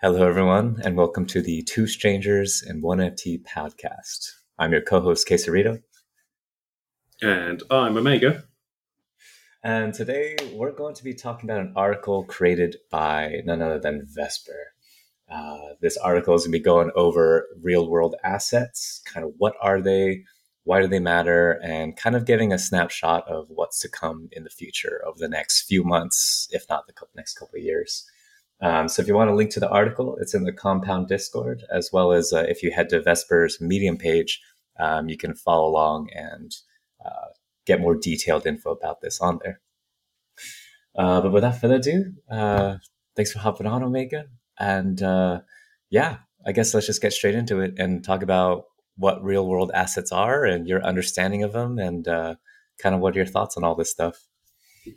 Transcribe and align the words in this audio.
Hello, 0.00 0.24
everyone, 0.24 0.80
and 0.84 0.96
welcome 0.96 1.26
to 1.26 1.42
the 1.42 1.62
Two 1.62 1.88
Strangers 1.88 2.62
and 2.64 2.84
One 2.84 2.98
NFT 2.98 3.42
podcast. 3.42 4.30
I'm 4.56 4.70
your 4.70 4.80
co 4.80 5.00
host, 5.00 5.26
Quesarrito. 5.26 5.82
And 7.20 7.64
I'm 7.68 7.96
Omega. 7.96 8.44
And 9.64 9.92
today 9.92 10.36
we're 10.54 10.70
going 10.70 10.94
to 10.94 11.02
be 11.02 11.14
talking 11.14 11.50
about 11.50 11.62
an 11.62 11.72
article 11.74 12.22
created 12.22 12.76
by 12.92 13.42
none 13.44 13.60
other 13.60 13.80
than 13.80 14.06
Vesper. 14.08 14.72
Uh, 15.28 15.74
this 15.80 15.96
article 15.96 16.36
is 16.36 16.42
going 16.42 16.52
to 16.52 16.58
be 16.60 16.62
going 16.62 16.92
over 16.94 17.48
real 17.60 17.90
world 17.90 18.14
assets, 18.22 19.02
kind 19.04 19.26
of 19.26 19.32
what 19.38 19.56
are 19.60 19.80
they, 19.80 20.22
why 20.62 20.80
do 20.80 20.86
they 20.86 21.00
matter, 21.00 21.58
and 21.60 21.96
kind 21.96 22.14
of 22.14 22.24
giving 22.24 22.52
a 22.52 22.58
snapshot 22.60 23.26
of 23.26 23.46
what's 23.48 23.80
to 23.80 23.88
come 23.88 24.28
in 24.30 24.44
the 24.44 24.50
future 24.50 25.02
over 25.04 25.18
the 25.18 25.28
next 25.28 25.62
few 25.62 25.82
months, 25.82 26.46
if 26.52 26.66
not 26.70 26.86
the 26.86 26.94
next 27.16 27.34
couple 27.36 27.56
of 27.58 27.64
years. 27.64 28.08
Um, 28.60 28.88
so 28.88 29.00
if 29.00 29.08
you 29.08 29.14
want 29.14 29.30
to 29.30 29.34
link 29.34 29.50
to 29.52 29.60
the 29.60 29.70
article, 29.70 30.16
it's 30.20 30.34
in 30.34 30.44
the 30.44 30.52
Compound 30.52 31.08
Discord, 31.08 31.62
as 31.70 31.90
well 31.92 32.12
as 32.12 32.32
uh, 32.32 32.44
if 32.48 32.62
you 32.62 32.72
head 32.72 32.88
to 32.88 33.00
Vesper's 33.00 33.60
Medium 33.60 33.96
page, 33.96 34.40
um, 34.80 35.08
you 35.08 35.16
can 35.16 35.34
follow 35.34 35.68
along 35.68 36.08
and 36.12 36.56
uh, 37.04 37.28
get 37.66 37.80
more 37.80 37.94
detailed 37.94 38.46
info 38.46 38.70
about 38.70 39.00
this 39.00 39.20
on 39.20 39.38
there. 39.44 39.60
Uh, 40.96 41.20
but 41.20 41.32
without 41.32 41.60
further 41.60 41.76
ado, 41.76 42.12
uh, 42.30 42.76
thanks 43.14 43.30
for 43.30 43.38
hopping 43.38 43.66
on, 43.66 43.84
Omega. 43.84 44.26
And 44.58 45.00
uh, 45.02 45.40
yeah, 45.90 46.18
I 46.44 46.52
guess 46.52 46.74
let's 46.74 46.86
just 46.86 47.02
get 47.02 47.12
straight 47.12 47.36
into 47.36 47.60
it 47.60 47.74
and 47.78 48.02
talk 48.02 48.22
about 48.22 48.64
what 48.96 49.22
real 49.22 49.46
world 49.46 49.70
assets 49.74 50.10
are 50.10 50.44
and 50.44 50.66
your 50.66 50.82
understanding 50.82 51.44
of 51.44 51.52
them 51.52 51.78
and 51.78 52.08
uh, 52.08 52.34
kind 52.82 52.94
of 52.94 53.00
what 53.00 53.14
are 53.14 53.18
your 53.18 53.26
thoughts 53.26 53.56
on 53.56 53.62
all 53.62 53.76
this 53.76 53.90
stuff. 53.90 54.26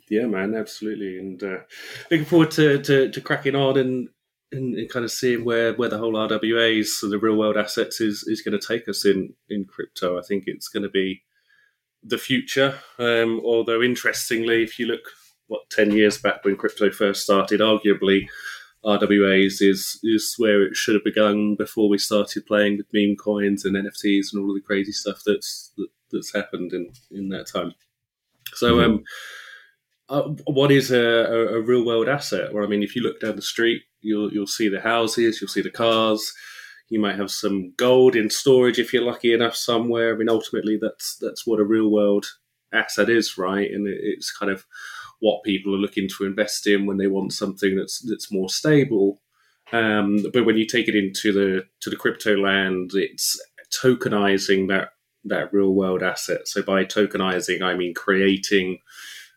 Yeah, 0.08 0.26
man, 0.26 0.54
absolutely, 0.54 1.18
and 1.18 1.42
uh, 1.42 1.58
looking 2.10 2.26
forward 2.26 2.50
to, 2.52 2.82
to, 2.82 3.10
to 3.10 3.20
cracking 3.20 3.54
on 3.54 3.78
and, 3.78 4.08
and, 4.52 4.74
and 4.74 4.90
kind 4.90 5.04
of 5.04 5.10
seeing 5.10 5.44
where, 5.44 5.72
where 5.74 5.88
the 5.88 5.98
whole 5.98 6.12
RWAs, 6.12 6.86
so 6.86 7.08
the 7.08 7.18
real 7.18 7.36
world 7.36 7.56
assets, 7.56 8.00
is 8.00 8.24
is 8.24 8.42
going 8.42 8.58
to 8.58 8.66
take 8.66 8.88
us 8.88 9.04
in 9.04 9.34
in 9.48 9.64
crypto. 9.64 10.18
I 10.18 10.22
think 10.22 10.44
it's 10.46 10.68
going 10.68 10.82
to 10.82 10.90
be 10.90 11.22
the 12.02 12.18
future. 12.18 12.78
Um, 12.98 13.40
although 13.44 13.82
interestingly, 13.82 14.62
if 14.62 14.78
you 14.78 14.86
look 14.86 15.02
what 15.46 15.62
ten 15.70 15.90
years 15.90 16.18
back 16.18 16.44
when 16.44 16.56
crypto 16.56 16.90
first 16.90 17.22
started, 17.22 17.60
arguably 17.60 18.26
RWAs 18.84 19.60
is 19.60 19.98
is 20.02 20.34
where 20.38 20.62
it 20.62 20.76
should 20.76 20.94
have 20.94 21.04
begun 21.04 21.54
before 21.54 21.88
we 21.88 21.98
started 21.98 22.46
playing 22.46 22.76
with 22.76 22.86
meme 22.92 23.16
coins 23.16 23.64
and 23.64 23.76
NFTs 23.76 24.32
and 24.32 24.42
all 24.42 24.50
of 24.50 24.56
the 24.56 24.66
crazy 24.66 24.92
stuff 24.92 25.22
that's 25.24 25.72
that, 25.76 25.88
that's 26.10 26.34
happened 26.34 26.72
in 26.72 26.92
in 27.10 27.28
that 27.30 27.46
time. 27.46 27.74
So. 28.54 28.76
Mm-hmm. 28.76 28.92
Um, 28.92 29.04
uh, 30.12 30.28
what 30.44 30.70
is 30.70 30.90
a, 30.90 31.00
a, 31.00 31.56
a, 31.56 31.60
real 31.62 31.86
world 31.86 32.06
asset? 32.06 32.52
Well, 32.52 32.64
I 32.64 32.66
mean, 32.66 32.82
if 32.82 32.94
you 32.94 33.02
look 33.02 33.20
down 33.20 33.36
the 33.36 33.42
street, 33.42 33.82
you'll 34.02 34.30
you'll 34.30 34.46
see 34.46 34.68
the 34.68 34.80
houses, 34.80 35.40
you'll 35.40 35.48
see 35.48 35.62
the 35.62 35.70
cars. 35.70 36.32
You 36.90 37.00
might 37.00 37.16
have 37.16 37.30
some 37.30 37.72
gold 37.78 38.14
in 38.14 38.28
storage 38.28 38.78
if 38.78 38.92
you're 38.92 39.02
lucky 39.02 39.32
enough 39.32 39.56
somewhere. 39.56 40.14
I 40.14 40.18
mean, 40.18 40.28
ultimately, 40.28 40.78
that's 40.80 41.16
that's 41.18 41.46
what 41.46 41.60
a 41.60 41.64
real 41.64 41.90
world 41.90 42.26
asset 42.74 43.08
is, 43.08 43.38
right? 43.38 43.70
And 43.70 43.88
it's 43.88 44.30
kind 44.30 44.52
of 44.52 44.66
what 45.20 45.44
people 45.44 45.74
are 45.74 45.78
looking 45.78 46.08
to 46.18 46.26
invest 46.26 46.66
in 46.66 46.84
when 46.84 46.98
they 46.98 47.06
want 47.06 47.32
something 47.32 47.74
that's 47.74 48.00
that's 48.00 48.30
more 48.30 48.50
stable. 48.50 49.22
Um, 49.72 50.26
but 50.34 50.44
when 50.44 50.58
you 50.58 50.66
take 50.66 50.88
it 50.88 50.94
into 50.94 51.32
the 51.32 51.64
to 51.80 51.88
the 51.88 51.96
crypto 51.96 52.36
land, 52.36 52.90
it's 52.92 53.40
tokenizing 53.82 54.68
that 54.68 54.90
that 55.24 55.54
real 55.54 55.72
world 55.72 56.02
asset. 56.02 56.46
So 56.48 56.62
by 56.62 56.84
tokenizing, 56.84 57.62
I 57.62 57.74
mean 57.74 57.94
creating 57.94 58.78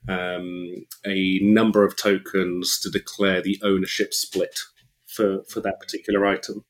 um, 0.08 0.86
a 1.06 1.39
number 1.42 1.84
of 1.84 1.98
tokens 1.98 2.80
to 2.80 2.89
declare 2.89 3.42
the 3.42 3.59
ownership 3.64 4.14
split 4.14 4.59
for, 5.08 5.44
for 5.45 5.62
that 5.62 5.80
particular 5.80 6.25
item. 6.25 6.64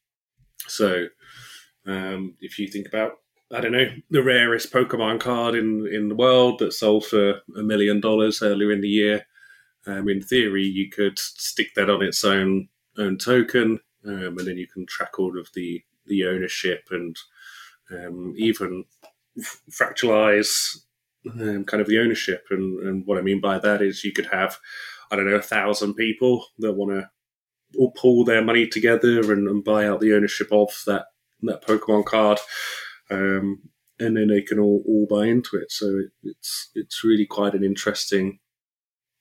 So 0.68 1.08
um, 1.86 2.36
if 2.42 2.58
you 2.60 2.68
think 2.68 2.88
about, 2.88 3.14
I 3.52 3.62
don't 3.62 3.72
know, 3.72 3.90
the 4.10 4.24
rarest 4.24 4.72
Pokemon 4.72 5.20
card 5.20 5.56
in, 5.56 5.88
in 5.88 6.10
the 6.10 6.16
world 6.16 6.60
that 6.60 6.74
sold 6.74 7.06
for 7.06 7.42
a 7.58 7.62
million 7.62 8.00
dollars 8.02 8.42
earlier 8.42 8.72
in 8.72 8.82
the 8.82 8.90
year, 8.90 9.26
um, 9.88 10.10
in 10.10 10.22
theory, 10.22 10.64
you 10.64 10.90
could 10.90 11.20
stick 11.20 11.76
that 11.76 11.90
on 11.90 12.02
its 12.02 12.24
own 12.24 12.70
own 12.98 13.18
token, 13.18 13.80
um, 14.06 14.38
and 14.38 14.48
then 14.48 14.58
you 14.58 14.68
can 14.68 14.86
track 14.86 15.20
all 15.20 15.38
of 15.38 15.50
the 15.54 15.84
the 16.08 16.26
ownership 16.26 16.88
and 16.92 17.16
um, 17.92 18.34
even 18.38 18.86
f- 19.38 19.62
fractalize 19.70 20.85
um, 21.34 21.66
kind 21.66 21.82
of 21.82 21.88
the 21.88 22.00
ownership. 22.00 22.46
And, 22.50 22.80
and 22.80 23.06
what 23.06 23.18
I 23.18 23.22
mean 23.22 23.42
by 23.42 23.60
that 23.60 23.82
is 23.82 24.04
you 24.04 24.12
could 24.12 24.28
have, 24.28 24.58
I 25.12 25.16
don't 25.16 25.30
know, 25.30 25.36
a 25.36 25.42
thousand 25.42 25.96
people 25.96 26.46
that 26.60 26.74
want 26.74 26.92
to 26.92 27.10
all 27.78 27.92
pull 27.92 28.24
their 28.24 28.44
money 28.44 28.68
together 28.68 29.32
and, 29.34 29.48
and, 29.48 29.64
buy 29.64 29.86
out 29.86 30.00
the 30.00 30.14
ownership 30.14 30.48
of 30.52 30.70
that 30.86 31.08
that 31.42 31.66
Pokemon 31.66 32.06
card, 32.06 32.40
um, 33.12 33.62
and 34.00 34.18
then 34.18 34.28
they 34.28 34.42
can 34.42 34.60
all, 34.60 34.84
all 34.88 35.06
buy 35.10 35.26
into 35.26 35.58
it. 35.58 35.72
So 35.72 35.88
it, 35.88 36.12
it's 36.24 36.70
it's 36.76 37.04
really 37.04 37.26
quite 37.26 37.54
an 37.54 37.64
interesting, 37.64 38.40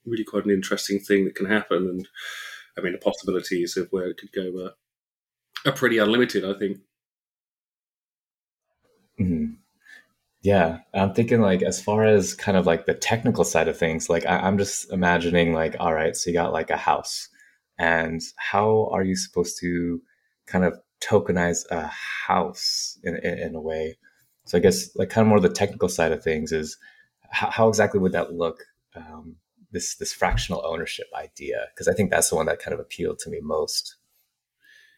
really 0.04 0.25
quite 0.25 0.44
an 0.44 0.50
interesting 0.50 1.00
thing 1.00 1.25
that 1.25 1.34
can 1.34 1.47
happen. 1.47 1.88
And 1.88 2.09
I 2.78 2.81
mean, 2.81 2.92
the 2.92 2.98
possibilities 2.98 3.76
of 3.76 3.88
where 3.91 4.06
it 4.06 4.19
could 4.19 4.32
go 4.32 4.65
are, 4.65 5.71
are 5.71 5.75
pretty 5.75 5.98
unlimited. 5.98 6.44
I 6.44 6.59
think. 6.59 6.78
Mm-hmm. 9.21 9.54
Yeah, 10.44 10.81
I'm 10.93 11.15
thinking 11.15 11.41
like 11.41 11.62
as 11.62 11.81
far 11.81 12.05
as 12.05 12.34
kind 12.34 12.59
of 12.59 12.66
like 12.66 12.84
the 12.84 12.93
technical 12.93 13.44
side 13.44 13.66
of 13.66 13.78
things, 13.78 14.10
like 14.10 14.27
I, 14.27 14.47
am 14.47 14.59
just 14.59 14.93
imagining 14.93 15.55
like, 15.55 15.75
all 15.81 15.94
right, 15.94 16.15
so 16.15 16.28
you 16.28 16.34
got 16.34 16.53
like 16.53 16.69
a 16.69 16.77
house, 16.77 17.31
and 17.78 18.21
how 18.37 18.91
are 18.93 19.03
you 19.03 19.16
supposed 19.16 19.59
to 19.60 20.03
kind 20.47 20.66
of 20.66 20.75
tokenize 21.03 21.65
a 21.71 21.87
house 21.87 22.99
in, 23.03 23.16
in, 23.16 23.38
in 23.38 23.54
a 23.54 23.60
way? 23.60 23.97
So 24.44 24.59
I 24.59 24.60
guess 24.60 24.94
like 24.97 25.09
kind 25.09 25.27
of 25.27 25.31
more 25.31 25.41
the 25.41 25.49
technical 25.49 25.88
side 25.88 26.12
of 26.12 26.22
things 26.22 26.53
is 26.53 26.77
how, 27.31 27.50
how 27.50 27.69
exactly 27.69 27.99
would 27.99 28.12
that 28.12 28.34
look? 28.34 28.59
Um, 28.94 29.37
this 29.72 29.97
this 29.97 30.12
fractional 30.12 30.62
ownership 30.66 31.06
idea, 31.16 31.69
because 31.71 31.88
I 31.88 31.94
think 31.94 32.10
that's 32.10 32.28
the 32.28 32.37
one 32.37 32.47
that 32.47 32.59
kind 32.59 32.75
of 32.75 32.81
appealed 32.81 33.19
to 33.21 33.31
me 33.31 33.38
most. 33.41 33.97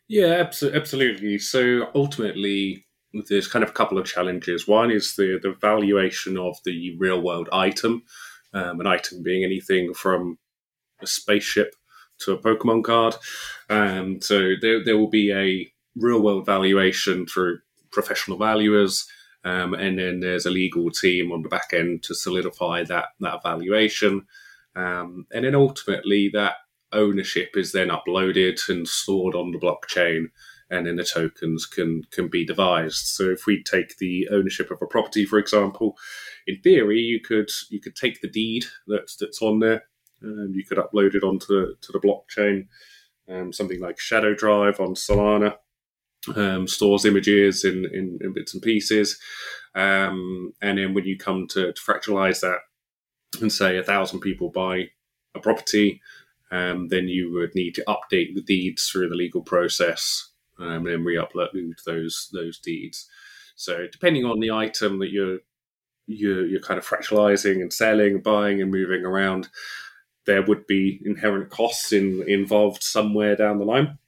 Yeah, 0.08 0.44
absolutely. 0.74 1.38
So 1.38 1.88
ultimately, 1.94 2.85
there's 3.28 3.48
kind 3.48 3.62
of 3.62 3.70
a 3.70 3.74
couple 3.74 3.98
of 3.98 4.06
challenges. 4.06 4.66
One 4.66 4.90
is 4.90 5.16
the 5.16 5.38
the 5.42 5.54
valuation 5.60 6.36
of 6.38 6.56
the 6.64 6.96
real 6.96 7.20
world 7.20 7.48
item, 7.52 8.02
um, 8.54 8.80
an 8.80 8.86
item 8.86 9.22
being 9.22 9.44
anything 9.44 9.94
from 9.94 10.38
a 11.00 11.06
spaceship 11.06 11.74
to 12.20 12.32
a 12.32 12.38
Pokemon 12.38 12.84
card. 12.84 13.16
Um, 13.68 14.20
so 14.20 14.54
there 14.60 14.84
there 14.84 14.96
will 14.96 15.10
be 15.10 15.32
a 15.32 15.70
real 15.96 16.22
world 16.22 16.46
valuation 16.46 17.26
through 17.26 17.58
professional 17.90 18.38
valuers. 18.38 19.06
Um, 19.44 19.74
and 19.74 19.96
then 19.96 20.18
there's 20.20 20.44
a 20.44 20.50
legal 20.50 20.90
team 20.90 21.30
on 21.30 21.42
the 21.42 21.48
back 21.48 21.72
end 21.72 22.02
to 22.04 22.14
solidify 22.16 22.82
that 22.84 23.10
that 23.20 23.44
valuation, 23.44 24.26
um, 24.74 25.26
and 25.32 25.44
then 25.44 25.54
ultimately 25.54 26.28
that 26.32 26.54
ownership 26.92 27.50
is 27.56 27.70
then 27.72 27.88
uploaded 27.88 28.68
and 28.68 28.88
stored 28.88 29.34
on 29.34 29.52
the 29.52 29.58
blockchain 29.58 30.26
and 30.70 30.86
then 30.86 30.96
the 30.96 31.04
tokens 31.04 31.66
can 31.66 32.02
can 32.10 32.28
be 32.28 32.44
devised. 32.44 33.06
So 33.06 33.24
if 33.24 33.46
we 33.46 33.62
take 33.62 33.98
the 33.98 34.28
ownership 34.30 34.70
of 34.70 34.82
a 34.82 34.86
property, 34.86 35.24
for 35.24 35.38
example, 35.38 35.96
in 36.46 36.60
theory, 36.60 37.00
you 37.00 37.20
could 37.20 37.50
you 37.70 37.80
could 37.80 37.96
take 37.96 38.20
the 38.20 38.28
deed 38.28 38.64
that's 38.86 39.16
that's 39.16 39.42
on 39.42 39.60
there, 39.60 39.84
and 40.20 40.54
you 40.54 40.64
could 40.64 40.78
upload 40.78 41.14
it 41.14 41.22
onto 41.22 41.46
the, 41.46 41.74
to 41.80 41.92
the 41.92 42.00
blockchain. 42.00 42.66
Um, 43.28 43.52
something 43.52 43.80
like 43.80 43.98
Shadow 43.98 44.34
Drive 44.34 44.78
on 44.78 44.94
Solana 44.94 45.56
um, 46.36 46.68
stores 46.68 47.04
images 47.04 47.64
in, 47.64 47.84
in, 47.92 48.18
in, 48.20 48.32
bits 48.32 48.54
and 48.54 48.62
pieces, 48.62 49.18
um, 49.74 50.52
and 50.62 50.78
then 50.78 50.94
when 50.94 51.04
you 51.04 51.18
come 51.18 51.48
to, 51.48 51.72
to 51.72 51.80
fractalize 51.80 52.40
that 52.40 52.58
and 53.40 53.52
say 53.52 53.76
a 53.76 53.82
thousand 53.82 54.20
people 54.20 54.50
buy 54.50 54.84
a 55.34 55.40
property, 55.40 56.00
um, 56.52 56.86
then 56.88 57.08
you 57.08 57.32
would 57.32 57.54
need 57.56 57.74
to 57.74 57.84
update 57.88 58.34
the 58.34 58.42
deeds 58.46 58.88
through 58.88 59.08
the 59.08 59.16
legal 59.16 59.42
process 59.42 60.30
um, 60.58 60.68
and 60.68 60.86
then 60.86 61.04
re-upload 61.04 61.50
those 61.84 62.28
those 62.32 62.58
deeds. 62.58 63.08
So 63.56 63.86
depending 63.90 64.24
on 64.24 64.40
the 64.40 64.50
item 64.50 64.98
that 64.98 65.10
you're 65.10 65.38
you're, 66.06 66.46
you're 66.46 66.60
kind 66.60 66.78
of 66.78 66.86
fractionalizing 66.86 67.60
and 67.60 67.72
selling, 67.72 68.20
buying 68.20 68.62
and 68.62 68.70
moving 68.70 69.04
around, 69.04 69.48
there 70.24 70.42
would 70.42 70.66
be 70.66 71.00
inherent 71.04 71.50
costs 71.50 71.92
in, 71.92 72.22
involved 72.28 72.82
somewhere 72.82 73.36
down 73.36 73.58
the 73.58 73.64
line 73.64 73.98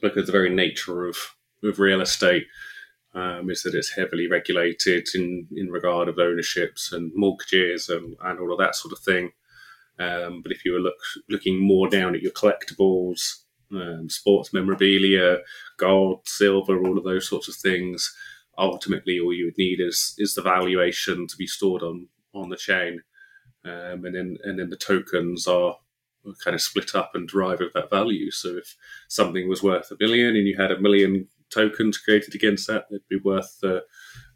because 0.00 0.26
the 0.26 0.32
very 0.32 0.50
nature 0.50 1.06
of, 1.06 1.16
of 1.62 1.78
real 1.78 2.00
estate 2.00 2.46
um, 3.14 3.50
is 3.50 3.62
that 3.62 3.74
it's 3.74 3.92
heavily 3.92 4.28
regulated 4.28 5.08
in, 5.14 5.46
in 5.54 5.70
regard 5.70 6.08
of 6.08 6.18
ownerships 6.18 6.92
and 6.92 7.12
mortgages 7.14 7.88
and, 7.88 8.16
and 8.22 8.38
all 8.38 8.52
of 8.52 8.58
that 8.58 8.74
sort 8.74 8.92
of 8.92 8.98
thing. 8.98 9.32
Um, 9.98 10.42
but 10.42 10.52
if 10.52 10.64
you 10.64 10.72
were 10.72 10.80
look, 10.80 10.98
looking 11.28 11.58
more 11.58 11.88
down 11.88 12.14
at 12.14 12.20
your 12.20 12.32
collectibles, 12.32 13.42
um, 13.72 14.08
sports 14.08 14.52
memorabilia, 14.52 15.38
gold, 15.76 16.20
silver, 16.26 16.78
all 16.78 16.98
of 16.98 17.04
those 17.04 17.28
sorts 17.28 17.48
of 17.48 17.54
things. 17.54 18.14
Ultimately, 18.58 19.20
all 19.20 19.32
you 19.32 19.46
would 19.46 19.58
need 19.58 19.80
is 19.80 20.14
is 20.18 20.34
the 20.34 20.42
valuation 20.42 21.26
to 21.26 21.36
be 21.36 21.46
stored 21.46 21.82
on 21.82 22.08
on 22.32 22.48
the 22.48 22.56
chain, 22.56 23.02
um, 23.64 24.04
and 24.04 24.14
then 24.14 24.36
and 24.44 24.58
then 24.58 24.70
the 24.70 24.76
tokens 24.76 25.46
are 25.46 25.76
kind 26.42 26.54
of 26.54 26.60
split 26.60 26.94
up 26.94 27.12
and 27.14 27.28
derive 27.28 27.60
of 27.60 27.72
that 27.74 27.90
value. 27.90 28.30
So 28.30 28.56
if 28.56 28.76
something 29.08 29.48
was 29.48 29.62
worth 29.62 29.90
a 29.90 29.96
billion 29.96 30.34
and 30.34 30.46
you 30.46 30.56
had 30.56 30.72
a 30.72 30.80
million 30.80 31.28
tokens 31.50 31.98
created 31.98 32.34
against 32.34 32.66
that, 32.66 32.86
it'd 32.90 33.08
be 33.08 33.18
worth 33.18 33.58
uh, 33.62 33.80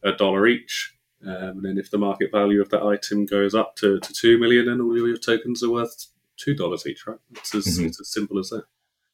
a 0.04 0.12
dollar 0.12 0.46
each. 0.46 0.96
Um, 1.26 1.32
and 1.32 1.64
then 1.64 1.78
if 1.78 1.90
the 1.90 1.98
market 1.98 2.30
value 2.30 2.62
of 2.62 2.70
that 2.70 2.82
item 2.82 3.26
goes 3.26 3.54
up 3.54 3.76
to, 3.76 4.00
to 4.00 4.12
two 4.12 4.38
million, 4.38 4.66
then 4.66 4.80
all 4.80 4.96
your 4.96 5.16
tokens 5.16 5.62
are 5.62 5.70
worth 5.70 6.06
two 6.36 6.54
dollars 6.54 6.86
each, 6.86 7.06
right? 7.06 7.18
It's 7.32 7.54
as, 7.54 7.66
mm-hmm. 7.66 7.86
it's 7.86 8.00
as 8.00 8.12
simple 8.12 8.38
as 8.38 8.50
that. 8.50 8.64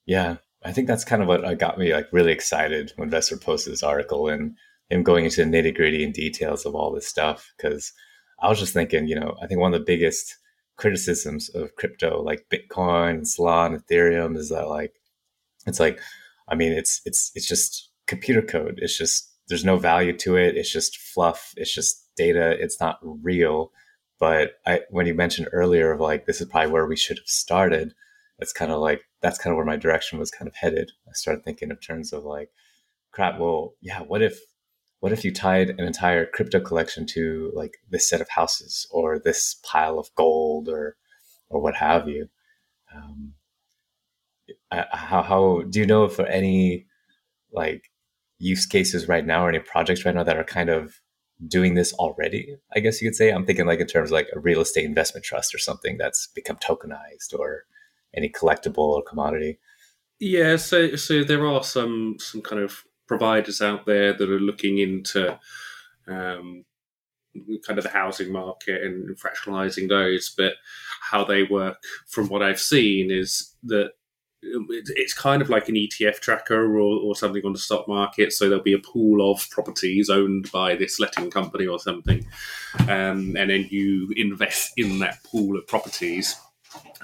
Yeah, 0.07 0.37
I 0.65 0.73
think 0.73 0.89
that's 0.89 1.05
kind 1.05 1.23
of 1.23 1.29
what 1.29 1.45
uh, 1.45 1.55
got 1.55 1.79
me 1.79 1.93
like 1.93 2.09
really 2.13 2.33
excited 2.33 2.93
when 2.97 3.11
Vesper 3.11 3.37
posted 3.37 3.73
this 3.73 3.83
article 3.83 4.29
and 4.29 4.57
him 4.89 5.03
going 5.03 5.25
into 5.25 5.45
the 5.45 5.51
nitty 5.51 5.75
gritty 5.75 6.05
and 6.05 6.15
details 6.15 6.65
of 6.65 6.75
all 6.75 6.93
this 6.93 7.07
stuff. 7.07 7.53
Because 7.57 7.93
I 8.41 8.49
was 8.49 8.59
just 8.59 8.73
thinking, 8.73 9.07
you 9.07 9.19
know, 9.19 9.37
I 9.43 9.47
think 9.47 9.61
one 9.61 9.75
of 9.75 9.81
the 9.81 9.85
biggest 9.85 10.37
criticisms 10.77 11.49
of 11.51 11.75
crypto, 11.77 12.23
like 12.23 12.47
Bitcoin, 12.53 13.23
Solana, 13.23 13.83
Ethereum, 13.83 14.37
is 14.37 14.51
that 14.51 14.69
like 14.69 14.95
it's 15.67 15.81
like, 15.81 16.01
I 16.49 16.55
mean, 16.55 16.73
it's 16.73 17.01
it's 17.05 17.33
it's 17.35 17.49
just 17.49 17.91
computer 18.07 18.43
code. 18.43 18.79
It's 18.83 18.97
just 18.97 19.33
there's 19.49 19.65
no 19.65 19.77
value 19.77 20.17
to 20.19 20.37
it. 20.37 20.57
It's 20.57 20.73
just 20.73 20.97
fluff. 20.99 21.53
It's 21.57 21.73
just 21.73 22.05
data. 22.17 22.57
It's 22.61 22.81
not 22.81 22.99
real. 23.03 23.73
But 24.19 24.53
I, 24.67 24.81
when 24.91 25.07
you 25.07 25.15
mentioned 25.15 25.49
earlier 25.53 25.93
of 25.93 26.01
like 26.01 26.27
this 26.27 26.41
is 26.41 26.49
probably 26.49 26.71
where 26.71 26.87
we 26.87 26.97
should 26.97 27.19
have 27.19 27.27
started, 27.27 27.95
it's 28.39 28.53
kind 28.53 28.73
of 28.73 28.81
like 28.81 29.03
that's 29.27 29.39
kind 29.39 29.53
of 29.53 29.57
where 29.57 29.67
my 29.67 29.77
direction 29.77 30.19
was 30.21 30.31
kind 30.31 30.47
of 30.47 30.55
headed. 30.55 30.93
I 31.09 31.13
started 31.13 31.45
thinking 31.45 31.71
in 31.71 31.77
terms 31.79 32.13
of 32.13 32.25
like, 32.25 32.51
crap. 33.11 33.41
Well, 33.41 33.75
yeah. 33.81 34.01
What 34.01 34.23
if 34.23 34.39
what 35.01 35.13
if 35.13 35.25
you 35.25 35.33
tied 35.33 35.71
an 35.71 35.81
entire 35.81 36.27
crypto 36.27 36.61
collection 36.61 37.07
to 37.07 37.51
like 37.55 37.79
this 37.91 38.09
set 38.09 38.21
of 38.21 38.29
houses 38.29 38.87
or 38.91 39.19
this 39.19 39.57
pile 39.65 39.99
of 39.99 40.15
gold 40.15 40.69
or 40.69 40.97
or 41.49 41.61
what 41.61 41.75
have 41.75 42.09
you? 42.09 42.29
Um, 42.95 43.35
how 44.71 45.23
how 45.23 45.63
do 45.69 45.81
you 45.81 45.87
know 45.87 46.09
for 46.09 46.27
any 46.27 46.87
like 47.53 47.91
use 48.39 48.65
cases 48.65 49.09
right 49.09 49.27
now 49.27 49.45
or 49.45 49.49
any 49.49 49.59
projects 49.59 50.05
right 50.05 50.15
now 50.15 50.23
that 50.23 50.37
are 50.37 50.45
kind 50.45 50.71
of 50.71 51.01
doing 51.49 51.75
this 51.75 51.93
already? 51.95 52.57
I 52.75 52.79
guess 52.79 53.03
you 53.03 53.09
could 53.09 53.17
say. 53.17 53.31
I'm 53.31 53.45
thinking 53.45 53.67
like 53.67 53.81
in 53.81 53.89
terms 53.89 54.11
of 54.11 54.15
like 54.15 54.29
a 54.33 54.39
real 54.39 54.61
estate 54.61 54.85
investment 54.85 55.25
trust 55.27 55.53
or 55.53 55.59
something 55.59 55.97
that's 55.99 56.29
become 56.29 56.59
tokenized 56.59 57.37
or 57.37 57.65
any 58.15 58.29
collectible 58.29 58.79
or 58.79 59.03
commodity. 59.03 59.59
Yeah, 60.19 60.57
so 60.57 60.97
so 60.97 61.25
there 61.25 61.47
are 61.47 61.63
some 61.63 62.17
some 62.19 62.43
kind 62.43 62.63
of 62.63 62.85
providers 63.07 63.61
out 63.61 63.87
there 63.87 64.13
that 64.13 64.31
are 64.31 64.41
looking 64.41 64.79
into 64.79 65.39
um, 66.09 66.65
kind 67.67 67.79
of 67.79 67.85
the 67.85 67.91
housing 67.91 68.33
market 68.33 68.83
and 68.83 69.17
fractionalizing 69.19 69.89
those. 69.89 70.35
But 70.37 70.55
how 71.11 71.25
they 71.25 71.43
work, 71.43 71.77
from 72.09 72.29
what 72.29 72.43
I've 72.43 72.61
seen, 72.61 73.11
is 73.11 73.55
that 73.65 73.91
it's 74.43 75.15
kind 75.15 75.43
of 75.43 75.51
like 75.51 75.69
an 75.69 75.75
ETF 75.75 76.21
tracker 76.21 76.79
or, 76.79 77.01
or 77.01 77.17
something 77.17 77.43
on 77.45 77.53
the 77.53 77.59
stock 77.59 77.89
market. 77.89 78.33
So 78.33 78.49
there'll 78.49 78.63
be 78.63 78.73
a 78.73 78.79
pool 78.79 79.31
of 79.31 79.49
properties 79.51 80.09
owned 80.09 80.51
by 80.53 80.77
this 80.77 81.01
letting 81.01 81.31
company 81.31 81.67
or 81.67 81.79
something. 81.79 82.27
Um, 82.81 83.37
and 83.37 83.51
then 83.51 83.67
you 83.71 84.13
invest 84.17 84.73
in 84.77 84.99
that 85.01 85.23
pool 85.25 85.57
of 85.57 85.67
properties. 85.67 86.37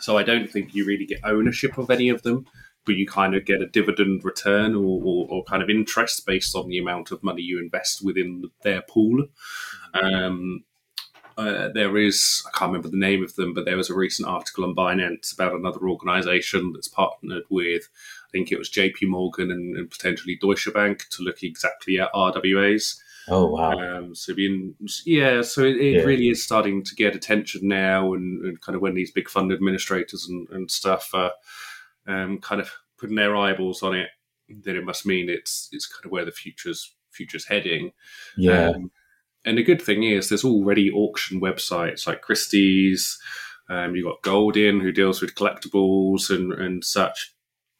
So 0.00 0.18
I 0.18 0.22
don't 0.22 0.50
think 0.50 0.74
you 0.74 0.84
really 0.84 1.06
get 1.06 1.20
ownership 1.24 1.78
of 1.78 1.90
any 1.90 2.08
of 2.08 2.22
them 2.22 2.46
but 2.84 2.96
you 2.96 3.06
kind 3.06 3.34
of 3.34 3.44
get 3.44 3.62
a 3.62 3.66
dividend 3.66 4.24
return 4.24 4.74
or, 4.74 5.00
or, 5.04 5.26
or, 5.28 5.44
kind 5.44 5.62
of 5.62 5.70
interest 5.70 6.26
based 6.26 6.56
on 6.56 6.68
the 6.68 6.78
amount 6.78 7.10
of 7.10 7.22
money 7.22 7.42
you 7.42 7.58
invest 7.58 8.04
within 8.04 8.50
their 8.62 8.82
pool. 8.82 9.26
Um, 9.94 10.64
uh, 11.38 11.68
there 11.72 11.96
is, 11.96 12.42
I 12.46 12.58
can't 12.58 12.70
remember 12.70 12.88
the 12.88 12.96
name 12.96 13.22
of 13.22 13.34
them, 13.36 13.54
but 13.54 13.64
there 13.64 13.76
was 13.76 13.88
a 13.88 13.94
recent 13.94 14.28
article 14.28 14.64
on 14.64 14.74
Binance 14.74 15.32
about 15.32 15.54
another 15.54 15.88
organization 15.88 16.72
that's 16.72 16.88
partnered 16.88 17.44
with, 17.48 17.88
I 18.26 18.30
think 18.30 18.52
it 18.52 18.58
was 18.58 18.70
JP 18.70 19.08
Morgan 19.08 19.50
and, 19.50 19.76
and 19.76 19.90
potentially 19.90 20.36
Deutsche 20.40 20.68
Bank 20.74 21.04
to 21.10 21.22
look 21.22 21.42
exactly 21.42 21.98
at 21.98 22.12
RWAs. 22.12 22.96
Oh 23.28 23.46
wow! 23.46 23.78
Um, 23.78 24.14
so 24.14 24.34
being 24.34 24.74
yeah, 25.04 25.42
so 25.42 25.62
it, 25.62 25.76
it 25.76 25.94
yeah. 25.96 26.02
really 26.02 26.28
is 26.28 26.42
starting 26.42 26.82
to 26.84 26.94
get 26.94 27.14
attention 27.14 27.68
now, 27.68 28.14
and, 28.14 28.44
and, 28.44 28.60
kind 28.60 28.74
of 28.74 28.82
when 28.82 28.94
these 28.94 29.12
big 29.12 29.28
fund 29.28 29.52
administrators 29.52 30.26
and, 30.28 30.48
and 30.50 30.70
stuff 30.70 31.10
are 31.14 31.32
um, 32.06 32.38
kind 32.38 32.60
of 32.60 32.70
putting 32.98 33.16
their 33.16 33.36
eyeballs 33.36 33.82
on 33.82 33.94
it, 33.94 34.08
then 34.48 34.76
it 34.76 34.84
must 34.84 35.06
mean 35.06 35.28
it's 35.28 35.68
it's 35.72 35.86
kind 35.86 36.04
of 36.04 36.10
where 36.10 36.24
the 36.24 36.32
future's 36.32 36.94
future's 37.10 37.46
heading. 37.46 37.92
Yeah. 38.36 38.70
Um, 38.70 38.90
and 39.44 39.58
the 39.58 39.62
good 39.62 39.82
thing 39.82 40.04
is, 40.04 40.28
there's 40.28 40.44
already 40.44 40.90
auction 40.90 41.40
websites 41.40 42.06
like 42.06 42.22
Christie's. 42.22 43.18
Um, 43.68 43.96
you've 43.96 44.06
got 44.06 44.22
Goldin, 44.22 44.80
who 44.80 44.92
deals 44.92 45.20
with 45.20 45.34
collectibles 45.34 46.30
and, 46.30 46.52
and 46.52 46.84
such. 46.84 47.34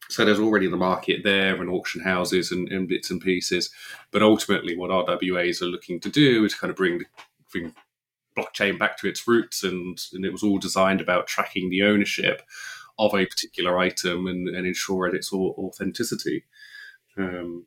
So 0.08 0.24
there's 0.24 0.40
already 0.40 0.66
the 0.66 0.76
market 0.76 1.22
there 1.24 1.60
and 1.60 1.70
auction 1.70 2.02
houses 2.02 2.52
and, 2.52 2.68
and, 2.68 2.88
bits 2.88 3.10
and 3.10 3.20
pieces. 3.20 3.70
But 4.10 4.22
ultimately, 4.22 4.76
what 4.76 4.90
RWAs 4.90 5.62
are 5.62 5.66
looking 5.66 6.00
to 6.00 6.10
do 6.10 6.44
is 6.44 6.54
kind 6.54 6.70
of 6.70 6.76
bring, 6.76 7.04
bring 7.50 7.74
blockchain 8.36 8.78
back 8.78 8.98
to 8.98 9.08
its 9.08 9.26
roots. 9.26 9.64
And, 9.64 9.98
and 10.12 10.24
it 10.24 10.32
was 10.32 10.42
all 10.42 10.58
designed 10.58 11.00
about 11.00 11.26
tracking 11.26 11.70
the 11.70 11.82
ownership 11.82 12.42
of 12.98 13.14
a 13.14 13.26
particular 13.26 13.78
item 13.78 14.26
and, 14.26 14.48
and 14.48 14.66
ensure 14.66 15.06
its 15.06 15.32
authenticity. 15.32 16.44
Um, 17.16 17.66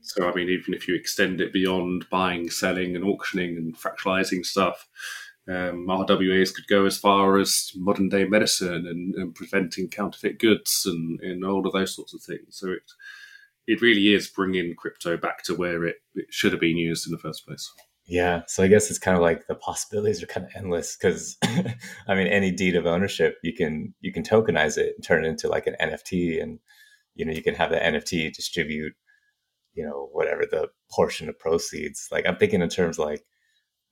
so, 0.00 0.28
I 0.28 0.34
mean, 0.34 0.48
even 0.48 0.72
if 0.72 0.86
you 0.86 0.94
extend 0.94 1.40
it 1.40 1.52
beyond 1.52 2.06
buying, 2.10 2.48
selling, 2.48 2.94
and 2.94 3.04
auctioning 3.04 3.56
and 3.56 3.76
fractionalizing 3.76 4.46
stuff, 4.46 4.88
um, 5.48 5.86
RWAs 5.88 6.52
could 6.52 6.66
go 6.68 6.86
as 6.86 6.98
far 6.98 7.38
as 7.38 7.70
modern 7.76 8.08
day 8.08 8.24
medicine 8.24 8.86
and, 8.86 9.14
and 9.14 9.34
preventing 9.34 9.88
counterfeit 9.88 10.40
goods 10.40 10.82
and, 10.86 11.20
and, 11.20 11.44
all 11.44 11.64
of 11.64 11.72
those 11.72 11.94
sorts 11.94 12.12
of 12.14 12.22
things. 12.22 12.58
So 12.58 12.70
it 12.72 12.82
it 13.68 13.80
really 13.80 14.14
is 14.14 14.28
bringing 14.28 14.74
crypto 14.76 15.16
back 15.16 15.42
to 15.44 15.54
where 15.54 15.84
it, 15.84 15.96
it 16.14 16.26
should 16.30 16.52
have 16.52 16.60
been 16.60 16.76
used 16.76 17.06
in 17.06 17.12
the 17.12 17.18
first 17.18 17.46
place. 17.46 17.68
Yeah, 18.08 18.42
so 18.46 18.62
I 18.62 18.68
guess 18.68 18.88
it's 18.88 19.00
kind 19.00 19.16
of 19.16 19.22
like 19.22 19.48
the 19.48 19.56
possibilities 19.56 20.22
are 20.22 20.26
kind 20.26 20.46
of 20.46 20.52
endless 20.54 20.96
because 20.96 21.36
I 21.42 22.14
mean 22.14 22.28
any 22.28 22.50
deed 22.50 22.76
of 22.76 22.86
ownership 22.86 23.38
you 23.42 23.52
can 23.52 23.94
you 24.00 24.12
can 24.12 24.22
tokenize 24.22 24.78
it 24.78 24.94
and 24.96 25.04
turn 25.04 25.24
it 25.24 25.28
into 25.28 25.48
like 25.48 25.66
an 25.66 25.76
NFT 25.80 26.42
and 26.42 26.58
you 27.14 27.24
know 27.24 27.32
you 27.32 27.42
can 27.42 27.54
have 27.54 27.70
the 27.70 27.78
NFT 27.78 28.32
distribute 28.32 28.94
you 29.74 29.84
know 29.84 30.08
whatever 30.12 30.44
the 30.48 30.68
portion 30.90 31.28
of 31.28 31.38
proceeds 31.38 32.08
like 32.12 32.26
I'm 32.26 32.36
thinking 32.36 32.62
in 32.62 32.68
terms 32.68 32.98
like 32.98 33.24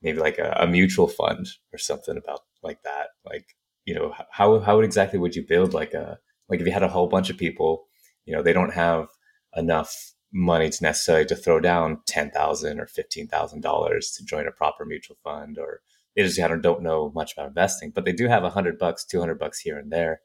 maybe 0.04 0.18
like 0.18 0.38
a, 0.38 0.56
a 0.60 0.66
mutual 0.66 1.08
fund 1.08 1.46
or 1.72 1.78
something 1.78 2.16
about 2.16 2.40
like 2.62 2.82
that 2.82 3.08
like 3.24 3.56
you 3.84 3.94
know 3.94 4.14
how 4.30 4.60
how 4.60 4.80
exactly 4.80 5.18
would 5.18 5.34
you 5.34 5.44
build 5.46 5.74
like 5.74 5.94
a 5.94 6.18
like 6.48 6.60
if 6.60 6.66
you 6.66 6.72
had 6.72 6.82
a 6.82 6.88
whole 6.88 7.08
bunch 7.08 7.30
of 7.30 7.36
people 7.36 7.86
you 8.26 8.34
know 8.34 8.42
they 8.42 8.52
don't 8.52 8.74
have 8.74 9.08
enough 9.56 10.14
money 10.34 10.68
to 10.68 10.82
necessarily 10.82 11.24
to 11.24 11.36
throw 11.36 11.60
down 11.60 12.00
ten 12.06 12.30
thousand 12.30 12.80
or 12.80 12.86
fifteen 12.86 13.28
thousand 13.28 13.60
dollars 13.62 14.10
to 14.10 14.24
join 14.24 14.46
a 14.46 14.52
proper 14.52 14.84
mutual 14.84 15.16
fund, 15.22 15.56
or 15.58 15.80
they 16.14 16.22
just 16.22 16.36
don't 16.62 16.82
know 16.82 17.12
much 17.14 17.32
about 17.32 17.48
investing, 17.48 17.90
but 17.94 18.04
they 18.04 18.12
do 18.12 18.28
have 18.28 18.44
a 18.44 18.50
hundred 18.50 18.78
bucks, 18.78 19.04
two 19.04 19.20
hundred 19.20 19.38
bucks 19.38 19.60
here 19.60 19.78
and 19.78 19.92
there. 19.92 20.20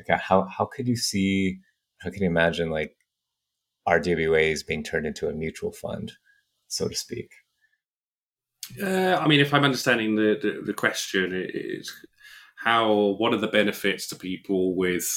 Okay, 0.00 0.14
uh, 0.14 0.18
how 0.18 0.44
how 0.44 0.64
could 0.64 0.88
you 0.88 0.96
see? 0.96 1.58
How 1.98 2.10
can 2.10 2.22
you 2.22 2.28
imagine 2.28 2.70
like 2.70 2.96
RWAs 3.86 4.66
being 4.66 4.82
turned 4.84 5.06
into 5.06 5.28
a 5.28 5.32
mutual 5.32 5.72
fund, 5.72 6.12
so 6.68 6.88
to 6.88 6.94
speak? 6.94 7.30
Uh, 8.80 9.18
I 9.20 9.26
mean, 9.28 9.40
if 9.40 9.52
I'm 9.52 9.64
understanding 9.64 10.16
the 10.16 10.38
the, 10.40 10.62
the 10.66 10.74
question, 10.74 11.30
it's 11.32 11.92
how 12.56 13.16
what 13.18 13.34
are 13.34 13.38
the 13.38 13.48
benefits 13.48 14.06
to 14.08 14.16
people 14.16 14.74
with 14.74 15.08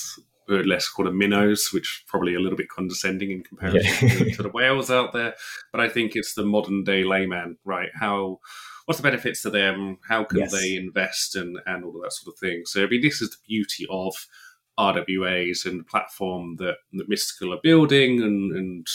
let's 0.47 0.89
call 0.89 1.05
them 1.05 1.17
minnows, 1.17 1.69
which 1.73 2.03
probably 2.07 2.35
a 2.35 2.39
little 2.39 2.57
bit 2.57 2.69
condescending 2.69 3.31
in 3.31 3.43
comparison 3.43 4.07
yeah. 4.07 4.15
to, 4.15 4.31
to, 4.31 4.43
the 4.43 4.49
whales 4.49 4.91
out 4.91 5.11
there. 5.13 5.33
But 5.71 5.81
I 5.81 5.89
think 5.89 6.15
it's 6.15 6.33
the 6.33 6.45
modern 6.45 6.83
day 6.83 7.03
layman, 7.03 7.57
right? 7.65 7.89
How 7.95 8.39
what's 8.85 8.99
the 8.99 9.03
benefits 9.03 9.41
to 9.41 9.49
them? 9.49 9.97
How 10.07 10.23
can 10.23 10.39
yes. 10.39 10.51
they 10.51 10.75
invest 10.75 11.35
and 11.35 11.57
and 11.65 11.83
all 11.83 11.95
of 11.95 12.03
that 12.03 12.13
sort 12.13 12.33
of 12.33 12.39
thing? 12.39 12.63
So 12.65 12.83
I 12.83 12.87
mean, 12.87 13.01
this 13.01 13.21
is 13.21 13.31
the 13.31 13.37
beauty 13.47 13.85
of 13.89 14.13
RWAs 14.77 15.65
and 15.65 15.79
the 15.79 15.83
platform 15.83 16.57
that, 16.57 16.75
that 16.93 17.09
Mystical 17.09 17.53
are 17.53 17.61
building 17.63 18.21
and, 18.21 18.51
and 18.55 18.87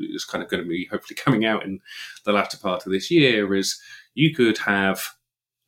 is 0.00 0.24
kind 0.24 0.44
of 0.44 0.50
going 0.50 0.62
to 0.62 0.68
be 0.68 0.86
hopefully 0.90 1.16
coming 1.24 1.44
out 1.44 1.64
in 1.64 1.80
the 2.24 2.32
latter 2.32 2.58
part 2.58 2.86
of 2.86 2.92
this 2.92 3.10
year 3.10 3.54
is 3.54 3.80
you 4.14 4.34
could 4.34 4.58
have 4.58 5.02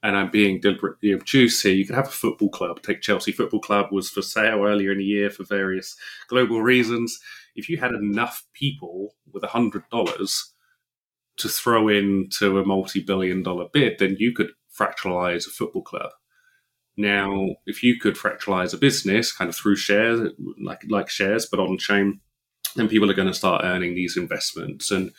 and 0.03 0.17
I'm 0.17 0.31
being 0.31 0.61
deliberately 0.61 1.13
obtuse 1.13 1.61
here, 1.61 1.73
you 1.73 1.85
could 1.85 1.97
have 1.97 2.07
a 2.07 2.11
football 2.11 2.51
club. 2.51 2.83
Take 2.83 3.03
Chelsea 3.03 3.33
Football 3.33 3.61
Club 3.61 3.87
was 3.91 4.09
for 4.09 4.23
sale 4.23 4.65
earlier 4.65 4.93
in 4.93 4.99
the 4.99 5.05
year 5.05 5.29
for 5.29 5.43
various 5.45 5.97
global 6.29 6.63
reasons. 6.63 7.19
If 7.57 7.69
you 7.69 7.79
had 7.79 7.93
enough 7.93 8.47
people 8.53 9.17
with 9.33 9.43
a 9.43 9.49
hundred 9.49 9.83
dollars 9.91 10.53
to 11.39 11.49
throw 11.49 11.89
into 11.89 12.59
a 12.59 12.65
multi-billion 12.65 13.43
dollar 13.43 13.67
bid, 13.73 13.99
then 13.99 14.17
you 14.19 14.33
could 14.33 14.51
fractionalize 14.77 15.47
a 15.47 15.51
football 15.51 15.83
club. 15.83 16.11
Now, 16.99 17.55
if 17.65 17.83
you 17.85 17.99
could 17.99 18.17
fractionalize 18.17 18.75
a 18.75 18.77
business 18.77 19.33
kind 19.33 19.49
of 19.49 19.55
through 19.55 19.77
shares, 19.77 20.33
like 20.61 20.83
like 20.91 21.09
shares, 21.09 21.47
but 21.47 21.61
on 21.61 21.79
chain, 21.79 22.21
then 22.75 22.89
people 22.89 23.11
are 23.11 23.15
going 23.15 23.29
to 23.29 23.35
start 23.35 23.65
earning 23.65 23.95
these 23.95 24.17
investments 24.17 24.91
and 24.91 25.13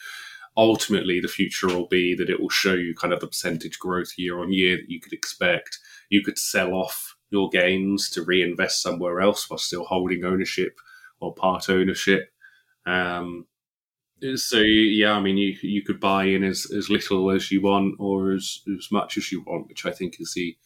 ultimately 0.58 1.22
the 1.22 1.28
future 1.30 1.68
will 1.68 1.88
be 1.88 2.14
that 2.16 2.30
it 2.30 2.42
will 2.42 2.50
show 2.50 2.74
you 2.74 2.94
kind 2.94 3.14
of 3.14 3.22
the 3.22 3.28
percentage 3.28 3.80
growth 3.80 4.12
year 4.18 4.40
on 4.40 4.52
year 4.52 4.76
that 4.76 4.90
you 4.90 5.00
could 5.00 5.14
expect. 5.14 5.80
You 6.10 6.22
could 6.22 6.38
sell 6.38 6.74
off 6.74 7.16
your 7.30 7.50
gains 7.50 8.10
to 8.10 8.24
reinvest 8.24 8.82
somewhere 8.82 9.22
else 9.22 9.50
while 9.50 9.58
still 9.58 9.86
holding 9.86 10.26
ownership 10.26 10.78
or 11.22 11.34
part 11.34 11.70
ownership. 11.70 12.30
Um, 12.86 13.46
so 14.36 14.58
yeah, 14.58 15.14
I 15.14 15.22
mean, 15.22 15.38
you 15.38 15.56
you 15.62 15.82
could 15.82 16.02
buy 16.02 16.26
in 16.26 16.44
as, 16.44 16.70
as 16.76 16.90
little 16.90 17.32
as 17.32 17.52
you 17.52 17.62
want 17.62 17.96
or 18.00 18.34
as, 18.34 18.60
as 18.78 18.90
much 18.92 19.18
as 19.18 19.32
you 19.32 19.42
want, 19.48 19.68
which 19.70 19.86
I 19.86 19.92
think 19.92 20.20
is 20.20 20.34
the 20.34 20.58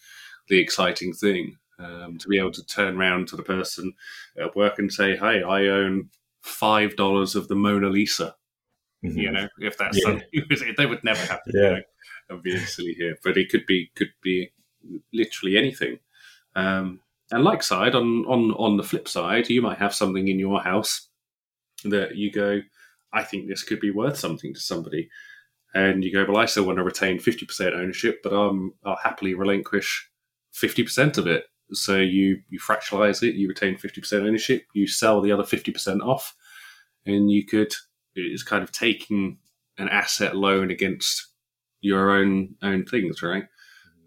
the 0.48 0.60
exciting 0.60 1.14
thing. 1.14 1.58
Um, 1.80 2.18
to 2.20 2.28
be 2.28 2.38
able 2.38 2.52
to 2.52 2.66
turn 2.66 2.98
around 2.98 3.28
to 3.30 3.36
the 3.36 3.44
person 3.44 3.94
at 4.40 4.56
work 4.56 4.78
and 4.78 4.94
say, 4.94 5.18
"Hey, 5.18 5.42
I 5.42 5.66
own 5.68 6.10
five 6.42 6.96
dollars 6.96 7.36
of 7.36 7.48
the 7.48 7.56
Mona 7.56 7.90
Lisa." 7.90 8.36
Mm-hmm. 9.04 9.18
You 9.18 9.32
know, 9.32 9.48
if 9.58 9.78
that's 9.78 9.98
yeah. 9.98 10.04
something 10.04 10.76
they 10.78 10.86
would 10.86 11.04
never 11.04 11.20
happen. 11.22 11.52
Yeah, 11.54 11.62
you 11.62 11.76
know, 11.76 11.82
obviously 12.32 12.94
here, 12.94 13.18
but 13.24 13.38
it 13.38 13.50
could 13.50 13.66
be 13.66 13.92
could 13.96 14.14
be 14.22 14.52
literally 15.12 15.58
anything. 15.58 16.00
Um, 16.56 17.00
and 17.32 17.44
like 17.44 17.64
side 17.64 17.96
on 17.96 18.24
on 18.26 18.52
on 18.52 18.78
the 18.78 18.84
flip 18.84 19.08
side, 19.08 19.50
you 19.50 19.62
might 19.62 19.80
have 19.80 19.96
something 19.96 20.28
in 20.28 20.40
your 20.40 20.62
house 20.62 21.10
that 21.86 22.16
you 22.16 22.32
go, 22.32 22.62
I 23.12 23.24
think 23.24 23.48
this 23.48 23.64
could 23.64 23.80
be 23.80 23.92
worth 23.92 24.18
something 24.18 24.54
to 24.54 24.60
somebody. 24.60 25.10
And 25.74 26.04
you 26.04 26.14
go, 26.14 26.26
well, 26.28 26.42
I 26.42 26.46
still 26.46 26.66
want 26.66 26.78
to 26.78 26.84
retain 26.84 27.18
50% 27.18 27.74
ownership, 27.74 28.22
but 28.24 28.32
I'm, 28.32 28.74
I'll 28.86 28.96
happily 28.96 29.34
relinquish 29.34 30.08
50% 30.54 31.18
of 31.18 31.28
it. 31.28 31.46
So 31.72 31.98
you, 31.98 32.42
you 32.50 32.60
fractionalize 32.60 33.24
it, 33.24 33.36
you 33.36 33.48
retain 33.48 33.76
50% 33.76 34.26
ownership, 34.26 34.66
you 34.74 34.88
sell 34.88 35.22
the 35.22 35.32
other 35.32 35.44
50% 35.44 36.02
off, 36.02 36.36
and 37.06 37.32
you 37.32 37.46
could, 37.46 37.74
it's 38.16 38.44
kind 38.44 38.64
of 38.64 38.72
taking 38.72 39.38
an 39.78 39.90
asset 39.90 40.36
loan 40.36 40.70
against 40.70 41.30
your 41.82 42.12
own 42.12 42.56
own 42.62 42.86
things, 42.86 43.22
right? 43.22 43.46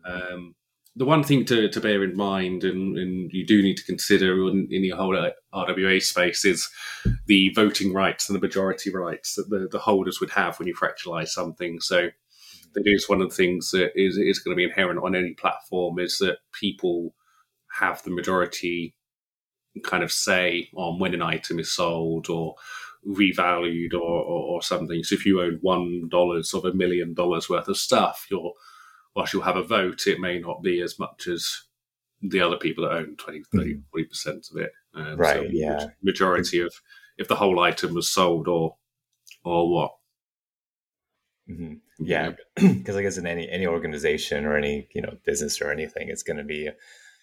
Mm-hmm. 0.07 0.35
Um, 0.35 0.55
the 0.97 1.05
one 1.05 1.23
thing 1.23 1.45
to, 1.45 1.69
to 1.69 1.81
bear 1.81 2.03
in 2.03 2.17
mind, 2.17 2.65
and, 2.65 2.97
and 2.97 3.31
you 3.31 3.47
do 3.47 3.62
need 3.62 3.76
to 3.76 3.85
consider 3.85 4.49
in, 4.49 4.67
in 4.71 4.83
your 4.83 4.97
whole 4.97 5.31
RWA 5.53 6.03
space, 6.03 6.45
is 6.45 6.69
the 7.26 7.53
voting 7.55 7.93
rights 7.93 8.29
and 8.29 8.37
the 8.37 8.41
majority 8.41 8.91
rights 8.91 9.35
that 9.35 9.50
the, 9.50 9.69
the 9.71 9.79
holders 9.79 10.21
would 10.21 10.31
have 10.31 10.59
when 10.59 10.67
you 10.67 10.75
fractionalize 10.75 11.29
something. 11.29 11.81
So 11.81 12.09
that 12.75 12.82
is 12.87 13.08
one 13.08 13.20
of 13.20 13.30
the 13.30 13.35
things 13.35 13.70
that 13.70 13.92
is, 13.94 14.16
is 14.16 14.38
going 14.38 14.54
to 14.54 14.56
be 14.56 14.64
inherent 14.64 15.02
on 15.02 15.14
any 15.14 15.35
platform 15.35 15.99
is 15.99 16.18
that 16.18 16.38
people 16.52 17.14
have 17.78 18.02
the 18.02 18.11
majority 18.11 18.94
kind 19.82 20.02
of 20.02 20.12
say 20.12 20.68
on 20.75 20.99
when 20.99 21.14
an 21.14 21.23
item 21.23 21.58
is 21.58 21.73
sold 21.73 22.28
or 22.30 22.54
revalued 23.06 23.94
or, 23.94 24.00
or, 24.00 24.56
or 24.56 24.62
something. 24.62 25.02
So 25.02 25.14
if 25.14 25.26
you 25.26 25.40
own 25.40 25.58
one 25.61 26.08
dollars 26.08 26.54
of 26.54 26.64
a 26.64 26.73
million 26.73 27.14
dollars 27.14 27.49
worth 27.49 27.68
of 27.68 27.76
stuff, 27.76 28.26
you're 28.30 28.52
whilst 29.14 29.32
you'll 29.32 29.42
have 29.42 29.56
a 29.56 29.62
vote, 29.62 30.06
it 30.06 30.20
may 30.20 30.38
not 30.38 30.62
be 30.62 30.80
as 30.82 30.99
much 30.99 31.26
as 31.26 31.62
the 32.20 32.40
other 32.40 32.56
people 32.56 32.85
that 32.85 32.92
own 32.94 33.16
20, 33.16 33.42
30, 33.54 33.80
40% 33.94 34.50
of 34.50 34.56
it. 34.58 34.73
Um, 34.94 35.16
right, 35.16 35.37
so 35.37 35.46
yeah. 35.50 35.87
Majority 36.02 36.61
of 36.61 36.73
if 37.18 37.28
the 37.28 37.37
whole 37.37 37.61
item 37.61 37.94
was 37.94 38.08
sold 38.08 38.49
or 38.49 38.76
or 39.44 39.73
what. 39.73 39.92
Mm-hmm. 41.49 41.75
Yeah, 41.99 42.33
because 42.57 42.97
I 42.97 43.03
guess 43.03 43.17
in 43.19 43.26
any 43.26 43.49
any 43.49 43.67
organization 43.67 44.45
or 44.45 44.57
any 44.57 44.88
you 44.95 45.00
know 45.00 45.17
business 45.25 45.61
or 45.61 45.71
anything, 45.71 46.09
it's 46.09 46.23
going 46.23 46.37
to 46.37 46.45
be 46.45 46.71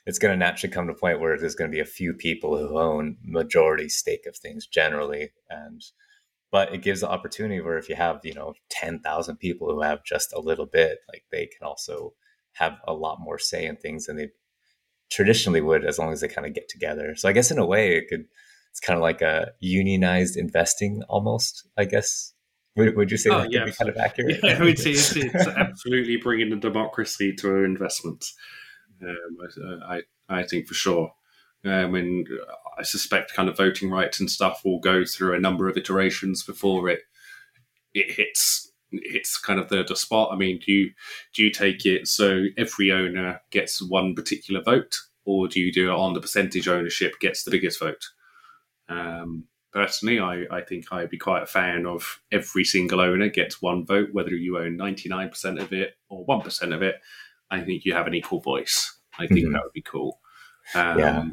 it's 0.06 0.20
going 0.20 0.34
to 0.34 0.38
naturally 0.38 0.74
come 0.74 0.88
to 0.88 0.94
a 0.94 0.98
point 0.98 1.20
where 1.20 1.38
there's 1.38 1.56
going 1.56 1.70
to 1.72 1.76
be 1.76 1.82
a 1.82 1.86
few 1.86 2.14
people 2.14 2.58
who 2.58 2.78
own 2.78 3.18
majority 3.24 3.88
stake 3.90 4.26
of 4.26 4.36
things 4.36 4.66
generally, 4.68 5.32
and 5.50 5.82
but 6.52 6.74
it 6.74 6.82
gives 6.84 7.02
the 7.02 7.10
opportunity 7.10 7.62
where 7.62 7.78
if 7.78 7.90
you 7.90 7.96
have 7.96 8.22
you 8.24 8.34
know 8.34 8.54
10,000 8.70 9.38
people 9.38 9.70
who 9.72 9.82
have 9.82 10.04
just 10.04 10.34
a 10.34 10.40
little 10.40 10.66
bit 10.68 11.00
like 11.10 11.26
they 11.32 11.46
can 11.48 11.68
also 11.68 12.14
have 12.54 12.78
a 12.88 12.94
lot 12.94 13.20
more 13.20 13.40
say 13.40 13.66
in 13.66 13.76
things 13.76 14.06
than 14.08 14.18
they 14.18 14.30
traditionally 15.12 15.62
would 15.62 15.86
as 15.86 16.00
long 16.00 16.12
as 16.14 16.22
they 16.22 16.28
kind 16.28 16.48
of 16.48 16.54
get 16.54 16.70
together. 16.70 17.16
So 17.16 17.30
i 17.30 17.34
guess 17.34 17.52
in 17.52 17.60
a 17.60 17.66
way 17.66 17.96
it 17.98 18.08
could 18.10 18.26
it's 18.72 18.80
kind 18.80 18.98
of 18.98 19.04
like 19.04 19.22
a 19.22 19.52
unionized 19.60 20.38
investing 20.38 21.04
almost 21.10 21.68
i 21.78 21.86
guess 21.86 22.34
would, 22.76 22.96
would 22.96 23.12
you 23.12 23.18
say 23.18 23.30
oh, 23.30 23.40
that 23.40 23.52
yeah. 23.52 23.66
be 23.66 23.72
kind 23.72 23.90
of 23.90 23.98
accurate 24.00 24.40
yeah, 24.44 24.58
I 24.60 24.64
would 24.64 24.80
say 24.80 24.92
it's, 24.92 25.16
it's 25.16 25.48
absolutely 25.58 26.18
bringing 26.18 26.50
the 26.50 26.56
democracy 26.56 27.34
to 27.34 27.50
our 27.50 27.66
investments 27.66 28.36
um, 29.02 29.82
I, 29.90 29.96
I, 30.30 30.40
I 30.40 30.44
think 30.44 30.68
for 30.68 30.74
sure 30.74 31.14
um, 31.66 31.96
and 31.96 32.28
I 32.78 32.84
suspect 32.84 33.34
kind 33.34 33.48
of 33.48 33.58
voting 33.58 33.90
rights 33.90 34.20
and 34.20 34.30
stuff 34.30 34.62
will 34.66 34.80
go 34.80 35.06
through 35.06 35.36
a 35.36 35.40
number 35.40 35.70
of 35.70 35.78
iterations 35.78 36.44
before 36.44 36.90
it 36.90 37.02
it 37.94 38.12
hits 38.12 38.74
it's 38.94 39.38
kind 39.38 39.60
of 39.60 39.70
the, 39.70 39.84
the 39.84 39.96
spot. 39.96 40.32
I 40.32 40.36
mean, 40.36 40.60
do 40.64 40.72
you 40.72 40.92
do 41.34 41.44
you 41.44 41.52
take 41.52 41.86
it 41.86 42.08
so 42.08 42.46
every 42.58 42.92
owner 42.92 43.42
gets 43.50 43.82
one 43.82 44.16
particular 44.16 44.62
vote, 44.62 44.96
or 45.26 45.48
do 45.48 45.60
you 45.60 45.72
do 45.72 45.92
it 45.92 45.96
on 45.96 46.14
the 46.14 46.22
percentage 46.22 46.68
ownership 46.68 47.20
gets 47.20 47.44
the 47.44 47.52
biggest 47.52 47.80
vote? 47.80 48.04
Um, 48.88 49.46
personally, 49.74 50.20
I, 50.20 50.46
I 50.52 50.62
think 50.62 50.86
I'd 50.92 51.10
be 51.10 51.18
quite 51.18 51.44
a 51.44 51.48
fan 51.48 51.86
of 51.86 52.20
every 52.32 52.64
single 52.64 53.02
owner 53.02 53.30
gets 53.30 53.62
one 53.62 53.86
vote, 53.86 54.10
whether 54.12 54.32
you 54.32 54.58
own 54.58 54.78
ninety 54.78 55.10
nine 55.10 55.30
percent 55.30 55.60
of 55.60 55.74
it 55.74 55.96
or 56.10 56.24
one 56.26 56.42
percent 56.42 56.74
of 56.74 56.82
it. 56.82 56.96
I 57.52 57.62
think 57.62 57.86
you 57.86 57.94
have 57.94 58.08
an 58.08 58.16
equal 58.16 58.40
voice. 58.40 58.98
I 59.18 59.28
think 59.28 59.42
mm-hmm. 59.42 59.54
that 59.54 59.64
would 59.64 59.74
be 59.74 59.82
cool. 59.82 60.20
Um, 60.74 61.00
yeah 61.00 61.26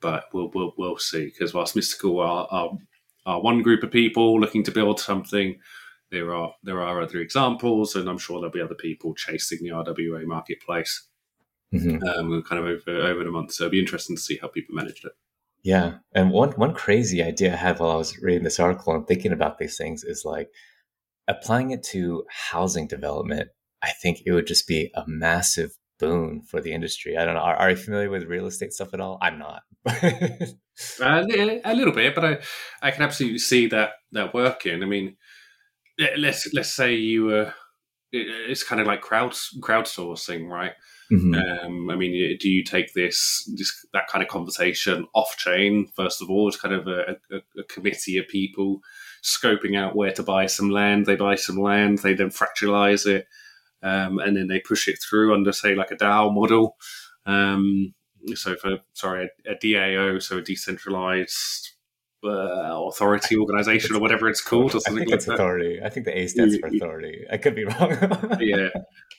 but 0.00 0.24
we'll 0.32 0.50
we'll, 0.54 0.72
we'll 0.78 0.98
see. 0.98 1.26
Because 1.26 1.54
whilst 1.54 1.76
Mystical 1.76 2.20
are, 2.20 2.46
are, 2.50 2.70
are 3.26 3.40
one 3.40 3.62
group 3.62 3.82
of 3.82 3.90
people 3.90 4.40
looking 4.40 4.62
to 4.64 4.70
build 4.70 5.00
something, 5.00 5.58
there 6.10 6.34
are 6.34 6.54
there 6.62 6.80
are 6.82 7.02
other 7.02 7.18
examples, 7.18 7.96
and 7.96 8.08
I'm 8.08 8.18
sure 8.18 8.38
there'll 8.38 8.52
be 8.52 8.60
other 8.60 8.74
people 8.74 9.14
chasing 9.14 9.58
the 9.62 9.70
RWA 9.70 10.24
marketplace. 10.24 11.08
Mm-hmm. 11.74 12.02
Um, 12.04 12.42
kind 12.44 12.60
of 12.60 12.66
over 12.66 13.00
over 13.00 13.24
the 13.24 13.30
month, 13.30 13.52
so 13.52 13.64
it'll 13.64 13.72
be 13.72 13.80
interesting 13.80 14.16
to 14.16 14.22
see 14.22 14.38
how 14.40 14.48
people 14.48 14.74
manage 14.74 15.04
it. 15.04 15.12
Yeah, 15.66 15.94
and 16.14 16.30
one 16.30 16.52
one 16.52 16.74
crazy 16.74 17.24
idea 17.24 17.52
I 17.52 17.56
had 17.56 17.80
while 17.80 17.90
I 17.90 17.96
was 17.96 18.16
reading 18.22 18.44
this 18.44 18.60
article 18.60 18.94
and 18.94 19.04
thinking 19.04 19.32
about 19.32 19.58
these 19.58 19.76
things 19.76 20.04
is 20.04 20.22
like 20.24 20.48
applying 21.26 21.72
it 21.72 21.82
to 21.90 22.22
housing 22.30 22.86
development. 22.86 23.48
I 23.82 23.90
think 23.90 24.22
it 24.24 24.30
would 24.30 24.46
just 24.46 24.68
be 24.68 24.92
a 24.94 25.02
massive 25.08 25.72
boon 25.98 26.42
for 26.42 26.60
the 26.60 26.72
industry. 26.72 27.16
I 27.16 27.24
don't 27.24 27.34
know. 27.34 27.40
Are, 27.40 27.56
are 27.56 27.70
you 27.70 27.76
familiar 27.76 28.10
with 28.10 28.28
real 28.28 28.46
estate 28.46 28.74
stuff 28.74 28.94
at 28.94 29.00
all? 29.00 29.18
I'm 29.20 29.40
not. 29.40 29.62
uh, 29.88 31.24
a 31.64 31.74
little 31.74 31.92
bit, 31.92 32.14
but 32.14 32.24
I, 32.24 32.38
I 32.80 32.92
can 32.92 33.02
absolutely 33.02 33.40
see 33.40 33.66
that 33.66 33.94
that 34.12 34.32
working. 34.32 34.84
I 34.84 34.86
mean, 34.86 35.16
let's 36.16 36.48
let's 36.54 36.72
say 36.72 36.94
you 36.94 37.24
were. 37.24 37.52
It's 38.12 38.62
kind 38.62 38.80
of 38.80 38.86
like 38.86 39.00
crowd 39.00 39.32
crowdsourcing, 39.60 40.48
right? 40.48 40.74
Mm-hmm. 41.12 41.34
Um, 41.34 41.90
I 41.90 41.96
mean, 41.96 42.36
do 42.40 42.48
you 42.48 42.64
take 42.64 42.92
this, 42.94 43.48
this 43.56 43.86
that 43.92 44.08
kind 44.08 44.22
of 44.22 44.28
conversation 44.28 45.06
off 45.14 45.36
chain 45.36 45.86
first 45.94 46.20
of 46.20 46.30
all? 46.30 46.48
It's 46.48 46.60
kind 46.60 46.74
of 46.74 46.88
a, 46.88 47.16
a, 47.30 47.60
a 47.60 47.64
committee 47.64 48.18
of 48.18 48.26
people 48.28 48.80
scoping 49.22 49.78
out 49.78 49.94
where 49.94 50.12
to 50.12 50.22
buy 50.22 50.46
some 50.46 50.70
land. 50.70 51.06
They 51.06 51.16
buy 51.16 51.36
some 51.36 51.56
land, 51.56 51.98
they 51.98 52.14
then 52.14 52.30
fractionalize 52.30 53.06
it 53.06 53.26
um, 53.82 54.18
and 54.18 54.36
then 54.36 54.48
they 54.48 54.60
push 54.60 54.88
it 54.88 54.98
through 55.00 55.34
under, 55.34 55.52
say, 55.52 55.74
like 55.74 55.90
a 55.90 55.96
DAO 55.96 56.34
model. 56.34 56.76
Um, 57.24 57.94
so 58.34 58.56
for 58.56 58.78
sorry, 58.94 59.28
a, 59.46 59.52
a, 59.52 59.54
DAO, 59.54 60.22
so 60.22 60.38
a 60.38 60.42
decentralized 60.42 61.72
uh, 62.24 62.86
authority 62.88 63.36
organization 63.36 63.96
or 63.96 64.00
whatever 64.00 64.28
it's 64.28 64.42
called, 64.42 64.74
or 64.74 64.80
something 64.80 64.94
I 64.94 64.98
think 64.98 65.10
like 65.10 65.16
it's 65.16 65.26
that. 65.26 65.34
authority. 65.34 65.80
I 65.84 65.88
think 65.88 66.06
the 66.06 66.18
A 66.18 66.26
stands 66.26 66.56
for 66.58 66.68
authority. 66.68 67.24
I 67.30 67.36
could 67.36 67.54
be 67.54 67.64
wrong. 67.64 67.90
yeah, 68.40 68.68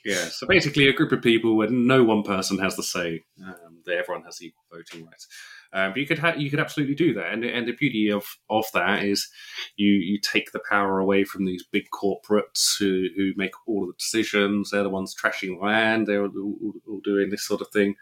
yeah. 0.06 0.26
So 0.26 0.48
basically, 0.48 0.88
a 0.88 0.94
group 0.94 1.12
of 1.12 1.22
people 1.22 1.56
where 1.56 1.70
no 1.70 2.04
one 2.04 2.24
person 2.24 2.58
has 2.60 2.76
the 2.76 2.84
say. 2.84 3.24
Um, 3.44 3.78
that 3.88 3.98
everyone 3.98 4.24
has 4.26 4.42
equal 4.42 4.66
voting 4.72 5.06
rights. 5.06 5.28
Um, 5.74 5.92
but 5.92 5.98
you 5.98 6.08
could 6.08 6.20
ha- 6.20 6.36
you 6.38 6.50
could 6.50 6.60
absolutely 6.60 6.96
do 6.96 7.14
that, 7.16 7.34
and 7.34 7.44
and 7.44 7.68
the 7.68 7.74
beauty 7.74 8.10
of 8.10 8.26
of 8.50 8.66
that 8.74 9.04
is 9.04 9.28
you 9.76 9.92
you 9.92 10.20
take 10.20 10.52
the 10.52 10.62
power 10.70 11.00
away 11.00 11.24
from 11.26 11.46
these 11.46 11.66
big 11.70 11.86
corporates 11.92 12.78
who 12.80 13.08
who 13.16 13.34
make 13.36 13.52
all 13.66 13.84
of 13.84 13.90
the 13.90 13.98
decisions. 13.98 14.70
They're 14.70 14.84
the 14.84 14.90
ones 14.90 15.16
trashing 15.16 15.62
land. 15.62 16.08
They're 16.08 16.24
all, 16.24 16.74
all 16.88 17.02
doing 17.04 17.30
this 17.30 17.46
sort 17.46 17.62
of 17.62 17.68
thing. 17.70 17.96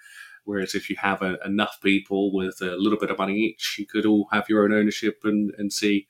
Whereas 0.46 0.75
if 0.75 0.90
you 0.90 0.96
have 1.00 1.22
a, 1.22 1.38
enough 1.46 1.80
people 1.82 2.34
with 2.34 2.62
a 2.62 2.75
little 2.78 3.00
bit 3.00 3.12
of 3.12 3.18
money 3.18 3.36
each, 3.36 3.75
you 3.78 3.86
could 3.86 4.06
all 4.06 4.28
have 4.32 4.48
your 4.48 4.64
own 4.64 4.74
ownership 4.74 5.20
and 5.24 5.52
and 5.58 5.74
see 5.74 6.08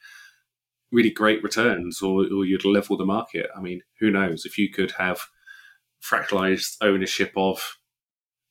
really 0.91 1.09
great 1.09 1.43
returns, 1.43 2.01
or, 2.01 2.21
or 2.21 2.45
you'd 2.45 2.65
level 2.65 2.97
the 2.97 3.05
market. 3.05 3.49
I 3.55 3.61
mean, 3.61 3.81
who 3.99 4.09
knows 4.11 4.45
if 4.45 4.57
you 4.57 4.69
could 4.69 4.91
have 4.91 5.19
fractalized 6.01 6.77
ownership 6.81 7.33
of 7.35 7.77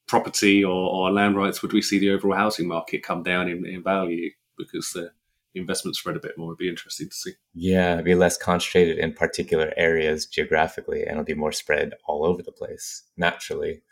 property 0.06 0.62
or, 0.62 0.90
or, 0.90 1.10
land 1.10 1.36
rights, 1.36 1.62
would 1.62 1.72
we 1.72 1.82
see 1.82 1.98
the 1.98 2.10
overall 2.10 2.36
housing 2.36 2.68
market 2.68 3.02
come 3.02 3.22
down 3.22 3.48
in, 3.48 3.64
in 3.64 3.82
value 3.82 4.30
because 4.58 4.90
the 4.90 5.10
investment 5.54 5.96
spread 5.96 6.16
a 6.16 6.20
bit 6.20 6.36
more? 6.36 6.50
It'd 6.50 6.58
be 6.58 6.68
interesting 6.68 7.08
to 7.08 7.14
see. 7.14 7.32
Yeah, 7.54 7.94
it'd 7.94 8.04
be 8.04 8.14
less 8.14 8.36
concentrated 8.36 8.98
in 8.98 9.14
particular 9.14 9.72
areas 9.76 10.26
geographically, 10.26 11.02
and 11.02 11.12
it'll 11.12 11.24
be 11.24 11.34
more 11.34 11.52
spread 11.52 11.94
all 12.06 12.26
over 12.26 12.42
the 12.42 12.52
place 12.52 13.04
naturally, 13.16 13.82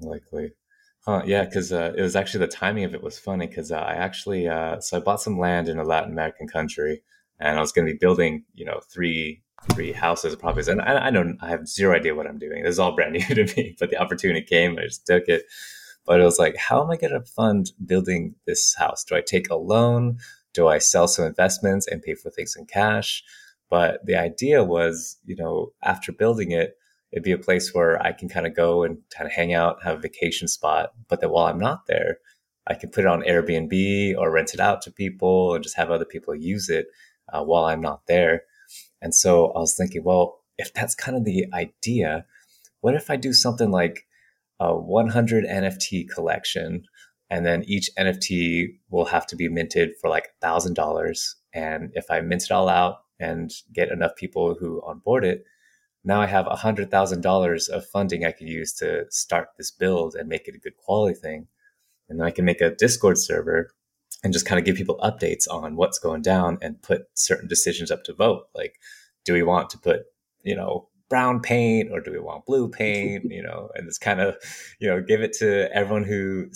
likely. 0.00 0.52
Huh, 1.04 1.22
yeah, 1.26 1.44
because 1.44 1.72
uh, 1.72 1.92
it 1.96 2.00
was 2.00 2.14
actually 2.14 2.46
the 2.46 2.52
timing 2.52 2.84
of 2.84 2.94
it 2.94 3.02
was 3.02 3.18
funny 3.18 3.48
because 3.48 3.72
uh, 3.72 3.76
I 3.76 3.94
actually 3.94 4.46
uh, 4.46 4.80
so 4.80 4.96
I 4.96 5.00
bought 5.00 5.20
some 5.20 5.38
land 5.38 5.68
in 5.68 5.78
a 5.78 5.84
Latin 5.84 6.12
American 6.12 6.46
country, 6.46 7.02
and 7.40 7.58
I 7.58 7.60
was 7.60 7.72
going 7.72 7.86
to 7.86 7.92
be 7.92 7.98
building, 7.98 8.44
you 8.54 8.64
know, 8.64 8.80
three 8.88 9.42
three 9.72 9.92
houses 9.92 10.34
properties 10.34 10.68
and 10.68 10.80
I, 10.80 11.06
I 11.06 11.10
know 11.10 11.34
I 11.40 11.48
have 11.48 11.68
zero 11.68 11.94
idea 11.94 12.14
what 12.14 12.26
I'm 12.26 12.38
doing. 12.38 12.62
This 12.62 12.72
is 12.72 12.78
all 12.78 12.94
brand 12.94 13.12
new 13.28 13.34
to 13.34 13.56
me, 13.56 13.76
but 13.78 13.90
the 13.90 13.96
opportunity 13.96 14.42
came, 14.42 14.78
I 14.78 14.82
just 14.84 15.06
took 15.06 15.28
it. 15.28 15.44
But 16.04 16.20
it 16.20 16.24
was 16.24 16.38
like, 16.38 16.56
how 16.56 16.82
am 16.82 16.90
I 16.90 16.96
going 16.96 17.12
to 17.12 17.22
fund 17.22 17.70
building 17.86 18.34
this 18.44 18.74
house? 18.74 19.04
Do 19.04 19.14
I 19.14 19.20
take 19.20 19.50
a 19.50 19.54
loan? 19.54 20.18
Do 20.52 20.66
I 20.66 20.78
sell 20.78 21.06
some 21.06 21.24
investments 21.24 21.86
and 21.86 22.02
pay 22.02 22.14
for 22.14 22.28
things 22.28 22.56
in 22.56 22.66
cash? 22.66 23.22
But 23.70 24.04
the 24.04 24.16
idea 24.16 24.64
was, 24.64 25.16
you 25.24 25.36
know, 25.36 25.72
after 25.82 26.10
building 26.10 26.50
it, 26.50 26.76
it'd 27.12 27.24
be 27.24 27.32
a 27.32 27.38
place 27.38 27.74
where 27.74 28.02
I 28.02 28.12
can 28.12 28.28
kind 28.28 28.46
of 28.46 28.56
go 28.56 28.82
and 28.82 28.98
kind 29.16 29.26
of 29.26 29.32
hang 29.32 29.52
out, 29.52 29.82
have 29.84 29.98
a 29.98 30.00
vacation 30.00 30.48
spot. 30.48 30.92
But 31.08 31.20
that 31.20 31.30
while 31.30 31.46
I'm 31.46 31.58
not 31.58 31.86
there, 31.86 32.18
I 32.66 32.74
can 32.74 32.90
put 32.90 33.04
it 33.04 33.08
on 33.08 33.22
Airbnb 33.22 34.16
or 34.16 34.30
rent 34.30 34.54
it 34.54 34.60
out 34.60 34.82
to 34.82 34.90
people 34.90 35.54
and 35.54 35.62
just 35.62 35.76
have 35.76 35.90
other 35.90 36.04
people 36.04 36.34
use 36.34 36.68
it 36.68 36.86
uh, 37.32 37.42
while 37.42 37.64
I'm 37.64 37.80
not 37.80 38.06
there. 38.06 38.42
And 39.00 39.14
so 39.14 39.52
I 39.52 39.58
was 39.58 39.76
thinking, 39.76 40.04
well, 40.04 40.40
if 40.58 40.72
that's 40.72 40.94
kind 40.94 41.16
of 41.16 41.24
the 41.24 41.46
idea, 41.52 42.24
what 42.80 42.94
if 42.94 43.10
I 43.10 43.16
do 43.16 43.32
something 43.32 43.70
like 43.70 44.06
a 44.60 44.76
100 44.76 45.44
NFT 45.44 46.08
collection 46.08 46.84
and 47.28 47.44
then 47.44 47.64
each 47.66 47.90
NFT 47.98 48.78
will 48.90 49.06
have 49.06 49.26
to 49.28 49.36
be 49.36 49.48
minted 49.48 49.92
for 50.00 50.08
like 50.08 50.26
a 50.26 50.46
thousand 50.46 50.74
dollars. 50.74 51.34
And 51.52 51.90
if 51.94 52.10
I 52.10 52.20
mint 52.20 52.44
it 52.44 52.50
all 52.50 52.68
out 52.68 52.98
and 53.18 53.50
get 53.72 53.90
enough 53.90 54.14
people 54.16 54.54
who 54.54 54.82
onboard 54.86 55.24
it, 55.24 55.44
now 56.04 56.20
I 56.20 56.26
have 56.26 56.46
a 56.46 56.56
hundred 56.56 56.90
thousand 56.90 57.20
dollars 57.22 57.68
of 57.68 57.86
funding 57.86 58.24
I 58.24 58.32
could 58.32 58.48
use 58.48 58.72
to 58.74 59.06
start 59.10 59.48
this 59.56 59.70
build 59.70 60.14
and 60.14 60.28
make 60.28 60.48
it 60.48 60.54
a 60.54 60.58
good 60.58 60.76
quality 60.76 61.14
thing. 61.14 61.46
And 62.08 62.18
then 62.18 62.26
I 62.26 62.30
can 62.30 62.44
make 62.44 62.60
a 62.60 62.74
Discord 62.74 63.18
server 63.18 63.70
and 64.24 64.32
just 64.32 64.46
kind 64.46 64.58
of 64.58 64.64
give 64.64 64.76
people 64.76 64.98
updates 65.02 65.48
on 65.50 65.76
what's 65.76 65.98
going 65.98 66.22
down 66.22 66.58
and 66.60 66.82
put 66.82 67.06
certain 67.14 67.48
decisions 67.48 67.90
up 67.90 68.04
to 68.04 68.14
vote. 68.14 68.46
Like, 68.54 68.78
do 69.24 69.32
we 69.32 69.42
want 69.42 69.70
to 69.70 69.78
put, 69.78 70.02
you 70.42 70.56
know, 70.56 70.88
brown 71.12 71.40
paint 71.40 71.90
or 71.92 72.00
do 72.00 72.10
we 72.10 72.18
want 72.18 72.46
blue 72.46 72.70
paint 72.70 73.22
you 73.30 73.42
know 73.42 73.68
and 73.74 73.86
it's 73.86 73.98
kind 73.98 74.18
of 74.18 74.34
you 74.78 74.88
know 74.88 74.98
give 75.02 75.20
it 75.20 75.34
to 75.34 75.70
everyone 75.76 76.04
who 76.04 76.46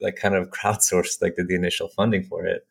like 0.00 0.16
kind 0.16 0.34
of 0.34 0.48
crowdsourced 0.58 1.20
like 1.20 1.36
did 1.36 1.48
the 1.48 1.54
initial 1.54 1.88
funding 1.88 2.22
for 2.22 2.46
it 2.46 2.66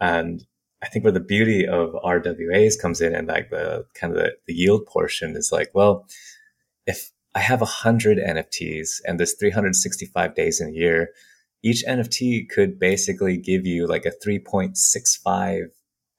and 0.00 0.44
i 0.82 0.88
think 0.88 1.04
where 1.04 1.12
the 1.12 1.20
beauty 1.20 1.66
of 1.66 1.92
rwas 2.04 2.80
comes 2.80 3.00
in 3.00 3.14
and 3.14 3.28
like 3.28 3.50
the 3.50 3.84
kind 3.94 4.12
of 4.12 4.18
the, 4.18 4.32
the 4.46 4.54
yield 4.54 4.86
portion 4.86 5.36
is 5.36 5.50
like 5.52 5.70
well 5.74 6.06
if 6.86 7.10
i 7.34 7.40
have 7.40 7.60
100 7.60 8.18
nfts 8.18 9.00
and 9.04 9.18
there's 9.18 9.34
365 9.34 10.34
days 10.34 10.60
in 10.60 10.68
a 10.68 10.72
year 10.72 11.10
each 11.62 11.84
nft 11.86 12.48
could 12.48 12.78
basically 12.78 13.36
give 13.36 13.66
you 13.66 13.86
like 13.86 14.06
a 14.06 14.12
3.65 14.26 15.68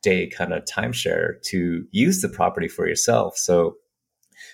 day 0.02 0.28
kind 0.28 0.54
of 0.54 0.64
timeshare 0.66 1.42
to 1.44 1.86
use 1.92 2.22
the 2.22 2.30
property 2.30 2.68
for 2.68 2.88
yourself. 2.88 3.38
So 3.38 3.76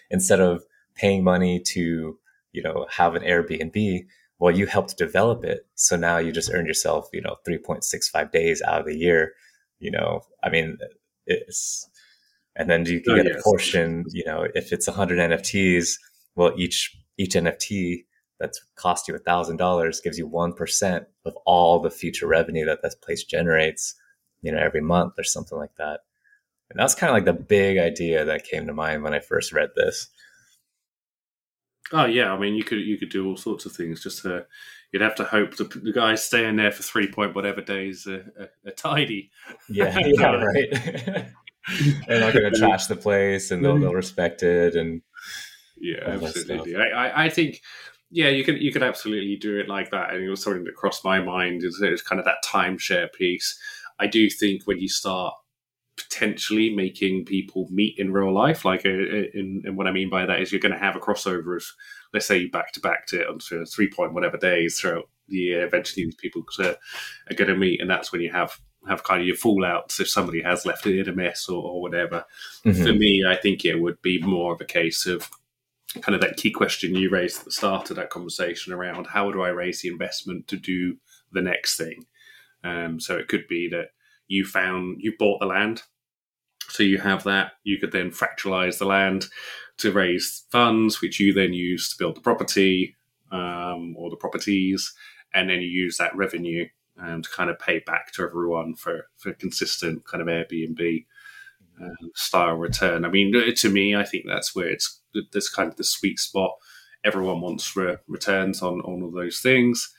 instead 0.09 0.39
of 0.39 0.63
paying 0.95 1.23
money 1.23 1.59
to 1.59 2.17
you 2.51 2.63
know 2.63 2.87
have 2.89 3.15
an 3.15 3.23
airbnb 3.23 4.05
well 4.39 4.55
you 4.55 4.65
helped 4.65 4.97
develop 4.97 5.43
it. 5.43 5.67
So 5.75 5.95
now 5.95 6.17
you 6.17 6.31
just 6.31 6.51
earn 6.53 6.65
yourself 6.65 7.09
you 7.13 7.21
know 7.21 7.35
3.65 7.47 8.31
days 8.31 8.61
out 8.61 8.79
of 8.79 8.85
the 8.85 8.95
year 8.95 9.33
you 9.79 9.91
know 9.91 10.21
i 10.43 10.49
mean 10.49 10.77
it's 11.25 11.89
and 12.55 12.69
then 12.69 12.85
you 12.85 13.01
can 13.01 13.13
oh, 13.13 13.15
get 13.17 13.25
yes. 13.25 13.39
a 13.39 13.43
portion 13.43 14.05
you 14.11 14.23
know 14.25 14.47
if 14.55 14.71
it's 14.71 14.87
100 14.87 15.17
nfts 15.31 15.93
well 16.35 16.53
each 16.57 16.95
each 17.17 17.33
nft 17.33 18.05
that's 18.39 18.61
cost 18.75 19.07
you 19.07 19.15
a 19.15 19.19
thousand 19.19 19.57
dollars 19.57 20.01
gives 20.01 20.17
you 20.17 20.27
1% 20.27 21.05
of 21.25 21.37
all 21.45 21.79
the 21.79 21.89
future 21.89 22.27
revenue 22.27 22.65
that 22.65 22.81
that 22.81 23.01
place 23.01 23.23
generates 23.23 23.95
you 24.41 24.51
know 24.51 24.59
every 24.59 24.81
month 24.81 25.13
or 25.17 25.23
something 25.23 25.57
like 25.57 25.75
that 25.77 26.01
and 26.69 26.79
that's 26.79 26.95
kind 26.95 27.09
of 27.09 27.15
like 27.15 27.25
the 27.25 27.43
big 27.43 27.77
idea 27.77 28.25
that 28.25 28.43
came 28.43 28.65
to 28.67 28.73
mind 28.73 29.03
when 29.03 29.13
I 29.13 29.19
first 29.19 29.53
read 29.53 29.69
this. 29.75 30.07
Oh 31.91 32.05
yeah, 32.05 32.33
I 32.33 32.39
mean 32.39 32.55
you 32.55 32.63
could 32.63 32.79
you 32.79 32.97
could 32.97 33.09
do 33.09 33.27
all 33.27 33.37
sorts 33.37 33.65
of 33.65 33.71
things. 33.71 34.01
Just 34.01 34.23
to, 34.23 34.45
you'd 34.95 35.01
have 35.01 35.15
to 35.15 35.25
hope 35.25 35.57
the, 35.57 35.65
the 35.65 35.91
guys 35.91 36.23
staying 36.23 36.55
there 36.55 36.71
for 36.71 36.81
three 36.81 37.11
point 37.11 37.35
whatever 37.35 37.59
days 37.59 38.07
are, 38.07 38.31
are, 38.39 38.49
are 38.65 38.71
tidy. 38.77 39.29
Yeah, 39.67 39.99
yeah, 40.05 40.35
right. 40.35 40.69
They're 42.07 42.21
not 42.21 42.31
going 42.31 42.49
to 42.49 42.57
trash 42.57 42.85
the 42.85 42.95
place, 42.95 43.51
and 43.51 43.65
they'll 43.65 43.77
they'll 43.77 43.93
respect 43.93 44.41
it. 44.41 44.75
And 44.75 45.01
yeah, 45.75 45.99
absolutely. 46.05 46.77
I, 46.77 47.25
I 47.25 47.29
think 47.29 47.59
yeah, 48.09 48.29
you 48.29 48.45
can 48.45 48.55
you 48.55 48.71
can 48.71 48.83
absolutely 48.83 49.35
do 49.35 49.59
it 49.59 49.67
like 49.67 49.91
that. 49.91 50.13
And 50.13 50.23
it 50.23 50.29
was 50.29 50.41
something 50.41 50.63
that 50.63 50.75
crossed 50.75 51.03
my 51.03 51.19
mind 51.19 51.63
is 51.65 51.81
it's 51.81 52.01
kind 52.01 52.19
of 52.19 52.25
that 52.25 52.45
timeshare 52.45 53.11
piece. 53.11 53.59
I 53.99 54.07
do 54.07 54.29
think 54.29 54.61
when 54.65 54.79
you 54.79 54.87
start 54.87 55.33
potentially 55.97 56.73
making 56.73 57.25
people 57.25 57.67
meet 57.71 57.97
in 57.97 58.11
real 58.11 58.33
life. 58.33 58.65
Like, 58.65 58.85
uh, 58.85 58.89
uh, 58.89 59.27
in, 59.33 59.61
and 59.65 59.77
what 59.77 59.87
I 59.87 59.91
mean 59.91 60.09
by 60.09 60.25
that 60.25 60.41
is 60.41 60.51
you're 60.51 60.61
going 60.61 60.73
to 60.73 60.79
have 60.79 60.95
a 60.95 60.99
crossover 60.99 61.55
of, 61.55 61.65
let's 62.15 62.25
say, 62.25 62.37
you 62.37 62.49
back 62.49 62.71
to 62.71 62.79
back 62.79 63.05
to 63.07 63.21
it 63.21 63.27
onto 63.27 63.65
three 63.65 63.89
point 63.89 64.13
whatever 64.13 64.37
days 64.37 64.79
throughout 64.79 65.09
the 65.27 65.35
year. 65.35 65.65
Eventually, 65.65 66.05
these 66.05 66.15
people 66.15 66.43
are, 66.59 66.77
are 67.29 67.35
going 67.35 67.49
to 67.49 67.57
meet, 67.57 67.81
and 67.81 67.89
that's 67.89 68.11
when 68.11 68.21
you 68.21 68.31
have 68.31 68.59
have 68.87 69.03
kind 69.03 69.19
of 69.19 69.27
your 69.27 69.35
fallouts 69.35 69.99
if 69.99 70.07
somebody 70.07 70.41
has 70.41 70.65
left 70.65 70.85
it 70.85 70.99
in 70.99 71.09
a 71.09 71.15
mess 71.15 71.49
or, 71.49 71.61
or 71.61 71.81
whatever. 71.81 72.23
Mm-hmm. 72.65 72.83
For 72.83 72.93
me, 72.93 73.23
I 73.27 73.35
think 73.35 73.65
it 73.65 73.81
would 73.81 74.01
be 74.01 74.21
more 74.21 74.53
of 74.53 74.61
a 74.61 74.65
case 74.65 75.05
of 75.05 75.29
kind 76.01 76.15
of 76.15 76.21
that 76.21 76.37
key 76.37 76.51
question 76.51 76.95
you 76.95 77.09
raised 77.09 77.39
at 77.39 77.45
the 77.45 77.51
start 77.51 77.89
of 77.89 77.95
that 77.97 78.09
conversation 78.09 78.71
around 78.71 79.07
how 79.07 79.31
do 79.31 79.41
I 79.41 79.49
raise 79.49 79.81
the 79.81 79.89
investment 79.89 80.47
to 80.49 80.57
do 80.57 80.97
the 81.31 81.41
next 81.41 81.77
thing. 81.77 82.05
Um, 82.63 82.99
so 82.99 83.17
it 83.17 83.27
could 83.27 83.47
be 83.47 83.67
that 83.69 83.89
you 84.27 84.45
found 84.45 84.97
you 84.99 85.13
bought 85.17 85.39
the 85.39 85.45
land 85.45 85.83
so 86.67 86.83
you 86.83 86.97
have 86.97 87.23
that 87.23 87.53
you 87.63 87.77
could 87.77 87.91
then 87.91 88.09
fractalize 88.11 88.77
the 88.77 88.85
land 88.85 89.27
to 89.77 89.91
raise 89.91 90.45
funds 90.51 91.01
which 91.01 91.19
you 91.19 91.33
then 91.33 91.53
use 91.53 91.89
to 91.89 91.97
build 91.97 92.15
the 92.15 92.21
property 92.21 92.95
um, 93.31 93.95
or 93.97 94.09
the 94.09 94.15
properties 94.15 94.93
and 95.33 95.49
then 95.49 95.61
you 95.61 95.67
use 95.67 95.97
that 95.97 96.15
revenue 96.15 96.65
um, 97.01 97.21
to 97.21 97.29
kind 97.29 97.49
of 97.49 97.59
pay 97.59 97.79
back 97.79 98.11
to 98.13 98.23
everyone 98.23 98.75
for 98.75 99.07
for 99.17 99.33
consistent 99.33 100.05
kind 100.05 100.21
of 100.21 100.27
airbnb 100.27 101.05
um, 101.81 102.11
style 102.13 102.55
return. 102.55 103.03
I 103.03 103.09
mean 103.09 103.33
to 103.53 103.69
me 103.69 103.95
i 103.95 104.05
think 104.05 104.25
that's 104.25 104.55
where 104.55 104.69
it's 104.69 105.01
this 105.31 105.49
kind 105.49 105.69
of 105.69 105.77
the 105.77 105.83
sweet 105.83 106.19
spot. 106.19 106.51
Everyone 107.03 107.41
wants 107.41 107.75
re- 107.75 107.97
returns 108.07 108.61
on, 108.61 108.81
on 108.81 109.03
all 109.03 109.11
those 109.11 109.39
things. 109.39 109.93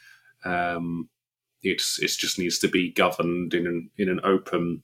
Um, 0.45 1.09
it's 1.63 1.99
it 2.01 2.11
just 2.11 2.39
needs 2.39 2.59
to 2.61 2.69
be 2.69 2.93
governed 2.93 3.55
in 3.55 3.67
an 3.67 3.91
in 3.97 4.09
an 4.09 4.21
open 4.23 4.83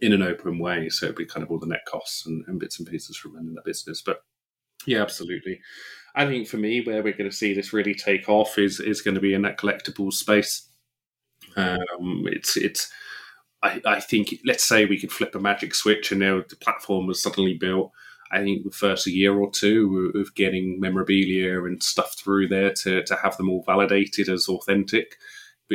in 0.00 0.12
an 0.12 0.22
open 0.22 0.58
way. 0.58 0.88
So 0.88 1.06
it'd 1.06 1.16
be 1.16 1.26
kind 1.26 1.42
of 1.42 1.50
all 1.50 1.58
the 1.58 1.66
net 1.66 1.84
costs 1.86 2.26
and, 2.26 2.44
and 2.46 2.58
bits 2.58 2.78
and 2.78 2.88
pieces 2.88 3.16
from 3.16 3.34
running 3.34 3.54
the 3.54 3.62
business. 3.64 4.02
But 4.02 4.22
yeah, 4.86 5.02
absolutely. 5.02 5.60
I 6.14 6.26
think 6.26 6.48
for 6.48 6.56
me, 6.56 6.82
where 6.82 7.02
we're 7.02 7.16
going 7.16 7.30
to 7.30 7.36
see 7.36 7.54
this 7.54 7.72
really 7.72 7.94
take 7.94 8.28
off 8.28 8.58
is 8.58 8.80
is 8.80 9.02
going 9.02 9.14
to 9.14 9.20
be 9.20 9.34
in 9.34 9.42
that 9.42 9.58
collectibles 9.58 10.14
space. 10.14 10.68
Um, 11.56 12.24
it's 12.26 12.56
it's. 12.56 12.90
I, 13.64 13.80
I 13.84 14.00
think 14.00 14.40
let's 14.44 14.64
say 14.64 14.84
we 14.84 14.98
could 14.98 15.12
flip 15.12 15.36
a 15.36 15.38
magic 15.38 15.74
switch 15.74 16.10
and 16.10 16.20
now 16.20 16.42
the 16.48 16.56
platform 16.56 17.06
was 17.06 17.22
suddenly 17.22 17.54
built. 17.54 17.92
I 18.32 18.40
think 18.40 18.64
the 18.64 18.70
first 18.70 19.06
year 19.06 19.38
or 19.38 19.50
two 19.50 20.10
of 20.16 20.34
getting 20.34 20.80
memorabilia 20.80 21.62
and 21.64 21.80
stuff 21.80 22.18
through 22.18 22.48
there 22.48 22.72
to, 22.72 23.04
to 23.04 23.14
have 23.16 23.36
them 23.36 23.50
all 23.50 23.62
validated 23.64 24.28
as 24.28 24.48
authentic 24.48 25.16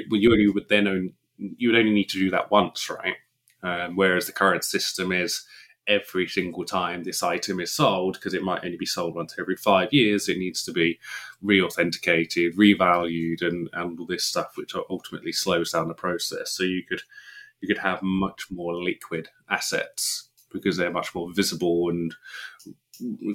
but 0.09 0.19
you 0.19 0.53
would 0.53 0.69
then 0.69 0.87
own, 0.87 1.13
you 1.37 1.69
would 1.69 1.77
only 1.77 1.91
need 1.91 2.09
to 2.09 2.19
do 2.19 2.31
that 2.31 2.51
once, 2.51 2.89
right? 2.89 3.15
Um, 3.63 3.95
whereas 3.95 4.25
the 4.27 4.33
current 4.33 4.63
system 4.63 5.11
is 5.11 5.45
every 5.87 6.27
single 6.27 6.65
time 6.65 7.03
this 7.03 7.23
item 7.23 7.59
is 7.59 7.71
sold, 7.73 8.15
because 8.15 8.33
it 8.33 8.43
might 8.43 8.63
only 8.63 8.77
be 8.77 8.85
sold 8.85 9.15
once 9.15 9.35
every 9.39 9.55
five 9.55 9.91
years, 9.93 10.27
it 10.27 10.37
needs 10.37 10.63
to 10.63 10.71
be 10.71 10.99
re-authenticated, 11.41 12.55
revalued, 12.57 13.41
and, 13.41 13.69
and 13.73 13.99
all 13.99 14.05
this 14.05 14.25
stuff, 14.25 14.51
which 14.55 14.75
ultimately 14.89 15.31
slows 15.31 15.71
down 15.71 15.87
the 15.87 15.93
process. 15.93 16.51
So 16.51 16.63
you 16.63 16.83
could 16.87 17.01
you 17.61 17.67
could 17.67 17.79
have 17.79 18.03
much 18.03 18.47
more 18.51 18.75
liquid 18.75 19.29
assets 19.49 20.29
because 20.51 20.77
they're 20.77 20.91
much 20.91 21.15
more 21.15 21.31
visible 21.33 21.89
and 21.89 22.13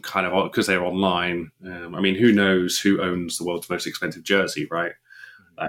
kind 0.02 0.26
of 0.26 0.44
because 0.44 0.66
they're 0.66 0.84
online. 0.84 1.50
Um, 1.64 1.94
I 1.94 2.00
mean, 2.00 2.14
who 2.14 2.32
knows 2.32 2.78
who 2.78 3.02
owns 3.02 3.38
the 3.38 3.44
world's 3.44 3.70
most 3.70 3.86
expensive 3.86 4.22
jersey, 4.22 4.68
right? 4.70 4.92
Uh, 5.58 5.68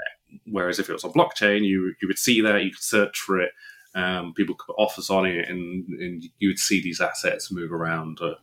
whereas 0.52 0.80
if 0.80 0.89
it 0.89 0.94
was 0.94 1.04
on 1.04 1.13
blockchain, 1.13 1.63
you 1.63 1.94
you 2.02 2.08
would 2.08 2.20
see 2.20 2.42
that, 2.42 2.63
you 2.63 2.72
could 2.72 2.84
search 2.84 3.20
for 3.20 3.39
it, 3.39 3.52
um, 3.95 4.34
people 4.34 4.56
could 4.56 4.73
put 4.73 4.82
offers 4.82 5.10
on 5.10 5.25
it, 5.25 5.47
and, 5.49 5.86
and 5.88 6.23
you 6.39 6.49
would 6.49 6.60
see 6.60 6.82
these 6.82 7.01
assets 7.01 7.51
move 7.51 7.71
around. 7.71 8.19
Uh, 8.21 8.36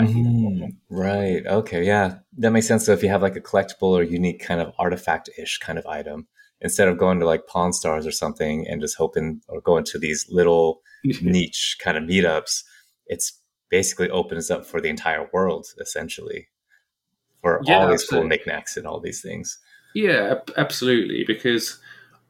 mm, 0.00 0.76
right. 0.88 1.44
Okay. 1.46 1.84
Yeah, 1.84 2.18
that 2.38 2.50
makes 2.50 2.66
sense. 2.66 2.86
So 2.86 2.92
if 2.92 3.02
you 3.02 3.08
have 3.08 3.22
like 3.22 3.36
a 3.36 3.40
collectible 3.40 3.90
or 3.90 4.02
unique 4.02 4.40
kind 4.40 4.60
of 4.60 4.72
artifact-ish 4.78 5.58
kind 5.58 5.78
of 5.78 5.86
item, 5.86 6.28
instead 6.60 6.88
of 6.88 6.98
going 6.98 7.20
to 7.20 7.26
like 7.26 7.46
Pawn 7.46 7.72
Stars 7.72 8.06
or 8.06 8.12
something 8.12 8.66
and 8.68 8.80
just 8.80 8.96
hoping 8.96 9.40
or 9.48 9.60
going 9.60 9.84
to 9.84 9.98
these 9.98 10.26
little 10.30 10.82
niche 11.04 11.76
kind 11.82 11.96
of 11.96 12.04
meetups, 12.04 12.62
it's 13.06 13.40
basically 13.68 14.10
opens 14.10 14.50
up 14.50 14.64
for 14.64 14.80
the 14.80 14.88
entire 14.88 15.28
world 15.32 15.66
essentially 15.80 16.48
for 17.40 17.60
yeah, 17.64 17.78
all 17.78 17.88
these 17.88 18.04
cool 18.04 18.24
knickknacks 18.24 18.76
and 18.76 18.86
all 18.86 19.00
these 19.00 19.20
things. 19.20 19.58
Yeah, 19.94 20.36
absolutely. 20.56 21.24
Because 21.26 21.78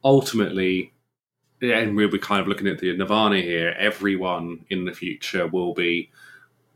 ultimately, 0.03 0.93
and 1.61 1.95
we'll 1.95 2.09
be 2.09 2.19
kind 2.19 2.41
of 2.41 2.47
looking 2.47 2.67
at 2.67 2.79
the 2.79 2.95
Nirvana 2.95 3.41
here. 3.41 3.75
Everyone 3.77 4.65
in 4.69 4.85
the 4.85 4.93
future 4.93 5.47
will 5.47 5.73
be 5.73 6.11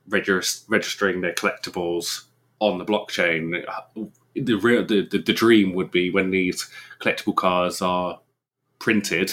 registering 0.08 1.22
their 1.22 1.34
collectibles 1.34 2.26
on 2.60 2.78
the 2.78 2.86
blockchain. 2.86 3.63
the 4.36 4.56
real 4.56 4.86
the, 4.86 5.08
the, 5.08 5.19
the 5.19 5.34
dream 5.34 5.74
would 5.74 5.91
be 5.91 6.10
when 6.10 6.32
these 6.32 6.69
collectible 7.00 7.36
cars 7.36 7.82
are 7.82 8.19
printed, 8.80 9.32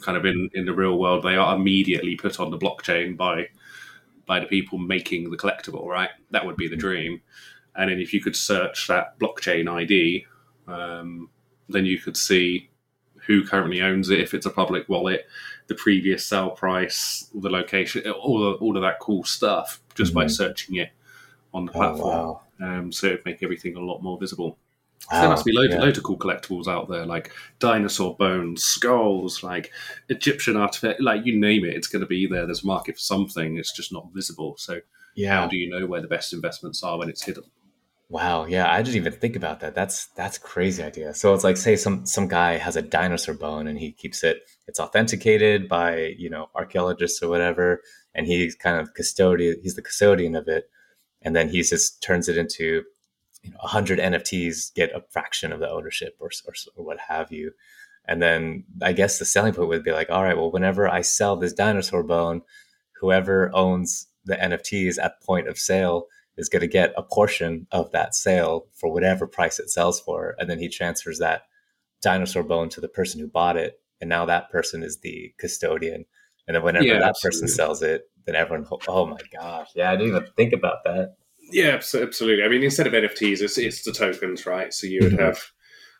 kind 0.00 0.16
of 0.16 0.24
in 0.24 0.50
in 0.54 0.66
the 0.66 0.72
real 0.72 0.98
world, 0.98 1.24
they 1.24 1.36
are 1.36 1.56
immediately 1.56 2.16
put 2.16 2.38
on 2.38 2.50
the 2.50 2.58
blockchain 2.58 3.16
by 3.16 3.48
by 4.26 4.38
the 4.38 4.46
people 4.46 4.78
making 4.78 5.30
the 5.30 5.36
collectible. 5.36 5.86
Right, 5.86 6.10
that 6.30 6.46
would 6.46 6.56
be 6.56 6.68
the 6.68 6.76
dream. 6.76 7.20
And 7.74 7.90
then 7.90 8.00
if 8.00 8.12
you 8.12 8.20
could 8.20 8.34
search 8.36 8.88
that 8.88 9.18
blockchain 9.20 9.70
ID, 9.70 10.26
um, 10.66 11.30
then 11.68 11.86
you 11.86 11.98
could 11.98 12.16
see 12.16 12.70
who 13.28 13.44
currently 13.44 13.80
owns 13.82 14.08
it, 14.08 14.20
if 14.20 14.34
it's 14.34 14.46
a 14.46 14.50
public 14.50 14.88
wallet, 14.88 15.28
the 15.68 15.74
previous 15.74 16.26
sale 16.26 16.50
price, 16.50 17.30
the 17.34 17.50
location, 17.50 18.10
all, 18.10 18.44
of, 18.44 18.60
all 18.60 18.74
of 18.74 18.82
that 18.82 18.98
cool 19.00 19.22
stuff 19.22 19.80
just 19.94 20.10
mm-hmm. 20.10 20.20
by 20.20 20.26
searching 20.26 20.76
it 20.76 20.90
on 21.52 21.66
the 21.66 21.72
platform. 21.72 22.16
Oh, 22.16 22.40
wow. 22.58 22.78
um, 22.78 22.90
so 22.90 23.06
it'd 23.08 23.24
make 23.26 23.42
everything 23.42 23.76
a 23.76 23.80
lot 23.80 24.02
more 24.02 24.18
visible. 24.18 24.58
So 25.10 25.20
there 25.20 25.28
must 25.28 25.44
be 25.44 25.52
loads, 25.52 25.74
yeah. 25.74 25.80
loads 25.80 25.98
of 25.98 26.04
cool 26.04 26.18
collectibles 26.18 26.66
out 26.66 26.88
there, 26.88 27.06
like 27.06 27.30
dinosaur 27.60 28.16
bones, 28.16 28.64
skulls, 28.64 29.42
like 29.42 29.70
Egyptian 30.08 30.56
artifact, 30.56 31.00
like 31.00 31.24
you 31.24 31.38
name 31.38 31.64
it, 31.64 31.76
it's 31.76 31.86
going 31.86 32.00
to 32.00 32.06
be 32.06 32.26
there. 32.26 32.46
There's 32.46 32.64
a 32.64 32.66
market 32.66 32.96
for 32.96 33.00
something. 33.00 33.58
It's 33.58 33.72
just 33.72 33.92
not 33.92 34.08
visible. 34.12 34.56
So 34.58 34.80
yeah. 35.14 35.34
how 35.34 35.46
do 35.46 35.56
you 35.56 35.70
know 35.70 35.86
where 35.86 36.00
the 36.00 36.08
best 36.08 36.32
investments 36.32 36.82
are 36.82 36.98
when 36.98 37.08
it's 37.08 37.22
hidden? 37.22 37.44
Wow, 38.10 38.46
yeah, 38.46 38.72
I 38.72 38.80
didn't 38.80 38.96
even 38.96 39.12
think 39.12 39.36
about 39.36 39.60
that. 39.60 39.74
That's 39.74 40.06
that's 40.16 40.38
crazy 40.38 40.82
idea. 40.82 41.12
So 41.12 41.34
it's 41.34 41.44
like 41.44 41.58
say 41.58 41.76
some 41.76 42.06
some 42.06 42.26
guy 42.26 42.56
has 42.56 42.74
a 42.74 42.82
dinosaur 42.82 43.34
bone 43.34 43.66
and 43.66 43.78
he 43.78 43.92
keeps 43.92 44.24
it 44.24 44.48
it's 44.66 44.80
authenticated 44.80 45.68
by, 45.68 46.14
you 46.18 46.30
know, 46.30 46.48
archaeologists 46.54 47.22
or 47.22 47.28
whatever 47.28 47.82
and 48.14 48.26
he's 48.26 48.54
kind 48.54 48.80
of 48.80 48.94
custodian 48.94 49.56
he's 49.62 49.74
the 49.74 49.82
custodian 49.82 50.34
of 50.34 50.48
it 50.48 50.70
and 51.22 51.36
then 51.36 51.50
he 51.50 51.62
just 51.62 52.02
turns 52.02 52.28
it 52.30 52.38
into 52.38 52.82
you 53.42 53.50
know 53.50 53.58
100 53.60 53.98
NFTs 53.98 54.72
get 54.74 54.94
a 54.94 55.04
fraction 55.10 55.52
of 55.52 55.60
the 55.60 55.68
ownership 55.70 56.16
or, 56.18 56.30
or, 56.46 56.54
or 56.76 56.84
what 56.84 56.98
have 57.08 57.30
you. 57.30 57.52
And 58.06 58.22
then 58.22 58.64
I 58.82 58.92
guess 58.92 59.18
the 59.18 59.26
selling 59.26 59.52
point 59.52 59.68
would 59.68 59.84
be 59.84 59.92
like, 59.92 60.08
all 60.10 60.24
right, 60.24 60.36
well 60.36 60.50
whenever 60.50 60.88
I 60.88 61.02
sell 61.02 61.36
this 61.36 61.52
dinosaur 61.52 62.02
bone, 62.02 62.40
whoever 63.00 63.50
owns 63.54 64.06
the 64.24 64.36
NFTs 64.36 64.96
at 65.02 65.22
point 65.22 65.46
of 65.46 65.58
sale 65.58 66.06
is 66.38 66.48
going 66.48 66.60
to 66.60 66.68
get 66.68 66.94
a 66.96 67.02
portion 67.02 67.66
of 67.72 67.90
that 67.92 68.14
sale 68.14 68.66
for 68.74 68.92
whatever 68.92 69.26
price 69.26 69.58
it 69.58 69.70
sells 69.70 70.00
for. 70.00 70.34
And 70.38 70.48
then 70.48 70.58
he 70.58 70.68
transfers 70.68 71.18
that 71.18 71.42
dinosaur 72.00 72.42
bone 72.42 72.68
to 72.70 72.80
the 72.80 72.88
person 72.88 73.20
who 73.20 73.26
bought 73.26 73.56
it. 73.56 73.80
And 74.00 74.08
now 74.08 74.24
that 74.26 74.50
person 74.50 74.82
is 74.82 75.00
the 75.00 75.34
custodian. 75.38 76.04
And 76.46 76.54
then 76.54 76.62
whenever 76.62 76.86
yeah, 76.86 77.00
that 77.00 77.08
absolutely. 77.08 77.40
person 77.40 77.48
sells 77.48 77.82
it, 77.82 78.04
then 78.24 78.36
everyone, 78.36 78.66
oh 78.86 79.06
my 79.06 79.18
gosh. 79.32 79.68
Yeah, 79.74 79.90
I 79.90 79.96
didn't 79.96 80.16
even 80.16 80.26
think 80.36 80.52
about 80.52 80.84
that. 80.84 81.16
Yeah, 81.50 81.80
absolutely. 81.92 82.44
I 82.44 82.48
mean, 82.48 82.62
instead 82.62 82.86
of 82.86 82.92
NFTs, 82.92 83.40
it's, 83.40 83.58
it's 83.58 83.82
the 83.82 83.92
tokens, 83.92 84.46
right? 84.46 84.72
So 84.72 84.86
you 84.86 85.00
would 85.02 85.14
mm-hmm. 85.14 85.22
have 85.22 85.42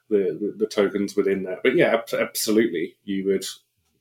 the, 0.08 0.38
the, 0.40 0.54
the 0.58 0.66
tokens 0.66 1.16
within 1.16 1.42
that. 1.44 1.58
But 1.62 1.76
yeah, 1.76 2.00
absolutely. 2.12 2.96
You 3.04 3.26
would 3.26 3.44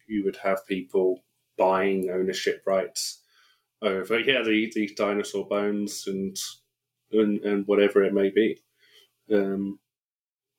you 0.07 0.23
would 0.23 0.37
have 0.37 0.65
people 0.65 1.23
buying 1.57 2.09
ownership 2.09 2.63
rights 2.65 3.16
over 3.81 4.19
yeah 4.19 4.41
the, 4.41 4.71
these 4.73 4.93
dinosaur 4.93 5.47
bones 5.47 6.05
and, 6.07 6.37
and 7.11 7.39
and 7.41 7.67
whatever 7.67 8.03
it 8.03 8.13
may 8.13 8.29
be. 8.29 8.61
Um, 9.31 9.79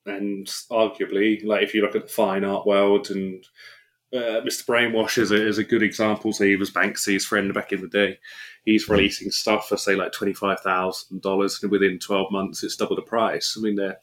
and 0.07 0.47
arguably, 0.71 1.45
like 1.45 1.63
if 1.63 1.75
you 1.75 1.83
look 1.83 1.95
at 1.95 2.07
the 2.07 2.13
fine 2.13 2.45
art 2.45 2.67
world, 2.67 3.11
and 3.11 3.45
uh, 4.15 4.41
Mr. 4.41 4.65
Brainwash 4.65 5.19
is 5.19 5.31
a, 5.31 5.47
is 5.47 5.59
a 5.59 5.65
good 5.65 5.83
example. 5.83 6.33
So 6.33 6.45
he 6.45 6.57
was 6.57 6.71
Banksy's 6.71 7.27
friend 7.27 7.53
back 7.53 7.73
in 7.73 7.81
the 7.81 7.89
day. 7.89 8.19
He's 8.65 8.89
releasing 8.89 9.31
stuff 9.31 9.69
for 9.69 9.77
say 9.77 9.95
like 9.95 10.13
twenty 10.13 10.33
five 10.33 10.61
thousand 10.61 11.23
dollars, 11.23 11.59
and 11.63 11.71
within 11.71 11.99
twelve 11.99 12.31
months, 12.33 12.63
it's 12.63 12.77
double 12.77 12.97
the 12.97 13.03
price. 13.03 13.55
I 13.57 13.61
mean, 13.61 13.77
they're 13.77 13.99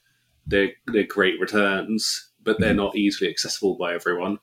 they're 0.45 0.71
they're 0.87 1.03
great 1.03 1.39
returns, 1.39 2.31
but 2.43 2.59
they're 2.59 2.71
hmm. 2.71 2.77
not 2.77 2.95
easily 2.95 3.29
accessible 3.29 3.77
by 3.77 3.93
everyone. 3.93 4.39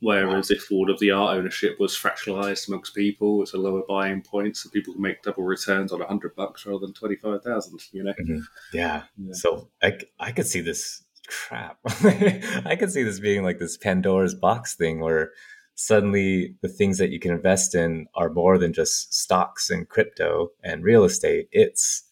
Whereas 0.00 0.50
if 0.50 0.70
all 0.70 0.90
of 0.90 0.98
the 0.98 1.12
art 1.12 1.36
ownership 1.36 1.80
was 1.80 1.96
fractionalized 1.96 2.68
amongst 2.68 2.94
people, 2.94 3.42
it's 3.42 3.54
a 3.54 3.58
lower 3.58 3.82
buying 3.88 4.20
point, 4.22 4.56
so 4.56 4.68
people 4.68 4.92
can 4.92 5.02
make 5.02 5.22
double 5.22 5.44
returns 5.44 5.92
on 5.92 6.02
a 6.02 6.06
hundred 6.06 6.34
bucks 6.36 6.66
rather 6.66 6.80
than 6.80 6.92
twenty 6.92 7.16
five 7.16 7.42
thousand. 7.42 7.80
You 7.92 8.04
know? 8.04 8.12
Mm-hmm. 8.12 8.40
Yeah. 8.72 9.04
yeah. 9.16 9.32
So 9.32 9.70
I, 9.82 9.98
I 10.20 10.32
could 10.32 10.46
see 10.46 10.60
this 10.60 11.02
crap. 11.26 11.78
I 11.86 12.76
could 12.78 12.92
see 12.92 13.02
this 13.02 13.20
being 13.20 13.44
like 13.44 13.58
this 13.58 13.76
Pandora's 13.76 14.34
box 14.34 14.74
thing 14.74 15.00
where 15.00 15.32
suddenly 15.74 16.54
the 16.60 16.68
things 16.68 16.98
that 16.98 17.10
you 17.10 17.18
can 17.18 17.32
invest 17.32 17.74
in 17.74 18.06
are 18.14 18.30
more 18.30 18.58
than 18.58 18.72
just 18.72 19.14
stocks 19.14 19.70
and 19.70 19.88
crypto 19.88 20.50
and 20.62 20.84
real 20.84 21.04
estate. 21.04 21.48
It's 21.52 22.04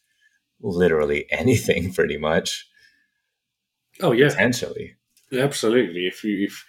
literally 0.60 1.26
anything, 1.30 1.92
pretty 1.92 2.16
much. 2.16 2.68
Oh 4.00 4.12
yeah, 4.12 4.28
potentially. 4.28 4.94
Absolutely. 5.32 6.06
If 6.06 6.24
you 6.24 6.46
if 6.46 6.64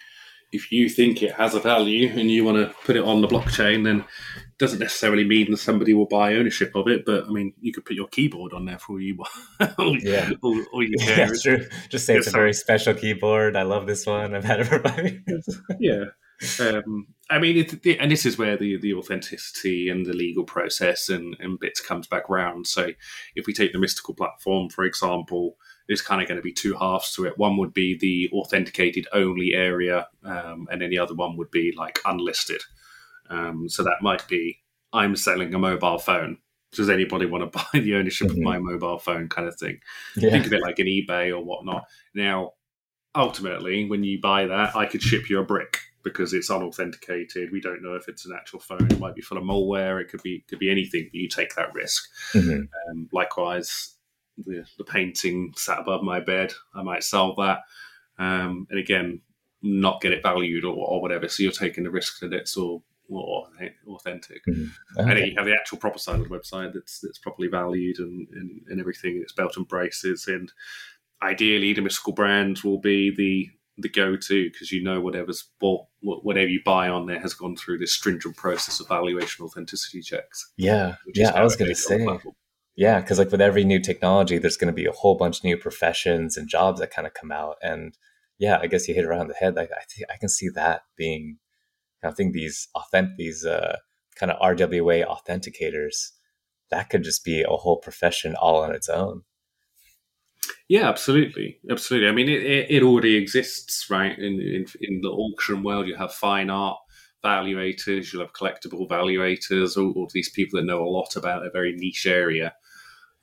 if 0.54 0.70
you 0.70 0.88
think 0.88 1.22
it 1.22 1.34
has 1.34 1.54
a 1.54 1.60
value 1.60 2.08
and 2.08 2.30
you 2.30 2.44
want 2.44 2.56
to 2.56 2.72
put 2.84 2.94
it 2.94 3.02
on 3.02 3.20
the 3.20 3.26
blockchain, 3.26 3.82
then 3.82 4.00
it 4.00 4.58
doesn't 4.58 4.78
necessarily 4.78 5.24
mean 5.24 5.50
that 5.50 5.56
somebody 5.56 5.92
will 5.94 6.06
buy 6.06 6.34
ownership 6.34 6.70
of 6.76 6.86
it. 6.86 7.04
But 7.04 7.24
I 7.24 7.28
mean, 7.28 7.52
you 7.60 7.72
could 7.72 7.84
put 7.84 7.96
your 7.96 8.06
keyboard 8.06 8.52
on 8.52 8.64
there 8.64 8.78
for 8.78 9.00
you. 9.00 9.18
all, 9.78 9.98
yeah, 9.98 10.30
all, 10.42 10.64
all 10.72 10.82
you 10.82 10.96
care. 10.98 11.26
Yeah, 11.26 11.32
true. 11.42 11.66
Just 11.88 12.06
say 12.06 12.16
it's 12.16 12.28
a 12.28 12.30
very 12.30 12.54
special 12.54 12.94
keyboard. 12.94 13.56
I 13.56 13.62
love 13.62 13.88
this 13.88 14.06
one. 14.06 14.34
I've 14.34 14.44
had 14.44 14.60
it 14.60 14.66
for 14.66 14.78
five 14.78 15.18
years. 15.26 15.60
yeah. 15.80 16.04
Um, 16.60 17.08
I 17.30 17.38
mean, 17.38 17.56
it, 17.56 17.96
and 17.98 18.10
this 18.10 18.24
is 18.24 18.38
where 18.38 18.56
the, 18.56 18.78
the 18.78 18.94
authenticity 18.94 19.88
and 19.88 20.06
the 20.06 20.12
legal 20.12 20.44
process 20.44 21.08
and, 21.08 21.36
and 21.40 21.58
bits 21.58 21.80
comes 21.80 22.06
back 22.06 22.28
round. 22.28 22.66
So, 22.66 22.90
if 23.34 23.46
we 23.46 23.52
take 23.52 23.72
the 23.72 23.78
mystical 23.78 24.14
platform, 24.14 24.68
for 24.68 24.84
example, 24.84 25.56
there's 25.86 26.02
kind 26.02 26.22
of 26.22 26.28
going 26.28 26.36
to 26.36 26.42
be 26.42 26.52
two 26.52 26.74
halves 26.74 27.14
to 27.14 27.26
it. 27.26 27.38
One 27.38 27.56
would 27.58 27.74
be 27.74 27.96
the 27.98 28.30
authenticated 28.36 29.06
only 29.12 29.52
area, 29.54 30.08
um, 30.24 30.66
and 30.70 30.80
then 30.80 30.90
the 30.90 30.98
other 30.98 31.14
one 31.14 31.36
would 31.36 31.50
be 31.50 31.74
like 31.76 31.98
unlisted. 32.04 32.62
Um, 33.30 33.68
so 33.68 33.82
that 33.82 34.02
might 34.02 34.26
be 34.28 34.60
I'm 34.92 35.16
selling 35.16 35.52
a 35.54 35.58
mobile 35.58 35.98
phone. 35.98 36.38
Does 36.72 36.88
anybody 36.88 37.26
want 37.26 37.52
to 37.52 37.58
buy 37.72 37.80
the 37.80 37.96
ownership 37.96 38.28
mm-hmm. 38.28 38.38
of 38.38 38.44
my 38.44 38.58
mobile 38.58 38.98
phone, 38.98 39.28
kind 39.28 39.48
of 39.48 39.56
thing? 39.56 39.80
Yeah. 40.16 40.30
Think 40.30 40.46
of 40.46 40.52
it 40.52 40.62
like 40.62 40.78
an 40.78 40.86
eBay 40.86 41.30
or 41.30 41.44
whatnot. 41.44 41.84
Now, 42.14 42.52
ultimately, 43.14 43.88
when 43.88 44.04
you 44.04 44.20
buy 44.20 44.46
that, 44.46 44.74
I 44.76 44.86
could 44.86 45.02
ship 45.02 45.28
you 45.28 45.40
a 45.40 45.44
brick 45.44 45.80
because 46.02 46.32
it's 46.32 46.50
unauthenticated. 46.50 47.50
We 47.50 47.60
don't 47.60 47.82
know 47.82 47.94
if 47.94 48.08
it's 48.08 48.26
an 48.26 48.36
actual 48.36 48.60
phone. 48.60 48.86
It 48.90 49.00
might 49.00 49.14
be 49.14 49.22
full 49.22 49.38
of 49.38 49.44
malware. 49.44 50.00
It 50.00 50.08
could 50.08 50.22
be 50.22 50.44
could 50.48 50.58
be 50.58 50.70
anything. 50.70 51.08
But 51.10 51.18
you 51.18 51.28
take 51.28 51.54
that 51.56 51.74
risk. 51.74 52.08
Mm-hmm. 52.32 52.90
Um, 52.90 53.08
likewise, 53.12 53.93
the, 54.38 54.64
the 54.78 54.84
painting 54.84 55.52
sat 55.56 55.80
above 55.80 56.02
my 56.02 56.20
bed. 56.20 56.52
I 56.74 56.82
might 56.82 57.04
sell 57.04 57.34
that, 57.36 57.60
um, 58.18 58.66
and 58.70 58.78
again, 58.78 59.20
not 59.62 60.00
get 60.00 60.12
it 60.12 60.22
valued 60.22 60.64
or, 60.64 60.74
or, 60.74 61.00
whatever. 61.00 61.28
So 61.28 61.42
you're 61.42 61.52
taking 61.52 61.84
the 61.84 61.90
risk 61.90 62.20
that 62.20 62.34
it's 62.34 62.56
all, 62.56 62.84
all 63.08 63.48
authentic, 63.88 64.44
mm-hmm. 64.46 65.00
okay. 65.00 65.10
and 65.10 65.10
then 65.10 65.28
you 65.28 65.34
have 65.36 65.46
the 65.46 65.54
actual 65.54 65.78
proper 65.78 65.98
side 65.98 66.20
of 66.20 66.28
the 66.28 66.34
website 66.34 66.72
that's 66.74 67.00
that's 67.00 67.18
properly 67.18 67.48
valued 67.48 67.98
and, 67.98 68.28
and, 68.32 68.60
and 68.68 68.80
everything. 68.80 69.20
It's 69.22 69.32
belt 69.32 69.56
and 69.56 69.68
braces, 69.68 70.26
and 70.26 70.52
ideally, 71.22 71.72
the 71.72 71.82
mystical 71.82 72.12
brand 72.12 72.60
will 72.60 72.78
be 72.78 73.14
the 73.14 73.50
the 73.76 73.88
go-to 73.88 74.50
because 74.50 74.70
you 74.70 74.82
know 74.82 75.00
whatever's 75.00 75.48
bought, 75.60 75.86
whatever 76.00 76.48
you 76.48 76.60
buy 76.64 76.88
on 76.88 77.06
there 77.06 77.18
has 77.18 77.34
gone 77.34 77.56
through 77.56 77.78
this 77.78 77.92
stringent 77.92 78.36
process 78.36 78.78
of 78.78 78.86
valuation 78.88 79.44
authenticity 79.44 80.00
checks. 80.00 80.52
Yeah, 80.56 80.96
yeah. 81.14 81.32
I 81.34 81.42
was 81.42 81.56
going 81.56 81.70
to 81.70 81.74
say, 81.74 82.06
yeah, 82.76 83.00
because 83.00 83.18
like 83.18 83.30
with 83.30 83.40
every 83.40 83.64
new 83.64 83.80
technology, 83.80 84.38
there's 84.38 84.56
going 84.56 84.72
to 84.72 84.82
be 84.82 84.86
a 84.86 84.92
whole 84.92 85.16
bunch 85.16 85.38
of 85.38 85.44
new 85.44 85.56
professions 85.56 86.36
and 86.36 86.48
jobs 86.48 86.80
that 86.80 86.90
kind 86.90 87.06
of 87.06 87.14
come 87.14 87.30
out. 87.30 87.56
And 87.62 87.96
yeah, 88.38 88.58
I 88.60 88.66
guess 88.66 88.88
you 88.88 88.94
hit 88.94 89.04
around 89.04 89.28
the 89.28 89.34
head. 89.34 89.54
Like 89.54 89.70
I 89.70 89.84
think 89.84 90.08
I 90.12 90.16
can 90.16 90.28
see 90.28 90.48
that 90.50 90.82
being, 90.96 91.38
I 92.02 92.10
think 92.10 92.32
these 92.32 92.68
authentic, 92.74 93.16
these 93.16 93.44
uh, 93.44 93.76
kind 94.16 94.32
of 94.32 94.40
RWA 94.40 95.06
authenticators, 95.06 96.10
that 96.70 96.90
could 96.90 97.04
just 97.04 97.24
be 97.24 97.42
a 97.42 97.48
whole 97.48 97.76
profession 97.76 98.34
all 98.34 98.62
on 98.62 98.74
its 98.74 98.88
own. 98.88 99.22
Yeah, 100.68 100.88
absolutely, 100.88 101.58
absolutely. 101.70 102.08
I 102.08 102.12
mean, 102.12 102.28
it, 102.28 102.42
it, 102.42 102.70
it 102.70 102.82
already 102.82 103.16
exists, 103.16 103.88
right? 103.90 104.18
In, 104.18 104.40
in 104.40 104.66
in 104.80 105.00
the 105.02 105.10
auction 105.10 105.62
world, 105.62 105.86
you 105.86 105.96
have 105.96 106.12
fine 106.12 106.50
art 106.50 106.78
valuators, 107.24 108.12
you'll 108.12 108.22
have 108.22 108.32
collectible 108.32 108.88
valuators, 108.88 109.76
all, 109.76 109.92
all 109.92 110.08
these 110.12 110.30
people 110.30 110.58
that 110.58 110.66
know 110.66 110.82
a 110.82 110.88
lot 110.88 111.16
about 111.16 111.46
a 111.46 111.50
very 111.50 111.74
niche 111.76 112.06
area. 112.06 112.54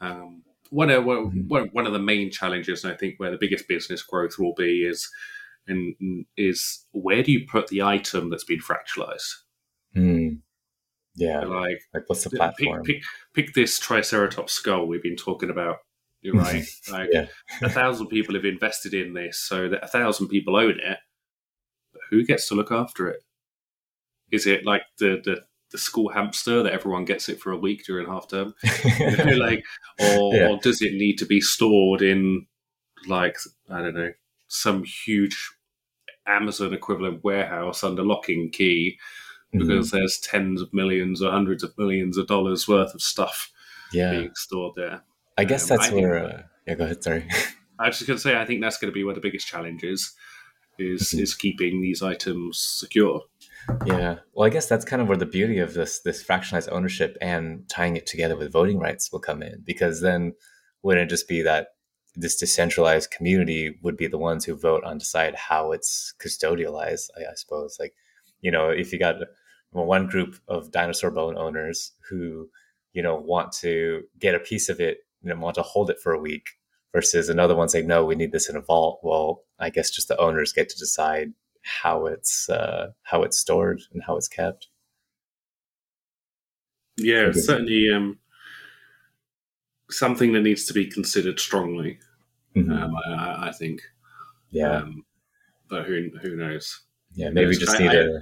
Um, 0.01 0.43
one 0.71 0.89
of 0.89 1.03
mm-hmm. 1.03 1.47
one, 1.47 1.69
one 1.71 1.85
of 1.85 1.93
the 1.93 1.99
main 1.99 2.31
challenges, 2.31 2.83
and 2.83 2.93
I 2.93 2.97
think 2.97 3.15
where 3.17 3.31
the 3.31 3.37
biggest 3.39 3.67
business 3.67 4.01
growth 4.01 4.39
will 4.39 4.53
be, 4.55 4.83
is 4.85 5.09
and 5.67 6.25
is 6.37 6.85
where 6.91 7.23
do 7.23 7.31
you 7.31 7.45
put 7.47 7.67
the 7.67 7.83
item 7.83 8.29
that's 8.29 8.43
been 8.43 8.59
fractalized? 8.59 9.31
Mm. 9.95 10.39
Yeah, 11.15 11.41
like, 11.43 11.81
like 11.93 12.03
what's 12.07 12.23
the 12.23 12.29
platform? 12.29 12.83
Pick, 12.83 13.01
pick, 13.33 13.45
pick, 13.45 13.53
this 13.53 13.79
Triceratops 13.79 14.53
skull 14.53 14.87
we've 14.87 15.03
been 15.03 15.17
talking 15.17 15.49
about. 15.49 15.77
You're 16.21 16.35
right. 16.41 16.63
Like 16.89 17.09
yeah. 17.11 17.25
a 17.61 17.69
thousand 17.69 18.07
people 18.07 18.35
have 18.35 18.45
invested 18.45 18.93
in 18.93 19.13
this, 19.13 19.37
so 19.37 19.69
that 19.69 19.83
a 19.83 19.87
thousand 19.87 20.29
people 20.29 20.55
own 20.55 20.79
it. 20.79 20.99
But 21.91 22.01
who 22.09 22.23
gets 22.23 22.47
to 22.47 22.55
look 22.55 22.71
after 22.71 23.09
it? 23.09 23.23
Is 24.31 24.47
it 24.47 24.65
like 24.65 24.83
the 24.99 25.21
the 25.23 25.41
the 25.71 25.77
school 25.77 26.09
hamster 26.09 26.63
that 26.63 26.73
everyone 26.73 27.05
gets 27.05 27.29
it 27.29 27.39
for 27.39 27.51
a 27.51 27.57
week 27.57 27.85
during 27.85 28.07
half 28.07 28.27
term? 28.27 28.53
like, 29.37 29.63
or, 29.99 30.35
yeah. 30.35 30.49
or, 30.49 30.57
does 30.61 30.81
it 30.81 30.93
need 30.93 31.17
to 31.17 31.25
be 31.25 31.41
stored 31.41 32.01
in 32.01 32.45
like 33.07 33.37
I 33.69 33.81
don't 33.81 33.95
know 33.95 34.11
some 34.47 34.83
huge 34.83 35.51
Amazon 36.27 36.73
equivalent 36.73 37.23
warehouse 37.23 37.83
under 37.83 38.03
lock 38.03 38.29
and 38.29 38.51
key 38.51 38.97
Mm-hmm. 39.53 39.67
because 39.67 39.91
there's 39.91 40.17
tens 40.19 40.61
of 40.61 40.73
millions 40.73 41.21
or 41.21 41.29
hundreds 41.29 41.61
of 41.61 41.77
millions 41.77 42.15
of 42.17 42.25
dollars 42.25 42.69
worth 42.69 42.93
of 42.95 43.01
stuff 43.01 43.51
yeah, 43.91 44.11
being 44.11 44.31
stored 44.33 44.75
there. 44.77 45.01
I 45.37 45.43
guess 45.43 45.69
um, 45.69 45.75
that's 45.75 45.87
I 45.89 45.91
think- 45.91 46.01
where. 46.03 46.23
Uh, 46.25 46.41
yeah, 46.65 46.75
go 46.75 46.85
ahead. 46.85 47.03
Sorry. 47.03 47.27
I 47.77 47.87
was 47.87 47.97
just 47.97 48.07
going 48.07 48.15
to 48.15 48.21
say, 48.21 48.39
I 48.39 48.45
think 48.45 48.61
that's 48.61 48.77
going 48.77 48.89
to 48.89 48.95
be 48.95 49.03
where 49.03 49.13
the 49.13 49.19
biggest 49.19 49.45
challenge 49.45 49.83
is, 49.83 50.13
is 50.79 51.01
Mhm. 51.13 51.19
is 51.19 51.35
keeping 51.35 51.81
these 51.81 52.01
items 52.01 52.59
secure. 52.59 53.23
Yeah. 53.85 54.17
Well, 54.33 54.47
I 54.47 54.49
guess 54.49 54.67
that's 54.67 54.85
kind 54.85 55.01
of 55.01 55.07
where 55.07 55.17
the 55.17 55.25
beauty 55.25 55.59
of 55.59 55.73
this 55.73 56.01
this 56.01 56.23
fractionalized 56.23 56.69
ownership 56.71 57.17
and 57.21 57.67
tying 57.69 57.95
it 57.95 58.05
together 58.05 58.35
with 58.35 58.51
voting 58.51 58.79
rights 58.79 59.11
will 59.11 59.19
come 59.19 59.41
in 59.41 59.61
because 59.65 60.01
then 60.01 60.33
wouldn't 60.83 61.05
it 61.05 61.13
just 61.13 61.27
be 61.27 61.41
that 61.43 61.67
this 62.15 62.35
decentralized 62.35 63.11
community 63.11 63.77
would 63.83 63.95
be 63.97 64.07
the 64.07 64.17
ones 64.17 64.45
who 64.45 64.55
vote 64.55 64.83
on 64.83 64.97
decide 64.97 65.35
how 65.35 65.71
it's 65.71 66.13
custodialized, 66.19 67.09
I, 67.17 67.31
I 67.31 67.35
suppose. 67.35 67.77
Like, 67.79 67.93
you 68.41 68.51
know, 68.51 68.69
if 68.69 68.91
you 68.91 68.99
got 68.99 69.15
well, 69.71 69.85
one 69.85 70.07
group 70.07 70.37
of 70.47 70.71
dinosaur 70.71 71.11
bone 71.11 71.37
owners 71.37 71.93
who, 72.09 72.49
you 72.93 73.01
know, 73.01 73.15
want 73.15 73.51
to 73.53 74.03
get 74.19 74.35
a 74.35 74.39
piece 74.39 74.67
of 74.67 74.79
it, 74.79 74.99
you 75.21 75.29
know, 75.29 75.39
want 75.39 75.55
to 75.55 75.61
hold 75.61 75.89
it 75.89 75.99
for 75.99 76.11
a 76.11 76.19
week 76.19 76.49
versus 76.93 77.29
another 77.29 77.55
one 77.55 77.69
saying, 77.69 77.87
no, 77.87 78.03
we 78.03 78.15
need 78.15 78.33
this 78.33 78.49
in 78.49 78.57
a 78.57 78.61
vault. 78.61 78.99
Well, 79.03 79.43
I 79.59 79.69
guess 79.69 79.89
just 79.89 80.09
the 80.09 80.17
owners 80.17 80.51
get 80.51 80.67
to 80.69 80.77
decide 80.77 81.31
how 81.61 82.05
it's 82.07 82.49
uh, 82.49 82.91
how 83.03 83.23
it's 83.23 83.37
stored 83.37 83.81
and 83.93 84.01
how 84.03 84.17
it's 84.17 84.27
kept. 84.27 84.67
Yeah, 86.97 87.31
certainly 87.31 87.91
um, 87.93 88.19
something 89.89 90.33
that 90.33 90.41
needs 90.41 90.65
to 90.65 90.73
be 90.73 90.85
considered 90.85 91.39
strongly. 91.39 91.99
Um, 92.55 92.93
I, 93.07 93.47
I- 93.47 93.51
think. 93.53 93.81
yeah, 94.51 94.77
Um, 94.79 95.05
but 95.69 95.85
who 95.85 96.09
who 96.21 96.35
knows? 96.35 96.81
yeah. 97.13 97.29
Maybe 97.29 97.47
we 97.47 97.55
just 97.57 97.75
I- 97.75 97.79
need 97.79 97.89
I- 97.89 97.93
to. 97.93 98.21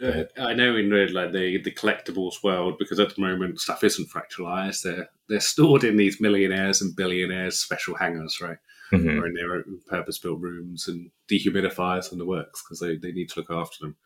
Go 0.00 0.08
Uh. 0.08 0.24
I 0.42 0.54
know 0.54 0.76
in 0.76 0.88
the, 0.90 1.06
like 1.12 1.32
the 1.32 1.58
the 1.62 1.70
collectibles 1.72 2.42
world 2.42 2.76
because 2.78 2.98
at 3.00 3.14
the 3.14 3.20
moment 3.20 3.60
stuff 3.60 3.84
isn't 3.84 4.08
fractalized. 4.10 4.82
They're 4.82 5.08
they're 5.28 5.40
stored 5.40 5.84
in 5.84 5.96
these 5.96 6.20
millionaires 6.20 6.82
and 6.82 6.94
billionaires 6.96 7.58
special 7.58 7.94
hangars, 7.96 8.40
right? 8.40 8.58
Mhm. 8.92 9.20
Or 9.20 9.26
in 9.26 9.34
their 9.34 9.54
own 9.54 9.80
purpose 9.88 10.18
built 10.18 10.40
rooms 10.40 10.86
and 10.86 11.10
dehumidifiers 11.30 12.12
and 12.12 12.20
the 12.20 12.26
works 12.26 12.62
because 12.62 12.80
they, 12.80 12.96
they 12.96 13.12
need 13.12 13.30
to 13.30 13.40
look 13.40 13.50
after 13.50 13.76
them. 13.80 13.96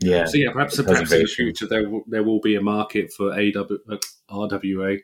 Yeah, 0.00 0.26
So 0.26 0.36
yeah, 0.36 0.52
perhaps 0.52 0.80
perhaps 0.82 1.12
in 1.12 1.20
the 1.20 1.26
future 1.26 1.66
there 1.66 1.88
will, 1.88 2.02
there 2.08 2.22
will 2.24 2.40
be 2.40 2.56
a 2.56 2.60
market 2.60 3.12
for 3.12 3.32
AW, 3.32 3.78
uh, 3.90 3.96
RWA 4.28 4.98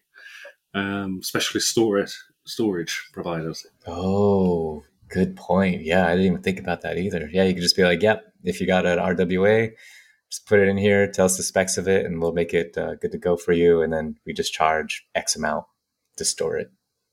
um, 0.74 1.22
specialist 1.22 1.68
storage 1.68 2.16
storage 2.44 3.08
providers. 3.12 3.66
Oh, 3.86 4.82
good 5.08 5.36
point. 5.36 5.82
Yeah, 5.82 6.06
I 6.06 6.10
didn't 6.10 6.26
even 6.26 6.42
think 6.42 6.58
about 6.58 6.82
that 6.82 6.98
either. 6.98 7.28
Yeah, 7.32 7.44
you 7.44 7.54
could 7.54 7.62
just 7.62 7.76
be 7.76 7.84
like, 7.84 8.02
"Yep, 8.02 8.24
if 8.44 8.60
you 8.60 8.66
got 8.66 8.86
an 8.86 8.98
RWA, 8.98 9.70
just 10.30 10.46
put 10.46 10.58
it 10.60 10.68
in 10.68 10.76
here, 10.76 11.10
tell 11.10 11.26
us 11.26 11.36
the 11.36 11.42
specs 11.42 11.78
of 11.78 11.88
it, 11.88 12.04
and 12.04 12.20
we'll 12.20 12.32
make 12.32 12.52
it 12.52 12.76
uh, 12.76 12.94
good 12.96 13.12
to 13.12 13.18
go 13.18 13.36
for 13.36 13.52
you." 13.52 13.82
And 13.82 13.92
then 13.92 14.16
we 14.26 14.32
just 14.32 14.52
charge 14.52 15.06
X 15.14 15.36
amount 15.36 15.64
to 16.16 16.24
store 16.24 16.56
it, 16.56 16.70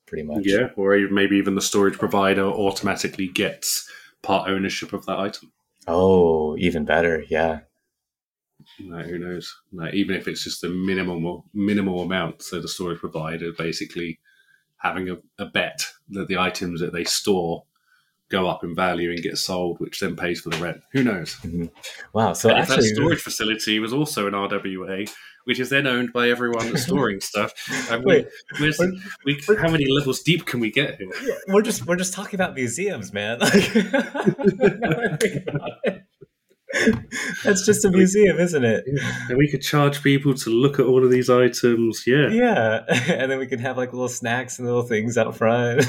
pretty 0.08 0.24
much. 0.24 0.42
Yeah, 0.44 0.70
or 0.76 0.98
maybe 1.12 1.38
even 1.38 1.56
the 1.56 1.62
storage 1.62 1.98
provider 1.98 2.46
automatically 2.46 3.28
gets 3.28 3.90
part 4.24 4.50
ownership 4.50 4.94
of 4.94 5.06
that 5.06 5.20
item. 5.20 5.52
Oh, 5.88 6.58
even 6.58 6.86
better. 6.86 7.24
Yeah. 7.30 7.62
Like, 8.80 9.06
who 9.06 9.18
knows? 9.18 9.56
Like, 9.72 9.94
even 9.94 10.16
if 10.16 10.28
it's 10.28 10.44
just 10.44 10.64
a 10.64 10.70
minimal 10.70 11.46
minimal 11.54 12.02
amount, 12.02 12.42
so 12.42 12.60
the 12.60 12.68
storage 12.68 13.00
provider 13.00 13.52
basically 13.52 14.20
having 14.78 15.10
a, 15.10 15.18
a 15.40 15.46
bet 15.46 15.86
that 16.10 16.28
the 16.28 16.38
items 16.38 16.82
that 16.82 16.94
they 16.94 17.04
store 17.04 17.64
go 18.30 18.48
up 18.48 18.64
in 18.64 18.76
value 18.76 19.12
and 19.12 19.24
get 19.24 19.38
sold, 19.38 19.80
which 19.80 20.00
then 20.00 20.16
pays 20.16 20.42
for 20.42 20.50
the 20.50 20.58
rent. 20.58 20.82
Who 20.92 21.04
knows? 21.04 21.36
Mm-hmm. 21.36 21.66
Wow. 22.14 22.34
So 22.34 22.50
and 22.50 22.68
that 22.68 22.84
storage 22.84 23.22
facility 23.22 23.80
was 23.80 23.94
also 23.94 24.28
an 24.28 24.34
RWA, 24.34 25.10
which 25.48 25.60
is 25.60 25.70
then 25.70 25.88
owned 25.88 26.12
by 26.14 26.30
everyone 26.30 26.68
that's 26.68 26.84
storing 26.84 27.22
stuff. 27.22 27.54
I 27.90 27.96
mean, 27.98 28.06
Wait, 28.06 28.28
where's- 28.60 28.78
we're- 28.78 29.00
we, 29.26 29.42
how 29.58 29.70
many 29.72 29.86
levels 29.92 30.22
deep 30.22 30.46
can 30.46 30.60
we 30.60 30.70
get 30.72 30.98
here? 31.00 31.10
we're 31.48 31.62
just 31.62 31.86
we're 31.86 31.96
just 31.96 32.14
talking 32.14 32.36
about 32.36 32.54
museums, 32.54 33.12
man. 33.14 33.40
Like, 33.48 33.74
now 33.76 34.92
I 34.92 35.18
think 35.20 35.48
about 35.48 35.72
it. 35.86 36.04
That's 37.46 37.66
just 37.66 37.86
a 37.86 37.90
museum, 37.90 38.38
isn't 38.40 38.64
it? 38.64 38.84
And 39.30 39.38
we 39.38 39.50
could 39.50 39.62
charge 39.62 40.04
people 40.04 40.34
to 40.36 40.50
look 40.50 40.80
at 40.80 40.86
all 40.86 41.04
of 41.04 41.10
these 41.10 41.30
items. 41.30 42.04
Yeah, 42.06 42.28
Yeah, 42.30 42.84
and 42.90 43.32
then 43.32 43.40
we 43.40 43.48
can 43.48 43.60
have 43.60 43.78
like 43.78 43.94
little 43.94 44.10
snacks 44.10 44.60
and 44.60 44.68
little 44.68 44.84
things 44.84 45.18
out 45.18 45.36
front. 45.36 45.86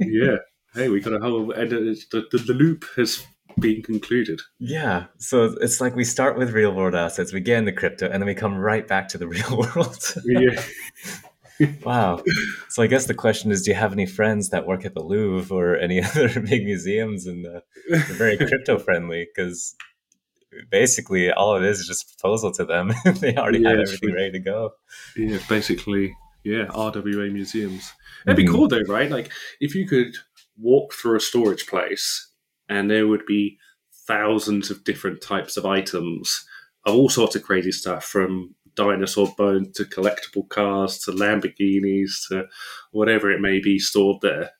yeah. 0.00 0.36
Hey, 0.74 0.88
we 0.88 1.00
got 1.00 1.12
a 1.12 1.20
whole 1.20 1.52
and 1.52 1.72
uh, 1.72 1.76
the, 2.10 2.24
the, 2.32 2.38
the 2.38 2.52
loop 2.54 2.84
has 2.96 3.24
been 3.60 3.82
concluded. 3.82 4.40
yeah, 4.58 5.06
so 5.18 5.54
it's 5.60 5.80
like 5.80 5.94
we 5.96 6.04
start 6.04 6.36
with 6.38 6.50
real 6.52 6.72
world 6.74 6.94
assets, 6.94 7.32
we 7.32 7.40
get 7.40 7.58
into 7.58 7.72
crypto, 7.72 8.06
and 8.08 8.20
then 8.22 8.26
we 8.26 8.34
come 8.34 8.56
right 8.56 8.86
back 8.86 9.08
to 9.08 9.18
the 9.18 9.28
real 9.34 9.56
world. 9.58 9.98
Yeah. 10.24 10.62
wow. 11.84 12.20
So 12.68 12.82
I 12.82 12.86
guess 12.88 13.06
the 13.06 13.14
question 13.14 13.50
is, 13.52 13.62
do 13.62 13.70
you 13.70 13.76
have 13.76 13.92
any 13.92 14.06
friends 14.06 14.50
that 14.50 14.66
work 14.66 14.84
at 14.84 14.94
the 14.94 15.02
Louvre 15.02 15.56
or 15.56 15.76
any 15.76 16.02
other 16.04 16.28
big 16.40 16.64
museums 16.64 17.26
and 17.26 17.46
uh, 17.46 17.60
they're 17.88 18.00
very 18.00 18.36
crypto 18.36 18.78
friendly? 18.78 19.26
Because 19.34 19.74
basically 20.70 21.30
all 21.32 21.56
it 21.56 21.64
is 21.64 21.80
is 21.80 21.86
just 21.88 22.04
a 22.04 22.16
proposal 22.16 22.52
to 22.52 22.64
them. 22.64 22.92
they 23.20 23.36
already 23.36 23.62
have 23.64 23.76
Yeah, 23.76 23.80
it's 23.82 23.92
everything 23.94 24.14
ready 24.14 24.32
to 24.32 24.38
go. 24.40 24.70
Yeah, 25.16 25.38
basically, 25.48 26.14
yeah, 26.44 26.66
RWA 26.66 27.32
museums. 27.32 27.92
It'd 28.26 28.36
be 28.36 28.44
Mhm. 28.44 28.50
cool 28.52 28.68
though, 28.68 28.82
right? 28.88 29.10
Like 29.10 29.30
if 29.60 29.74
you 29.74 29.86
could 29.86 30.16
walk 30.58 30.92
through 30.94 31.16
a 31.16 31.20
storage 31.20 31.66
place 31.66 32.30
and 32.68 32.90
there 32.90 33.06
would 33.06 33.26
be 33.26 33.58
thousands 34.06 34.70
of 34.70 34.84
different 34.84 35.20
types 35.22 35.56
of 35.56 35.64
items 35.66 36.44
of 36.86 36.94
all 36.94 37.08
sorts 37.08 37.34
of 37.36 37.42
crazy 37.42 37.72
stuff 37.72 38.04
from 38.04 38.54
dinosaur 38.74 39.32
bones 39.38 39.70
to 39.76 39.84
collectible 39.84 40.48
cars 40.48 40.98
to 40.98 41.12
Lamborghinis 41.12 42.28
to 42.28 42.44
whatever 42.92 43.30
it 43.30 43.40
may 43.40 43.60
be 43.60 43.78
stored 43.78 44.20
there. 44.20 44.50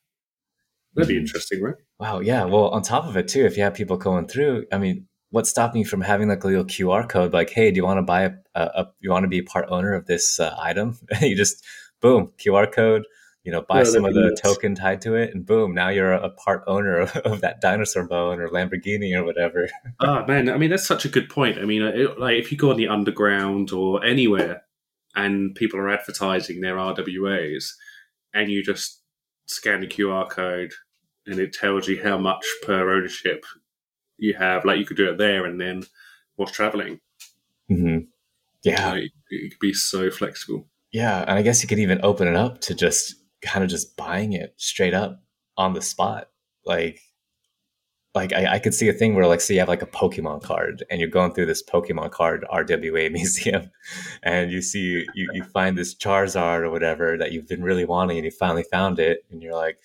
That'd 0.94 1.08
be 1.08 1.14
Mhm. 1.16 1.20
interesting, 1.20 1.60
right? 1.62 1.74
Wow, 1.98 2.20
yeah. 2.20 2.44
Well, 2.44 2.68
on 2.68 2.82
top 2.82 3.06
of 3.06 3.16
it 3.16 3.28
too, 3.28 3.44
if 3.44 3.56
you 3.56 3.64
have 3.64 3.74
people 3.74 3.96
going 3.96 4.28
through, 4.28 4.66
I 4.72 4.78
mean, 4.78 5.08
what's 5.30 5.50
stopping 5.50 5.80
you 5.80 5.84
from 5.86 6.00
having 6.00 6.28
like 6.28 6.44
a 6.44 6.46
little 6.46 6.64
QR 6.64 7.06
code? 7.08 7.32
Like, 7.32 7.50
hey, 7.50 7.70
do 7.70 7.76
you 7.76 7.84
want 7.84 7.98
to 7.98 8.02
buy 8.02 8.22
a, 8.22 8.30
a, 8.54 8.62
a 8.62 8.86
you 9.00 9.10
want 9.10 9.24
to 9.24 9.28
be 9.28 9.38
a 9.38 9.42
part 9.44 9.66
owner 9.68 9.92
of 9.94 10.06
this 10.06 10.38
uh, 10.38 10.54
item? 10.58 10.96
you 11.20 11.36
just 11.36 11.64
boom, 12.00 12.32
QR 12.38 12.70
code. 12.72 13.04
You 13.44 13.52
know, 13.52 13.62
buy 13.68 13.78
Yeah, 13.78 13.84
some 13.84 14.04
of 14.06 14.14
the 14.14 14.30
nuts. 14.30 14.40
token 14.40 14.74
tied 14.74 15.02
to 15.02 15.14
it, 15.16 15.34
and 15.34 15.44
boom, 15.44 15.74
now 15.74 15.90
you're 15.90 16.12
a, 16.12 16.30
part 16.30 16.64
owner 16.66 16.98
of, 16.98 17.16
of 17.24 17.40
that 17.42 17.60
dinosaur 17.60 18.04
bone 18.08 18.40
or 18.40 18.48
Lamborghini 18.48 19.14
or 19.14 19.24
whatever. 19.24 19.68
Ah, 20.00 20.24
man, 20.26 20.48
I 20.50 20.56
mean 20.58 20.70
that's 20.70 20.86
such 20.86 21.04
a 21.04 21.08
good 21.08 21.28
point. 21.28 21.58
I 21.58 21.64
mean, 21.64 21.82
uh, 21.82 21.92
it, 21.94 22.18
like 22.18 22.36
if 22.38 22.50
you 22.50 22.58
go 22.58 22.70
on 22.70 22.76
the 22.76 22.88
underground 22.88 23.70
or 23.70 24.04
anywhere, 24.04 24.62
and 25.14 25.54
people 25.54 25.78
are 25.78 25.90
advertising 25.90 26.60
their 26.60 26.76
RWAs, 26.76 27.66
and 28.34 28.50
you 28.50 28.62
just 28.62 29.02
scan 29.46 29.82
the 29.82 29.86
QR 29.86 30.28
code, 30.28 30.72
and 31.26 31.38
it 31.38 31.52
tells 31.52 31.86
you 31.86 32.02
how 32.02 32.18
much 32.18 32.44
per 32.64 32.90
ownership 32.96 33.44
you 34.18 34.34
have. 34.34 34.64
Like 34.64 34.78
you 34.78 34.84
could 34.86 34.96
do 34.96 35.10
it 35.10 35.18
there 35.18 35.44
and 35.44 35.60
then 35.60 35.84
whilst 36.36 36.54
traveling. 36.54 37.00
hmm 37.68 37.98
Yeah, 38.64 38.90
Like, 38.92 39.10
it 39.30 39.50
could 39.52 39.60
be 39.60 39.72
so 39.74 40.10
flexible. 40.10 40.66
yeah, 40.92 41.20
and 41.22 41.32
I 41.38 41.42
guess 41.42 41.62
you 41.62 41.68
could 41.68 41.78
even 41.78 42.00
open 42.02 42.26
it 42.26 42.36
up 42.36 42.60
to 42.62 42.74
just 42.74 43.14
kind 43.44 43.64
of 43.64 43.70
just 43.70 43.96
buying 43.96 44.32
it 44.32 44.54
straight 44.56 44.94
up 44.94 45.22
on 45.56 45.74
the 45.74 45.82
spot, 45.82 46.28
like. 46.64 47.00
Like 48.16 48.32
I, 48.32 48.46
I 48.46 48.58
could 48.60 48.74
see 48.74 48.88
a 48.88 48.92
thing 48.92 49.16
where 49.16 49.26
like 49.26 49.40
say 49.40 49.54
you 49.54 49.58
have 49.58 49.68
like 49.68 49.82
a 49.82 49.86
Pokemon 49.86 50.44
card 50.44 50.84
and 50.88 51.00
you're 51.00 51.10
going 51.10 51.34
through 51.34 51.46
this 51.46 51.64
Pokemon 51.64 52.12
card 52.12 52.46
RWA 52.48 53.10
museum 53.12 53.72
and 54.22 54.52
you 54.52 54.62
see 54.62 55.04
you, 55.16 55.28
you 55.32 55.42
find 55.42 55.76
this 55.76 55.96
Charizard 55.96 56.60
or 56.60 56.70
whatever 56.70 57.18
that 57.18 57.32
you've 57.32 57.48
been 57.48 57.64
really 57.64 57.84
wanting 57.84 58.16
and 58.16 58.24
you 58.24 58.30
finally 58.30 58.62
found 58.62 59.00
it 59.00 59.24
and 59.32 59.42
you're 59.42 59.56
like, 59.56 59.78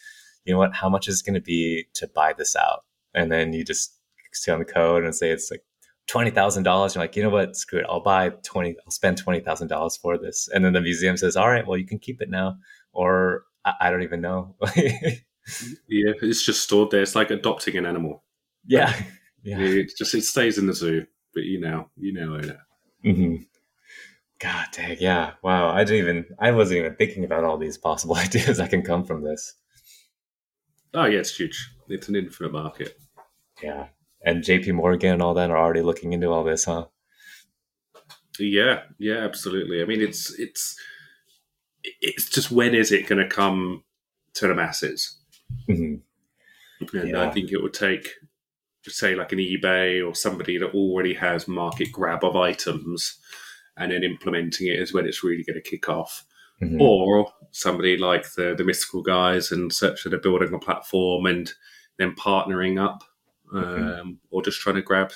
you 0.46 0.54
know 0.54 0.60
what, 0.60 0.76
how 0.76 0.90
much 0.90 1.08
is 1.08 1.22
it 1.22 1.26
gonna 1.26 1.42
be 1.42 1.88
to 1.96 2.08
buy 2.08 2.34
this 2.34 2.56
out? 2.56 2.84
And 3.16 3.32
then 3.32 3.52
you 3.52 3.66
just 3.66 3.96
see 4.34 4.52
on 4.52 4.60
the 4.60 4.66
code 4.66 5.04
and 5.04 5.16
say 5.16 5.32
it's 5.32 5.50
like 5.50 5.64
twenty 6.08 6.32
thousand 6.32 6.64
dollars. 6.64 6.96
You're 6.96 7.04
like, 7.04 7.16
you 7.16 7.24
know 7.24 7.30
what, 7.30 7.56
screw 7.56 7.80
it, 7.80 7.86
I'll 7.90 8.02
buy 8.02 8.30
twenty 8.44 8.76
I'll 8.86 8.92
spend 8.92 9.18
twenty 9.18 9.40
thousand 9.40 9.68
dollars 9.68 9.98
for 9.98 10.18
this. 10.18 10.50
And 10.54 10.66
then 10.66 10.74
the 10.74 10.82
museum 10.82 11.18
says, 11.18 11.36
All 11.36 11.50
right, 11.50 11.66
well 11.66 11.78
you 11.78 11.86
can 11.86 12.00
keep 12.00 12.22
it 12.22 12.30
now. 12.30 12.58
Or 12.92 13.44
I, 13.80 13.88
I 13.88 13.92
don't 13.92 14.04
even 14.04 14.22
know. 14.22 14.56
Yeah, 15.88 16.12
it's 16.22 16.46
just 16.46 16.62
stored 16.62 16.92
there. 16.92 17.02
It's 17.02 17.16
like 17.16 17.32
adopting 17.32 17.76
an 17.78 17.86
animal. 17.86 18.24
yeah. 18.66 18.94
Yeah. 19.42 19.60
It 19.60 19.92
just 19.98 20.14
it 20.14 20.24
stays 20.26 20.58
in 20.58 20.68
the 20.68 20.74
zoo, 20.74 21.06
but 21.34 21.44
you 21.44 21.62
know, 21.62 21.90
you 21.96 22.12
know 22.12 22.34
own 22.36 22.44
it. 22.44 22.58
hmm 23.04 23.36
God 24.38 24.66
dang, 24.74 24.98
yeah. 25.00 25.32
Wow. 25.42 25.70
I 25.70 25.86
didn't 25.86 26.00
even 26.02 26.26
I 26.40 26.52
wasn't 26.52 26.80
even 26.80 26.96
thinking 26.98 27.24
about 27.24 27.46
all 27.46 27.58
these 27.58 27.78
possible 27.78 28.16
ideas 28.26 28.58
that 28.58 28.70
can 28.70 28.82
come 28.82 29.06
from 29.06 29.24
this. 29.24 29.56
Oh 30.94 31.06
yeah, 31.06 31.20
it's 31.20 31.36
huge. 31.36 31.72
It's 31.88 32.10
an 32.10 32.18
infinite 32.18 32.52
market. 32.52 32.98
Yeah. 33.64 33.88
And 34.26 34.44
JP 34.44 34.74
Morgan 34.74 35.14
and 35.14 35.22
all 35.22 35.34
that 35.36 35.50
are 35.52 35.58
already 35.58 35.82
looking 35.84 36.12
into 36.12 36.28
all 36.30 36.44
this, 36.44 36.66
huh? 36.66 36.88
Yeah, 38.40 38.82
yeah, 38.98 39.18
absolutely. 39.20 39.82
I 39.82 39.86
mean, 39.86 40.02
it's 40.02 40.38
it's 40.38 40.76
it's 42.02 42.30
just 42.30 42.52
when 42.52 42.76
is 42.76 42.92
it 42.92 43.08
going 43.08 43.22
to 43.22 43.28
come 43.34 43.84
to 44.36 44.48
the 44.48 44.56
masses? 44.56 45.18
hmm 45.68 45.96
And 46.94 47.10
Yeah. 47.10 47.28
I 47.28 47.32
think 47.32 47.52
it 47.52 47.62
will 47.62 47.70
take, 47.70 48.10
say, 48.84 49.16
like 49.16 49.32
an 49.32 49.40
eBay 49.40 50.06
or 50.06 50.16
somebody 50.16 50.58
that 50.58 50.74
already 50.74 51.14
has 51.16 51.48
market 51.48 51.92
grab 51.92 52.24
of 52.24 52.36
items 52.36 53.18
and 53.78 53.92
then 53.92 54.04
implementing 54.04 54.68
it 54.68 54.80
is 54.80 54.94
when 54.94 55.06
it's 55.06 55.24
really 55.24 55.44
going 55.44 55.62
to 55.62 55.70
kick 55.70 55.90
off. 55.90 56.26
Mhm. 56.62 56.80
Or 56.82 57.32
somebody 57.52 57.98
like 57.98 58.32
the, 58.34 58.54
the 58.58 58.64
mystical 58.66 59.02
guys 59.02 59.52
and 59.52 59.72
such 59.74 60.04
that 60.04 60.14
are 60.14 60.18
building 60.20 60.54
a 60.54 60.60
platform 60.60 61.26
and 61.26 61.54
then 61.98 62.14
partnering 62.16 62.80
up 62.84 63.04
um, 63.54 63.64
Mhm. 63.64 64.18
or 64.30 64.42
just 64.44 64.60
trying 64.62 64.76
to 64.76 64.82
grab 64.82 65.12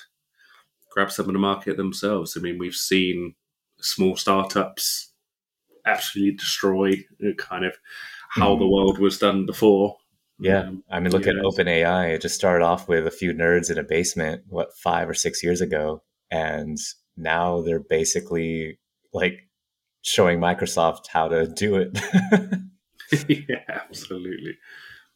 grab 0.90 1.12
some 1.12 1.28
of 1.28 1.34
the 1.34 1.40
market 1.40 1.76
themselves. 1.78 2.36
I 2.38 2.40
mean, 2.40 2.58
we've 2.60 2.76
seen 2.76 3.36
small 3.82 4.16
startups 4.16 5.13
absolutely 5.86 6.36
destroy 6.36 6.94
uh, 7.24 7.34
kind 7.38 7.66
of 7.66 7.76
how 8.30 8.56
Mhm. 8.56 8.60
the 8.60 8.68
world 8.68 9.00
was 9.00 9.18
done 9.20 9.46
before. 9.46 9.98
Yeah, 10.40 10.62
Um, 10.68 10.84
I 10.90 11.00
mean, 11.00 11.12
look 11.12 11.28
at 11.28 11.36
yes. 11.36 11.44
OpenAI. 11.46 12.14
It 12.16 12.22
just 12.22 12.36
started 12.36 12.66
off 12.66 12.88
with 12.88 13.06
a 13.08 13.12
few 13.12 13.34
nerds 13.34 13.70
in 13.72 13.78
a 13.78 13.84
basement, 13.84 14.44
what 14.48 14.76
five 14.78 15.08
or 15.08 15.14
six 15.14 15.44
years 15.44 15.62
ago, 15.62 16.04
and 16.32 16.78
now 17.16 17.62
they're 17.62 17.80
basically 17.80 18.80
like 19.14 19.48
showing 20.02 20.40
Microsoft 20.40 21.08
how 21.08 21.28
to 21.28 21.48
do 21.48 21.76
it. 21.76 21.98
yeah, 23.30 23.64
absolutely, 23.70 24.58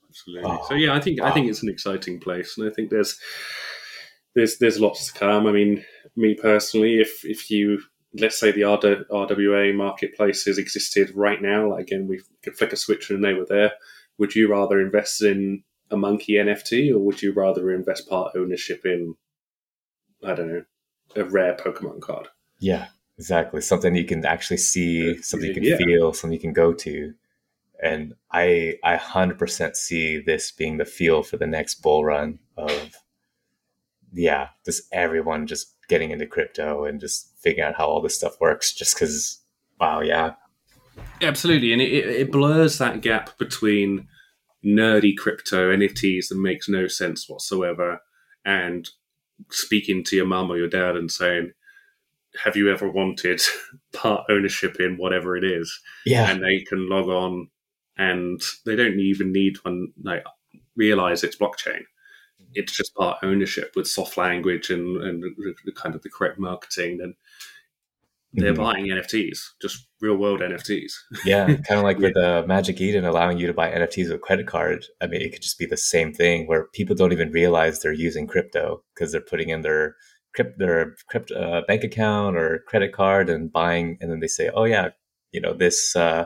absolutely. 0.08 0.52
Oh, 0.52 0.66
so 0.70 0.76
yeah, 0.76 0.94
I 0.94 1.00
think 1.00 1.20
I 1.22 1.32
think 1.32 1.50
it's 1.50 1.64
an 1.64 1.70
exciting 1.70 2.20
place, 2.20 2.58
and 2.58 2.70
I 2.70 2.74
think 2.74 2.92
there's 2.92 3.20
there's 4.36 4.60
there's 4.60 4.80
lots 4.80 5.12
to 5.12 5.20
come. 5.20 5.48
I 5.48 5.52
mean, 5.52 5.84
me 6.16 6.36
personally, 6.36 7.00
if 7.00 7.26
if 7.26 7.50
you 7.50 7.82
let's 8.20 8.40
say 8.40 8.52
the 8.52 8.62
RW, 8.62 9.08
RWA 9.10 9.76
marketplaces 9.76 10.58
existed 10.58 11.12
right 11.16 11.42
now, 11.42 11.70
like 11.70 11.84
again, 11.84 12.08
we 12.08 12.22
could 12.44 12.56
flick 12.58 12.74
a 12.74 12.76
switch 12.76 13.10
and 13.10 13.24
they 13.24 13.34
were 13.34 13.46
there. 13.46 13.74
Would 14.18 14.36
you 14.36 14.50
rather 14.50 14.80
invest 14.80 15.22
in 15.22 15.64
a 15.92 15.98
monkey 15.98 16.34
NFT, 16.34 16.92
or 16.92 17.00
would 17.00 17.22
you 17.22 17.32
rather 17.32 17.72
invest 17.72 18.10
part 18.10 18.36
ownership 18.36 18.86
in 18.86 19.16
I 20.24 20.34
don't 20.34 20.48
know 20.52 20.64
a 21.16 21.24
rare 21.24 21.56
Pokemon 21.56 22.02
card? 22.02 22.28
yeah, 22.60 22.88
exactly. 23.18 23.62
Something 23.62 23.96
you 23.96 24.06
can 24.06 24.26
actually 24.26 24.58
see, 24.58 25.12
uh, 25.12 25.22
something 25.22 25.48
you 25.48 25.54
can 25.54 25.64
Yeah. 25.64 25.78
feel, 25.78 26.14
something 26.14 26.34
you 26.34 26.40
can 26.42 26.54
go 26.54 26.74
to. 26.74 27.14
And 27.82 28.16
I, 28.32 28.80
I 28.84 28.96
hundred 28.96 29.38
percent 29.38 29.78
see 29.78 30.20
this 30.20 30.52
being 30.52 30.78
the 30.78 30.86
feel 30.86 31.22
for 31.24 31.38
the 31.38 31.46
next 31.48 31.76
bull 31.76 32.04
run 32.04 32.40
of, 32.58 32.96
yeah, 34.12 34.50
just 34.66 34.84
everyone 34.92 35.46
just 35.48 35.77
getting 35.88 36.12
into 36.12 36.26
crypto 36.26 36.86
and 36.86 37.00
just 37.00 37.34
figuring 37.40 37.70
out 37.70 37.76
how 37.76 37.88
all 37.88 38.02
this 38.02 38.16
stuff 38.16 38.40
works. 38.40 38.74
Just 38.74 38.96
because, 38.96 39.42
wow, 39.80 40.02
yeah, 40.02 40.34
Absolutely, 41.22 41.74
and 41.74 41.82
it, 41.82 41.92
it 41.92 42.32
blurs 42.32 42.78
that 42.78 43.02
gap 43.02 43.38
between 43.38 44.08
nerdy 44.64 45.16
crypto 45.16 45.76
NFTs 45.76 46.30
that 46.30 46.38
makes 46.38 46.70
no 46.70 46.88
sense 46.88 47.28
whatsoever, 47.28 48.02
and 48.46 48.90
speaking 49.50 50.04
to 50.06 50.16
your 50.16 50.26
mum 50.26 50.52
or 50.52 50.58
your 50.58 50.70
dad 50.70 50.96
and 50.96 51.12
saying, 51.12 51.52
"Have 52.44 52.56
you 52.56 52.72
ever 52.72 52.90
wanted 52.90 53.42
part 53.94 54.26
ownership 54.30 54.80
in 54.80 54.98
whatever 54.98 55.36
it 55.36 55.44
is?" 55.44 55.80
yeah, 56.06 56.30
And 56.30 56.44
they 56.44 56.60
can 56.60 56.88
log 56.88 57.08
on, 57.08 57.50
and 57.98 58.40
they 58.66 58.76
don't 58.76 59.00
even 59.00 59.32
need 59.32 59.58
one 59.64 59.94
like 60.04 60.24
realize 60.76 61.24
it's 61.24 61.38
blockchain. 61.38 61.82
It's 62.60 62.76
just 62.76 62.94
part 62.96 63.18
ownership 63.24 63.72
with 63.76 63.88
soft 63.88 64.18
language 64.18 64.70
and 64.70 64.86
and 65.08 65.24
the- 65.24 65.72
kind 65.82 65.96
of 65.96 66.02
the 66.04 66.10
correct 66.10 66.38
marketing 66.40 67.00
and. 67.02 67.14
They're 68.34 68.54
Mhm. 68.54 68.58
buying 68.58 68.86
NFTs, 68.92 69.40
just 69.62 69.88
real 70.02 70.18
world 70.18 70.42
NFTs. 70.42 70.92
yeah, 71.26 71.46
kind 71.68 71.80
of 71.80 71.84
like 71.84 71.98
with 71.98 72.16
uh, 72.18 72.44
Magic 72.46 72.80
Eden 72.82 73.06
allowing 73.06 73.38
you 73.40 73.48
to 73.48 73.54
buy 73.54 73.72
NFTs 73.72 74.10
with 74.10 74.18
a 74.18 74.20
credit 74.28 74.46
card. 74.48 74.86
I 75.02 75.08
mean, 75.08 75.22
it 75.22 75.32
could 75.32 75.42
just 75.42 75.58
be 75.58 75.66
the 75.66 75.78
same 75.78 76.14
thing 76.14 76.46
where 76.46 76.68
people 76.74 76.96
don't 76.96 77.14
even 77.14 77.32
realize 77.32 77.80
they're 77.80 77.94
using 77.94 78.28
crypto 78.28 78.84
because 78.94 79.12
they're 79.12 79.22
putting 79.22 79.50
in 79.50 79.62
their 79.62 79.96
crypt 80.36 80.60
their 80.60 80.96
crypt 81.10 81.32
uh, 81.32 81.62
bank 81.68 81.84
account 81.86 82.36
or 82.36 82.60
credit 82.68 82.92
card 82.92 83.30
and 83.30 83.52
buying, 83.52 83.98
and 84.02 84.12
then 84.12 84.20
they 84.20 84.28
say, 84.28 84.50
"Oh 84.54 84.66
yeah, 84.66 84.90
you 85.32 85.40
know 85.42 85.54
this, 85.54 85.96
uh, 85.96 86.26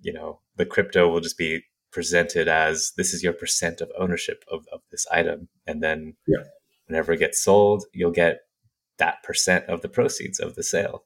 you 0.00 0.12
know, 0.12 0.40
the 0.56 0.64
crypto 0.64 1.08
will 1.08 1.20
just 1.20 1.36
be 1.36 1.62
presented 1.96 2.46
as 2.48 2.92
this 2.98 3.10
is 3.14 3.22
your 3.24 3.32
percent 3.42 3.80
of 3.80 3.90
ownership 4.02 4.44
of, 4.54 4.60
of 4.70 4.80
this 4.90 5.06
item, 5.20 5.48
and 5.66 5.82
then 5.82 6.16
Yeah. 6.26 6.44
whenever 6.86 7.12
it 7.12 7.18
gets 7.24 7.42
sold, 7.42 7.84
you'll 7.92 8.20
get 8.24 8.34
that 8.98 9.22
percent 9.22 9.64
of 9.72 9.80
the 9.82 9.88
proceeds 9.88 10.38
of 10.38 10.54
the 10.54 10.62
sale." 10.62 10.98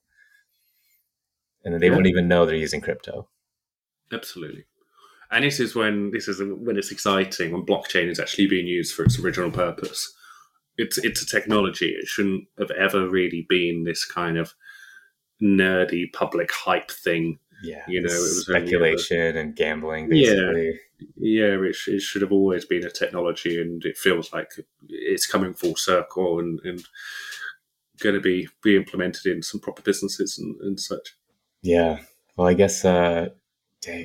And 1.64 1.72
then 1.72 1.81
they 1.81 1.87
Yeah. 1.88 1.94
won't 1.94 2.07
even 2.14 2.29
know 2.29 2.44
they're 2.44 2.66
using 2.68 2.81
crypto. 2.81 3.31
Absolutely. 4.12 4.64
And 5.31 5.44
this 5.44 5.61
is 5.61 5.76
when 5.76 6.11
this 6.11 6.26
is 6.26 6.42
when 6.66 6.76
it's 6.76 6.90
exciting 6.90 7.53
when 7.53 7.64
blockchain 7.64 8.09
is 8.11 8.18
actually 8.18 8.48
being 8.48 8.66
used 8.66 8.94
for 8.94 9.05
its 9.05 9.18
original 9.20 9.53
purpose. 9.53 10.00
It's 10.76 10.98
it's 10.98 11.22
a 11.22 11.26
technology. 11.37 11.90
It 11.90 12.09
shouldn't 12.09 12.44
have 12.59 12.72
ever 12.72 13.09
really 13.09 13.46
been 13.48 13.85
this 13.85 14.05
kind 14.05 14.37
of 14.38 14.55
nerdy 15.40 16.12
public 16.12 16.50
hype 16.50 16.90
thing. 16.90 17.38
Yeah, 17.62 17.83
You 17.88 18.01
know, 18.03 18.09
it 18.09 18.18
was 18.18 18.42
speculation 18.46 19.37
and 19.37 19.55
gambling, 19.55 20.09
Yeah. 20.12 20.31
basically. 20.31 20.81
Yeah, 21.16 21.57
it, 21.62 21.75
sh- 21.75 21.88
it 21.88 22.01
should 22.03 22.23
have 22.23 22.33
always 22.33 22.64
been 22.64 22.85
a 22.85 22.90
technology, 22.90 23.61
and 23.61 23.83
it 23.85 23.96
feels 23.96 24.33
like 24.33 24.51
it's 24.88 25.27
coming 25.27 25.55
full 25.55 25.77
circle 25.77 26.38
and, 26.38 26.61
and 26.64 26.83
going 28.01 28.14
to 28.14 28.20
be 28.20 28.49
be 28.62 28.77
implemented 28.77 29.27
in 29.27 29.42
some 29.42 29.61
proper 29.61 29.83
businesses 29.83 30.38
and, 30.38 30.61
and 30.61 30.81
such. 30.81 31.14
Yeah. 31.62 32.01
Well, 32.37 32.49
I 32.49 32.55
guess, 32.55 32.85
uh, 32.85 33.29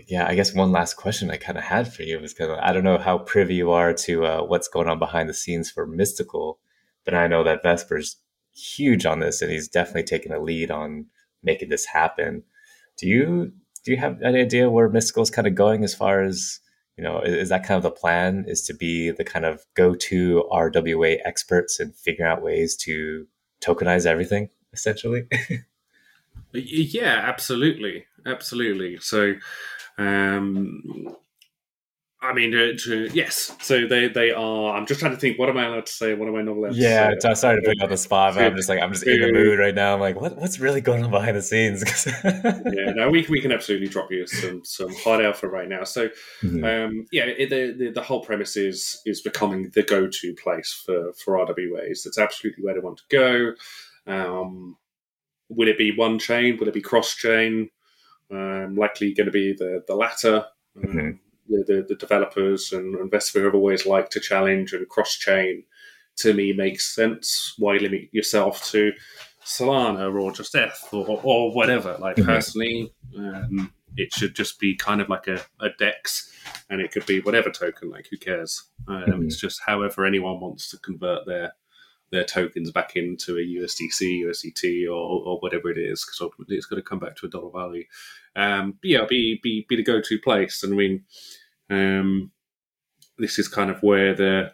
yeah, 0.08 0.26
I 0.28 0.36
guess 0.36 0.54
one 0.54 0.72
last 0.72 0.96
question 0.96 1.30
I 1.32 1.38
kind 1.38 1.58
of 1.58 1.64
had 1.66 1.94
for 1.94 2.04
you 2.04 2.20
was 2.20 2.34
kind 2.34 2.52
of, 2.52 2.60
I 2.62 2.74
don't 2.74 2.84
know 2.84 2.98
how 2.98 3.18
privy 3.20 3.56
you 3.56 3.72
are 3.72 3.94
to 3.94 4.26
uh, 4.26 4.42
what's 4.44 4.68
going 4.68 4.88
on 4.90 5.00
behind 5.00 5.30
the 5.30 5.34
scenes 5.34 5.70
for 5.70 5.86
Mystical, 5.86 6.60
but 7.04 7.14
I 7.14 7.28
know 7.28 7.44
that 7.44 7.64
Vesper's 7.64 8.18
huge 8.54 9.06
on 9.06 9.20
this 9.20 9.42
and 9.42 9.52
he's 9.52 9.68
definitely 9.68 10.04
taking 10.04 10.32
a 10.32 10.40
lead 10.40 10.72
on 10.72 11.06
making 11.44 11.70
this 11.70 11.86
happen. 11.86 12.44
Do 12.98 13.08
you 13.08 13.52
do 13.84 13.92
you 13.92 13.98
have 13.98 14.22
any 14.22 14.42
idea 14.42 14.70
where 14.70 14.90
Mystical 14.90 15.24
is 15.24 15.30
kind 15.30 15.48
of 15.48 15.56
going 15.56 15.84
as 15.84 15.94
far 15.94 16.24
as 16.24 16.60
you 16.98 17.04
know? 17.04 17.22
Is, 17.22 17.34
is 17.34 17.50
that 17.50 17.66
kind 17.66 17.78
of 17.78 17.84
the 17.84 17.92
plan? 17.92 18.46
Is 18.48 18.62
to 18.64 18.74
be 18.74 19.12
the 19.12 19.24
kind 19.24 19.46
of 19.46 19.66
go-to 19.76 20.48
RWA 20.52 21.18
experts 21.26 21.80
and 21.80 21.96
figuring 21.96 22.32
out 22.32 22.42
ways 22.42 22.76
to 22.78 23.28
tokenize 23.62 24.06
everything, 24.06 24.50
essentially? 24.74 25.28
Yeah, 26.54 27.22
absolutely, 27.24 28.06
absolutely. 28.26 28.98
So, 29.00 29.36
um, 29.98 31.16
I 32.26 32.34
mean, 32.34 32.54
uh, 32.54 32.74
to, 32.86 33.10
yes. 33.14 33.56
So 33.62 33.88
they 33.88 34.08
they 34.08 34.32
are. 34.32 34.76
I'm 34.76 34.86
just 34.86 35.00
trying 35.00 35.12
to 35.14 35.18
think. 35.18 35.38
What 35.40 35.50
am 35.50 35.58
I 35.58 35.66
allowed 35.66 35.86
to 35.86 35.92
say? 35.92 36.14
What 36.14 36.28
am 36.28 36.36
I 36.36 36.42
not 36.42 36.58
allowed 36.58 36.74
Yeah, 36.76 37.10
to 37.12 37.22
say? 37.22 37.28
I'm 37.30 37.36
sorry 37.36 37.58
to 37.58 37.62
put 37.62 37.78
you 37.78 37.84
on 37.84 37.90
the 37.90 37.98
spot, 37.98 38.36
but 38.36 38.44
I'm 38.44 38.56
just 38.56 38.70
like 38.70 38.82
I'm 38.82 38.92
just 38.92 39.06
in 39.06 39.20
the 39.22 39.32
mood 39.32 39.60
right 39.60 39.74
now. 39.76 39.94
I'm 39.94 40.00
like, 40.00 40.20
what 40.20 40.36
what's 40.38 40.60
really 40.60 40.82
going 40.82 41.04
on 41.04 41.12
behind 41.12 41.38
the 41.38 41.42
scenes? 41.42 41.84
yeah, 42.26 42.94
no, 42.96 43.10
we, 43.10 43.26
we 43.30 43.42
can 43.42 43.52
absolutely 43.52 43.88
drop 43.88 44.12
you 44.12 44.26
some 44.28 44.64
some 44.64 44.94
hot 44.96 45.24
alpha 45.24 45.48
right 45.48 45.68
now. 45.70 45.84
So, 45.84 46.10
Mhm. 46.44 46.64
um, 46.86 47.06
yeah, 47.12 47.24
it, 47.26 47.50
the, 47.50 47.74
the 47.78 47.92
the 47.92 48.02
whole 48.02 48.22
premise 48.22 48.58
is 48.58 49.02
is 49.06 49.22
becoming 49.22 49.72
the 49.74 49.84
go 49.84 50.08
to 50.08 50.34
place 50.36 50.74
for 50.86 51.14
for 51.14 51.36
RWAs. 51.46 52.04
That's 52.04 52.18
absolutely 52.18 52.64
where 52.64 52.74
they 52.74 52.80
want 52.80 53.00
to 53.00 53.56
go. 54.08 54.12
Um, 54.12 54.78
will 55.50 55.68
it 55.68 55.78
be 55.78 55.96
one 55.96 56.20
chain? 56.20 56.58
Will 56.58 56.68
it 56.68 56.74
be 56.74 56.82
cross 56.82 57.16
chain? 57.16 57.70
Um, 58.32 58.76
likely 58.76 59.14
going 59.14 59.28
to 59.28 59.32
be 59.32 59.54
the 59.54 59.84
the 59.88 59.96
latter. 59.96 60.46
Um, 60.78 60.84
Mhm. 60.84 61.20
The, 61.48 61.64
the, 61.68 61.86
the 61.90 61.96
developers 61.96 62.74
and 62.74 62.96
investors 63.00 63.44
have 63.44 63.56
always 63.56 63.86
liked 63.86 64.12
to 64.14 64.20
challenge 64.20 64.74
and 64.74 64.88
cross 64.90 65.16
chain. 65.16 65.64
To 66.20 66.34
me, 66.34 66.54
makes 66.54 66.96
sense. 66.96 67.54
Why 67.58 67.76
limit 67.76 68.08
yourself 68.14 68.66
to 68.72 68.94
Solana 69.44 70.14
or 70.18 70.32
just 70.32 70.56
Eth 70.56 70.88
or, 70.94 71.20
or 71.24 71.54
whatever? 71.54 71.98
Like 72.00 72.16
Mhm. 72.16 72.26
personally, 72.26 72.94
um, 73.18 73.74
it 73.98 74.14
should 74.14 74.34
just 74.34 74.60
be 74.60 74.76
kind 74.76 75.02
of 75.02 75.10
like 75.10 75.28
a, 75.28 75.42
a 75.60 75.70
DEX, 75.78 76.32
and 76.70 76.80
it 76.82 76.92
could 76.92 77.06
be 77.06 77.20
whatever 77.22 77.50
token. 77.50 77.90
Like 77.90 78.08
who 78.10 78.18
cares? 78.18 78.64
Um, 78.88 79.04
Mhm. 79.04 79.26
It's 79.26 79.40
just 79.40 79.62
however 79.66 80.06
anyone 80.06 80.40
wants 80.40 80.70
to 80.72 80.78
convert 80.78 81.26
their 81.26 81.54
their 82.12 82.24
tokens 82.24 82.72
back 82.72 82.96
into 82.96 83.38
a 83.38 83.42
USDC, 83.42 84.24
USDT, 84.24 84.88
or, 84.88 84.92
or 84.92 85.40
whatever 85.40 85.70
it 85.70 85.78
is, 85.78 86.06
because 86.06 86.22
ultimately 86.22 86.56
it's 86.56 86.66
going 86.66 86.82
to 86.82 86.88
come 86.88 87.00
back 87.00 87.16
to 87.18 87.26
a 87.26 87.30
dollar 87.30 87.52
value. 87.52 87.84
Um, 88.36 88.78
yeah, 88.84 89.06
be 89.08 89.40
be 89.42 89.66
be 89.68 89.76
the 89.76 89.84
go 89.84 90.02
to 90.02 90.20
place. 90.20 90.64
And 90.64 90.74
I 90.74 90.78
mean, 90.78 91.04
um, 91.70 92.32
this 93.18 93.40
is 93.40 93.48
kind 93.48 93.70
of 93.70 93.82
where 93.82 94.14
the 94.14 94.52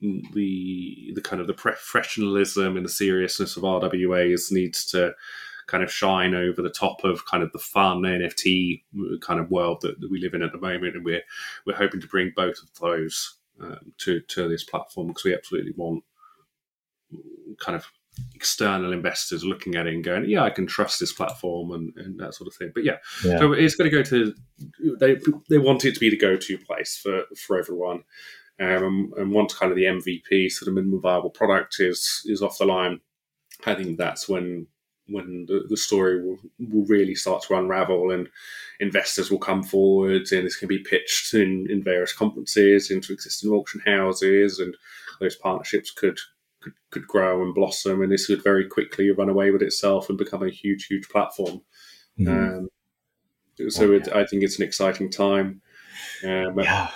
the 0.00 1.12
the 1.14 1.22
kind 1.22 1.40
of 1.40 1.46
the 1.46 1.54
professionalism 1.54 2.76
and 2.76 2.84
the 2.84 2.90
seriousness 2.90 3.56
of 3.56 3.62
RWAs 3.62 4.52
needs 4.52 4.84
to 4.86 5.14
kind 5.66 5.82
of 5.82 5.90
shine 5.90 6.34
over 6.34 6.60
the 6.60 6.70
top 6.70 7.04
of 7.04 7.24
kind 7.26 7.42
of 7.42 7.50
the 7.52 7.58
fun 7.58 8.02
NFT 8.02 8.82
kind 9.22 9.40
of 9.40 9.50
world 9.50 9.80
that, 9.80 9.98
that 10.00 10.10
we 10.10 10.20
live 10.20 10.34
in 10.34 10.42
at 10.42 10.52
the 10.52 10.58
moment, 10.58 10.96
and 10.96 11.04
we're 11.04 11.22
we're 11.66 11.76
hoping 11.76 12.00
to 12.00 12.06
bring 12.06 12.32
both 12.36 12.58
of 12.62 12.68
those 12.80 13.38
um, 13.60 13.92
to 13.98 14.20
to 14.20 14.48
this 14.48 14.64
platform 14.64 15.08
because 15.08 15.24
we 15.24 15.34
absolutely 15.34 15.72
want 15.76 16.04
kind 17.58 17.76
of 17.76 17.86
external 18.34 18.92
investors 18.92 19.44
looking 19.44 19.74
at 19.74 19.86
it 19.86 19.94
and 19.94 20.04
going, 20.04 20.28
yeah, 20.28 20.42
I 20.42 20.50
can 20.50 20.66
trust 20.66 21.00
this 21.00 21.12
platform 21.12 21.72
and, 21.72 21.92
and 21.96 22.18
that 22.20 22.34
sort 22.34 22.48
of 22.48 22.54
thing. 22.54 22.70
But 22.74 22.84
yeah, 22.84 22.98
yeah. 23.24 23.38
so 23.38 23.52
it's 23.52 23.74
going 23.74 23.90
to 23.90 23.96
go 23.96 24.02
to 24.04 24.34
they 24.98 25.16
they 25.48 25.58
want 25.58 25.84
it 25.84 25.94
to 25.94 26.00
be 26.00 26.10
the 26.10 26.16
go 26.16 26.36
to 26.36 26.58
place 26.58 26.96
for 26.96 27.22
for 27.36 27.58
everyone. 27.58 28.04
Um, 28.60 29.12
and 29.16 29.32
once 29.32 29.52
kind 29.52 29.72
of 29.72 29.76
the 29.76 29.84
MVP, 29.84 30.48
sort 30.52 30.68
of 30.68 30.74
minimum 30.74 31.00
viable 31.00 31.30
product, 31.30 31.76
is 31.80 32.22
is 32.26 32.40
off 32.40 32.58
the 32.58 32.66
line, 32.66 33.00
I 33.66 33.74
think 33.74 33.98
that's 33.98 34.28
when 34.28 34.68
when 35.06 35.44
the, 35.46 35.66
the 35.68 35.76
story 35.76 36.24
will, 36.24 36.38
will 36.58 36.86
really 36.86 37.14
start 37.14 37.42
to 37.42 37.54
unravel 37.54 38.10
and 38.10 38.28
investors 38.80 39.30
will 39.30 39.38
come 39.38 39.62
forward 39.62 40.22
and 40.32 40.46
this 40.46 40.56
can 40.56 40.68
be 40.68 40.78
pitched 40.78 41.34
in, 41.34 41.66
in 41.68 41.82
various 41.82 42.12
conferences 42.12 42.90
into 42.90 43.12
existing 43.12 43.50
auction 43.50 43.82
houses 43.84 44.58
and 44.58 44.74
those 45.20 45.36
partnerships 45.36 45.90
could, 45.90 46.18
could 46.64 46.72
could 46.90 47.06
grow 47.06 47.42
and 47.42 47.54
blossom 47.54 48.02
and 48.02 48.10
this 48.10 48.28
would 48.28 48.42
very 48.42 48.66
quickly 48.66 49.10
run 49.10 49.28
away 49.28 49.50
with 49.50 49.62
itself 49.62 50.08
and 50.08 50.18
become 50.18 50.42
a 50.42 50.50
huge 50.50 50.86
huge 50.86 51.08
platform 51.08 51.60
mm-hmm. 52.18 52.28
um, 52.28 52.68
so 53.68 53.86
oh, 53.86 53.92
yeah. 53.92 53.98
it, 53.98 54.08
I 54.08 54.24
think 54.24 54.42
it's 54.42 54.58
an 54.58 54.64
exciting 54.64 55.10
time 55.10 55.60
um, 56.24 56.58
yeah. 56.58 56.90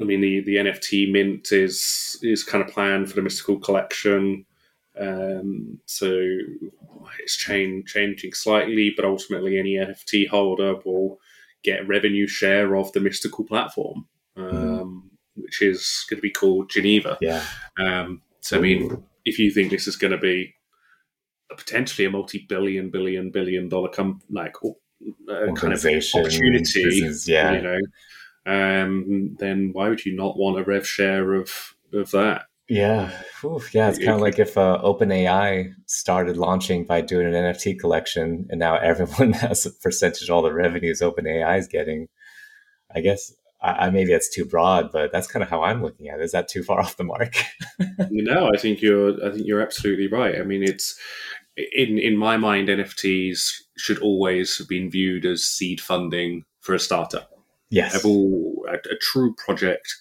I 0.00 0.04
mean 0.04 0.20
the, 0.20 0.40
the 0.40 0.56
NFT 0.56 1.10
mint 1.10 1.52
is 1.52 2.18
is 2.22 2.44
kind 2.44 2.62
of 2.62 2.70
planned 2.70 3.08
for 3.08 3.16
the 3.16 3.22
mystical 3.22 3.58
collection 3.58 4.44
um, 4.98 5.78
so 5.86 6.38
it's 7.20 7.36
change, 7.36 7.92
changing 7.92 8.32
slightly, 8.32 8.92
but 8.94 9.04
ultimately 9.04 9.58
any 9.58 9.74
NFT 9.74 10.28
holder 10.28 10.76
will 10.84 11.18
get 11.62 11.86
revenue 11.86 12.26
share 12.26 12.76
of 12.76 12.92
the 12.92 13.00
mystical 13.00 13.44
platform, 13.44 14.06
mm-hmm. 14.36 14.56
um, 14.56 14.64
mm-hmm. 14.64 15.42
which 15.42 15.62
is 15.62 16.04
going 16.08 16.18
to 16.18 16.22
be 16.22 16.30
called 16.30 16.70
Geneva. 16.70 17.18
Yeah. 17.20 17.44
Um, 17.78 18.22
so 18.46 18.58
I 18.58 18.60
mean, 18.60 19.02
if 19.24 19.40
you 19.40 19.50
think 19.50 19.72
this 19.72 19.88
is 19.88 19.96
going 19.96 20.12
to 20.12 20.18
be 20.18 20.54
a 21.50 21.56
potentially 21.56 22.06
a 22.06 22.10
multi-billion, 22.10 22.90
billion, 22.90 23.30
billion 23.32 23.68
dollar 23.68 23.88
com- 23.88 24.22
like 24.30 24.54
uh, 24.62 25.52
kind 25.56 25.72
of 25.72 25.84
opportunity, 25.84 26.84
business, 26.84 27.26
yeah. 27.26 27.52
you 27.52 27.62
know, 27.62 27.78
um, 28.46 29.36
then 29.40 29.70
why 29.72 29.88
would 29.88 30.06
you 30.06 30.14
not 30.14 30.38
want 30.38 30.60
a 30.60 30.62
rev 30.62 30.86
share 30.86 31.34
of 31.34 31.74
of 31.92 32.12
that? 32.12 32.42
Yeah, 32.68 33.10
Oof, 33.44 33.74
yeah. 33.74 33.88
It's 33.88 33.98
kind 33.98 34.10
of 34.10 34.20
like 34.20 34.38
if 34.38 34.56
uh, 34.56 34.80
OpenAI 34.80 35.72
started 35.86 36.36
launching 36.36 36.84
by 36.84 37.00
doing 37.00 37.26
an 37.26 37.32
NFT 37.32 37.80
collection, 37.80 38.46
and 38.48 38.60
now 38.60 38.76
everyone 38.90 39.32
has 39.32 39.66
a 39.66 39.72
percentage 39.72 40.28
of 40.28 40.30
all 40.30 40.42
the 40.42 40.54
revenues 40.54 41.00
OpenAI 41.00 41.58
is 41.58 41.66
getting. 41.66 42.06
I 42.94 43.00
guess 43.00 43.32
I, 43.66 43.86
I 43.86 43.90
maybe 43.90 44.12
that's 44.12 44.28
too 44.28 44.44
broad, 44.44 44.92
but 44.92 45.12
that's 45.12 45.26
kind 45.26 45.42
of 45.42 45.50
how 45.50 45.62
I'm 45.62 45.82
looking 45.82 46.08
at 46.08 46.20
it. 46.20 46.24
Is 46.24 46.32
that 46.32 46.48
too 46.48 46.62
far 46.62 46.80
off 46.80 46.96
the 46.96 47.04
mark? 47.04 47.36
no, 48.10 48.50
I 48.54 48.58
think 48.58 48.80
you're. 48.80 49.12
I 49.24 49.32
think 49.32 49.46
you're 49.46 49.62
absolutely 49.62 50.06
right. 50.06 50.38
I 50.38 50.44
mean, 50.44 50.62
it's 50.62 50.98
in 51.56 51.98
in 51.98 52.16
my 52.16 52.36
mind, 52.36 52.68
NFTs 52.68 53.62
should 53.76 53.98
always 53.98 54.56
have 54.58 54.68
been 54.68 54.90
viewed 54.90 55.26
as 55.26 55.44
seed 55.44 55.80
funding 55.80 56.44
for 56.60 56.74
a 56.74 56.80
startup. 56.80 57.30
Yes, 57.70 58.04
all, 58.04 58.64
a, 58.68 58.74
a 58.74 58.96
true 59.00 59.34
project 59.34 59.92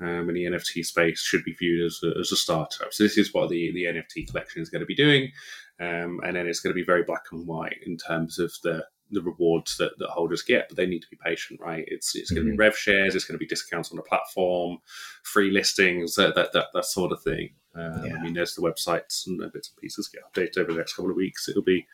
um, 0.00 0.28
in 0.28 0.34
the 0.34 0.44
NFT 0.44 0.84
space 0.84 1.20
should 1.20 1.44
be 1.44 1.54
viewed 1.54 1.86
as 1.86 2.00
a, 2.04 2.18
as 2.20 2.32
a 2.32 2.36
startup. 2.36 2.92
So 2.92 3.02
this 3.02 3.18
is 3.18 3.32
what 3.32 3.48
the, 3.48 3.72
the 3.72 3.84
NFT 3.84 4.28
collection 4.28 4.62
is 4.62 4.70
going 4.70 4.80
to 4.80 4.86
be 4.86 4.94
doing. 4.94 5.32
Um, 5.80 6.20
and 6.24 6.36
then 6.36 6.46
it's 6.46 6.60
going 6.60 6.72
to 6.72 6.78
be 6.78 6.84
very 6.84 7.04
black 7.04 7.22
and 7.32 7.46
white 7.46 7.78
in 7.86 7.96
terms 7.96 8.38
of 8.38 8.52
the 8.62 8.84
the 9.10 9.22
rewards 9.22 9.76
that, 9.78 9.92
that 9.98 10.08
holders 10.10 10.42
get, 10.42 10.68
but 10.68 10.76
they 10.76 10.86
need 10.86 11.00
to 11.00 11.08
be 11.10 11.18
patient, 11.24 11.60
right? 11.60 11.84
It's 11.86 12.14
it's 12.14 12.30
going 12.30 12.44
to 12.44 12.50
be 12.50 12.52
mm-hmm. 12.52 12.60
rev 12.60 12.76
shares, 12.76 13.14
it's 13.14 13.24
going 13.24 13.38
to 13.38 13.44
be 13.44 13.46
discounts 13.46 13.90
on 13.90 13.96
the 13.96 14.02
platform, 14.02 14.78
free 15.22 15.50
listings, 15.50 16.14
that 16.16 16.34
that 16.34 16.52
that, 16.52 16.66
that 16.74 16.84
sort 16.84 17.12
of 17.12 17.22
thing. 17.22 17.50
Um, 17.74 18.04
yeah. 18.04 18.16
I 18.16 18.22
mean, 18.22 18.34
there's 18.34 18.54
the 18.54 18.62
websites 18.62 19.26
and 19.26 19.38
bits 19.52 19.70
and 19.70 19.80
pieces 19.80 20.08
get 20.08 20.22
updated 20.32 20.58
over 20.58 20.72
the 20.72 20.78
next 20.78 20.94
couple 20.94 21.10
of 21.10 21.16
weeks. 21.16 21.48
It'll 21.48 21.62
be 21.62 21.86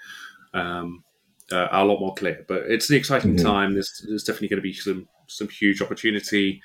um, 0.55 1.05
uh, 1.53 1.69
a 1.71 1.85
lot 1.85 2.01
more 2.01 2.15
clear, 2.15 2.45
but 2.49 2.63
it's 2.63 2.91
an 2.91 2.97
exciting 2.97 3.37
mm-hmm. 3.37 3.47
time. 3.47 3.73
There's 3.75 4.05
there's 4.07 4.25
definitely 4.25 4.49
going 4.49 4.63
to 4.63 4.63
be 4.63 4.73
some 4.73 5.09
some 5.27 5.49
huge 5.49 5.81
opportunity 5.81 6.61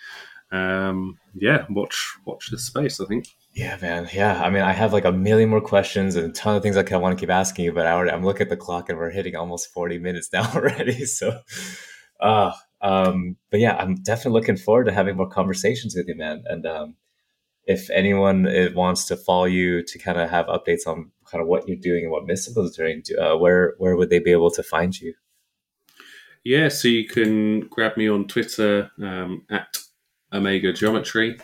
um, 0.52 1.18
yeah, 1.36 1.66
watch 1.70 2.18
watch 2.26 2.50
this 2.50 2.66
space. 2.66 3.00
I 3.00 3.06
think. 3.06 3.28
Yeah, 3.54 3.78
man. 3.82 4.08
Yeah, 4.14 4.42
I 4.42 4.50
mean, 4.50 4.62
I 4.62 4.72
have 4.72 4.94
like 4.94 5.06
a 5.06 5.12
million 5.12 5.50
more 5.50 5.62
questions 5.62 6.16
and 6.16 6.30
a 6.30 6.32
ton 6.32 6.56
of 6.56 6.64
things 6.64 6.78
I 6.78 6.84
kind 6.84 6.96
of 6.96 7.02
want 7.02 7.18
to 7.18 7.22
keep 7.22 7.32
asking 7.32 7.66
you, 7.66 7.74
but 7.74 7.88
I 7.88 7.92
already, 7.92 8.12
I'm 8.12 8.24
looking 8.24 8.44
at 8.44 8.50
the 8.50 8.58
clock 8.58 8.90
and 8.90 8.98
we're 8.98 9.10
hitting 9.10 9.36
almost 9.36 9.72
40 9.74 9.98
minutes 9.98 10.30
now 10.34 10.50
already. 10.54 11.06
So, 11.06 11.40
uh, 12.20 12.52
um, 12.82 13.38
but 13.50 13.60
yeah, 13.60 13.76
I'm 13.76 13.96
definitely 13.96 14.40
looking 14.40 14.58
forward 14.58 14.86
to 14.86 14.94
having 14.94 15.18
more 15.18 15.30
conversations 15.30 15.96
with 15.96 16.08
you, 16.08 16.16
man. 16.16 16.44
And 16.46 16.66
um, 16.66 16.96
if 17.66 17.90
anyone 17.90 18.48
uh, 18.48 18.70
wants 18.74 19.06
to 19.06 19.18
follow 19.18 19.46
you 19.46 19.84
to 19.84 20.00
kind 20.00 20.20
of 20.20 20.30
have 20.30 20.48
updates 20.48 20.88
on 20.88 21.12
kind 21.26 21.42
of 21.42 21.48
what 21.48 21.68
you're 21.68 21.78
doing 21.78 22.04
and 22.04 22.12
what 22.12 22.26
Mystical 22.26 22.66
is 22.66 22.76
doing, 22.76 23.04
uh, 23.20 23.38
where 23.38 23.76
where 23.78 23.96
would 23.96 24.10
they 24.10 24.20
be 24.20 24.32
able 24.32 24.52
to 24.52 24.64
find 24.64 25.00
you? 25.00 25.14
Yeah, 26.44 26.70
so 26.70 26.88
you 26.88 27.08
can 27.08 27.62
grab 27.68 27.98
me 27.98 28.10
on 28.10 28.28
Twitter 28.28 28.90
um, 29.02 29.46
at 29.50 29.78
Omega 30.34 30.72
Geometry. 30.74 31.38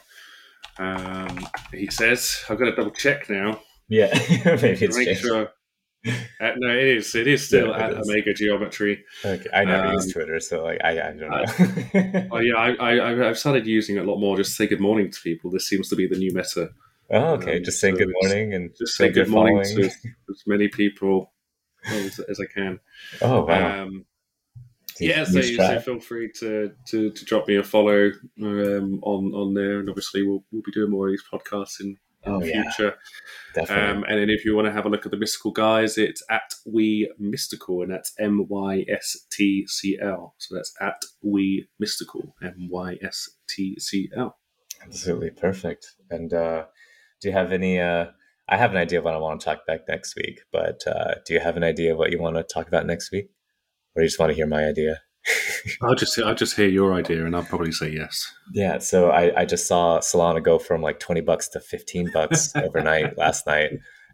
Um, 0.78 1.48
he 1.74 1.88
says, 1.88 2.44
I've 2.50 2.60
got 2.60 2.66
to 2.66 2.76
double 2.76 2.92
check 2.92 3.30
now. 3.30 3.62
Yeah, 3.88 4.14
maybe 4.46 4.86
it's 4.86 4.98
make 4.98 5.18
sure. 5.18 5.50
Uh, 6.06 6.52
no, 6.58 6.70
it 6.70 6.98
is. 6.98 7.16
It 7.16 7.28
is 7.28 7.48
still 7.48 7.70
yeah, 7.70 7.86
at 7.86 7.94
is. 7.94 8.10
Omega 8.10 8.34
Geometry. 8.34 9.04
Okay, 9.24 9.50
I 9.54 9.64
never 9.64 9.88
um, 9.88 9.94
use 9.94 10.14
Twitter, 10.14 10.40
so 10.40 10.64
like 10.64 10.80
I, 10.84 10.92
I 10.92 11.14
don't 11.14 11.20
know. 11.20 12.28
oh 12.32 12.40
yeah, 12.40 12.56
I, 12.56 12.74
I 12.76 13.30
I've 13.30 13.38
started 13.38 13.66
using 13.66 13.98
it 13.98 14.06
a 14.06 14.10
lot 14.10 14.20
more. 14.20 14.38
Just 14.38 14.56
say 14.56 14.68
good 14.68 14.80
morning 14.80 15.12
to 15.12 15.20
people. 15.22 15.50
This 15.50 15.68
seems 15.68 15.90
to 15.90 15.96
be 15.96 16.08
the 16.08 16.18
new 16.18 16.34
meta. 16.34 16.70
Oh, 17.12 17.34
okay. 17.36 17.58
Um, 17.58 17.64
just 17.64 17.80
say 17.80 17.92
so 17.92 17.98
good 17.98 18.14
morning 18.22 18.54
and 18.54 18.72
just 18.78 18.96
say 18.96 19.10
good 19.10 19.30
morning 19.30 19.64
to 19.64 19.86
as 19.86 20.44
many 20.46 20.68
people 20.68 21.34
as, 21.86 22.20
as 22.20 22.40
I 22.40 22.46
can. 22.52 22.80
Oh 23.22 23.46
wow. 23.46 23.84
Um, 23.84 24.06
yeah, 25.00 25.24
so, 25.26 25.42
so, 25.42 25.80
feel 25.80 26.00
free 26.00 26.32
to, 26.40 26.72
to, 26.88 27.12
to 27.12 27.26
drop 27.26 27.48
me 27.48 27.58
a 27.58 27.64
follow 27.64 28.12
um, 28.42 29.00
on 29.04 29.34
on 29.34 29.54
there, 29.54 29.80
and 29.80 29.90
obviously 29.90 30.24
we'll 30.24 30.44
we'll 30.52 30.62
be 30.64 30.72
doing 30.72 30.92
more 30.92 31.08
of 31.08 31.12
these 31.12 31.24
podcasts 31.32 31.82
in, 31.82 31.98
in 32.26 32.32
oh, 32.32 32.40
the 32.40 32.52
future. 32.52 32.96
Yeah, 33.56 33.64
um, 33.64 34.06
and 34.08 34.20
then 34.20 34.30
if 34.30 34.46
you 34.46 34.56
want 34.56 34.68
to 34.68 34.72
have 34.72 34.86
a 34.86 34.90
look 34.90 35.06
at 35.06 35.12
the 35.12 35.18
mystical 35.18 35.52
guys, 35.52 35.98
it's 35.98 36.24
at 36.30 36.54
we 36.66 37.12
mystical, 37.20 37.82
and 37.82 37.92
that's 37.92 38.14
M 38.20 38.46
Y 38.50 38.86
S 38.88 39.18
T 39.32 39.66
C 39.68 39.98
L. 40.02 40.36
So 40.38 40.56
that's 40.56 40.74
at 40.80 41.02
we 41.22 41.68
mystical, 41.80 42.36
M 42.42 42.70
Y 42.72 42.98
S 43.04 43.30
T 43.50 43.78
C 43.80 44.10
L. 44.16 44.38
Absolutely 44.82 45.32
perfect. 45.32 45.88
And 46.10 46.34
uh, 46.34 46.66
do 47.22 47.28
you 47.28 47.34
have 47.34 47.52
any? 47.52 47.80
Uh, 47.80 48.08
I 48.48 48.58
have 48.58 48.72
an 48.72 48.78
idea 48.78 49.00
of 49.00 49.06
what 49.06 49.16
I 49.16 49.18
want 49.18 49.42
to 49.42 49.46
talk 49.46 49.62
about 49.68 49.82
next 49.88 50.16
week, 50.16 50.42
but 50.52 50.86
uh, 50.88 51.16
do 51.26 51.34
you 51.34 51.40
have 51.40 51.58
an 51.58 51.64
idea 51.64 51.94
of 51.94 51.98
what 51.98 52.12
you 52.12 52.20
want 52.20 52.36
to 52.36 52.44
talk 52.44 52.68
about 52.68 52.86
next 52.86 53.12
week? 53.12 53.30
Or 53.96 54.02
you 54.02 54.08
just 54.08 54.20
want 54.20 54.30
to 54.32 54.36
hear 54.36 54.48
my 54.48 54.66
idea? 54.66 55.02
I'll 55.82 55.96
just 55.96 56.18
I'll 56.20 56.36
just 56.36 56.56
hear 56.56 56.68
your 56.68 56.94
idea, 56.94 57.26
and 57.26 57.36
I'll 57.36 57.44
probably 57.44 57.72
say 57.72 57.90
yes. 57.90 58.32
Yeah, 58.54 58.78
so 58.80 59.10
I, 59.10 59.42
I 59.42 59.46
just 59.46 59.68
saw 59.68 60.00
Solana 60.00 60.44
go 60.44 60.60
from 60.60 60.82
like 60.82 61.00
twenty 61.00 61.22
bucks 61.22 61.48
to 61.50 61.60
fifteen 61.60 62.10
bucks 62.14 62.56
overnight 62.56 63.18
last 63.18 63.48
night, 63.48 63.72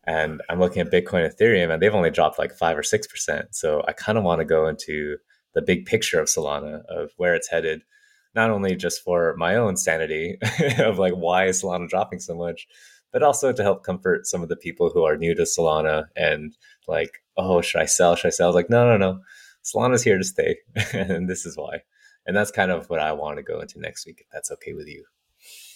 and 0.08 0.42
I'm 0.50 0.60
looking 0.60 0.82
at 0.82 0.92
Bitcoin, 0.92 1.30
Ethereum, 1.30 1.74
and 1.74 1.82
they've 1.82 1.94
only 1.94 2.12
dropped 2.12 2.40
like 2.40 2.54
five 2.54 2.78
or 2.78 2.84
six 2.84 3.08
percent. 3.08 3.56
So 3.56 3.84
I 3.88 3.94
kind 3.94 4.18
of 4.18 4.24
want 4.24 4.40
to 4.40 4.46
go 4.46 4.68
into 4.68 5.18
the 5.54 5.62
big 5.62 5.86
picture 5.86 6.20
of 6.20 6.28
Solana, 6.28 6.86
of 6.86 7.12
where 7.18 7.36
it's 7.36 7.50
headed, 7.50 7.82
not 8.34 8.50
only 8.50 8.76
just 8.76 9.04
for 9.04 9.36
my 9.38 9.56
own 9.56 9.76
sanity 9.76 10.38
of 10.78 10.98
like 10.98 11.14
why 11.14 11.48
is 11.48 11.62
Solana 11.62 11.90
dropping 11.90 12.22
so 12.22 12.36
much, 12.36 12.68
but 13.12 13.22
also 13.22 13.52
to 13.52 13.64
help 13.64 13.84
comfort 13.84 14.28
some 14.28 14.42
of 14.42 14.48
the 14.48 14.56
people 14.56 14.90
who 14.90 15.04
are 15.04 15.18
new 15.18 15.36
to 15.36 15.42
Solana 15.42 16.06
and 16.16 16.56
like, 16.88 17.22
oh, 17.36 17.60
should 17.60 17.82
I 17.82 17.86
sell? 17.86 18.16
Should 18.16 18.28
I 18.28 18.32
sell? 18.32 18.46
I 18.46 18.50
was 18.50 18.56
like, 18.56 18.70
no, 18.70 18.86
no, 18.86 18.98
no 18.98 19.20
Solana's 19.64 20.04
here 20.04 20.18
to 20.18 20.24
stay, 20.24 20.58
and 20.94 21.30
this 21.30 21.46
is 21.46 21.58
why. 21.58 21.82
And 22.26 22.36
that's 22.36 22.52
kind 22.52 22.72
of 22.72 22.90
what 22.90 23.00
I 23.00 23.14
want 23.14 23.38
to 23.38 23.44
go 23.44 23.60
into 23.60 23.80
next 23.80 24.06
week, 24.06 24.20
if 24.22 24.28
that's 24.32 24.52
okay 24.52 24.74
with 24.74 24.88
you. 24.88 25.06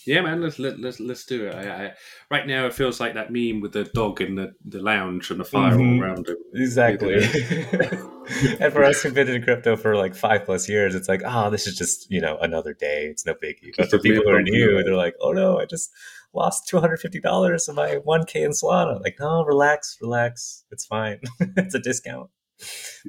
Yeah, 0.06 0.22
man, 0.22 0.40
let's 0.40 0.60
let, 0.60 0.80
let's 0.80 1.00
let's 1.00 1.26
do 1.26 1.48
it. 1.48 1.56
I, 1.56 1.86
I, 1.86 1.92
right 2.30 2.46
now, 2.46 2.68
it 2.68 2.76
feels 2.76 3.00
like 3.00 3.16
that 3.16 3.32
meme 3.32 3.60
with 3.60 3.74
the 3.74 3.86
dog 3.86 4.22
in 4.22 4.36
the, 4.36 4.54
the 4.64 4.80
lounge 4.80 5.32
and 5.32 5.40
the 5.40 5.46
fire 5.46 5.74
mm-hmm. 5.74 6.00
all 6.00 6.04
around 6.04 6.28
him. 6.28 6.36
Exactly. 6.54 7.16
and 8.60 8.72
for 8.72 8.84
us 8.84 9.02
who've 9.02 9.16
been 9.16 9.30
in 9.30 9.42
crypto 9.42 9.76
for 9.76 9.96
like 9.96 10.14
five 10.14 10.46
plus 10.46 10.70
years, 10.70 10.94
it's 10.94 11.10
like, 11.10 11.24
oh, 11.26 11.50
this 11.50 11.66
is 11.66 11.76
just 11.76 12.10
you 12.12 12.22
know 12.22 12.38
another 12.38 12.74
day. 12.74 13.08
It's 13.08 13.26
no 13.26 13.34
biggie. 13.34 13.72
But 13.76 13.90
for 13.90 13.98
people 13.98 14.24
who 14.24 14.30
are 14.30 14.44
new, 14.44 14.84
they're 14.84 14.96
like, 14.96 15.16
oh 15.22 15.32
no, 15.32 15.60
I 15.60 15.66
just 15.66 15.90
lost 16.34 16.68
two 16.68 16.80
hundred 16.80 17.00
fifty 17.00 17.20
dollars 17.20 17.68
of 17.68 17.76
my 17.76 17.96
one 17.96 18.26
k 18.26 18.44
in 18.44 18.52
Solana. 18.52 19.02
Like, 19.02 19.16
no, 19.20 19.44
relax, 19.44 19.98
relax. 20.00 20.66
It's 20.70 20.86
fine. 20.86 21.22
it's 21.40 21.74
a 21.74 21.80
discount 21.80 22.30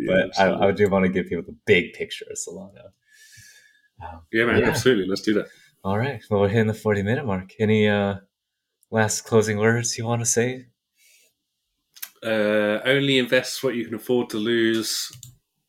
but 0.07 0.39
I, 0.39 0.69
I, 0.69 0.73
do 0.73 0.89
want 0.89 1.05
to 1.05 1.13
give 1.13 1.27
people 1.27 1.45
the 1.45 1.57
big 1.67 1.93
picture 1.93 2.27
of 2.31 2.37
Solana. 2.37 2.91
Um, 4.03 4.23
yeah, 4.33 4.45
man, 4.45 4.61
yeah. 4.61 4.69
absolutely. 4.69 5.07
Let's 5.07 5.23
do 5.23 5.35
that. 5.35 5.47
All 5.85 5.99
right. 5.99 6.23
Well, 6.31 6.41
we're 6.41 6.49
hitting 6.49 6.67
the 6.67 6.75
40 6.75 7.03
minute 7.03 7.25
mark. 7.25 7.53
Any 7.59 7.89
uh, 7.89 8.17
last 8.91 9.23
closing 9.23 9.59
words 9.59 9.97
you 9.97 10.05
want 10.05 10.21
to 10.21 10.27
say? 10.27 10.67
Uh, 12.23 12.81
only 12.85 13.19
invest 13.19 13.63
what 13.63 13.75
you 13.75 13.85
can 13.85 13.95
afford 13.95 14.31
to 14.31 14.37
lose, 14.37 15.13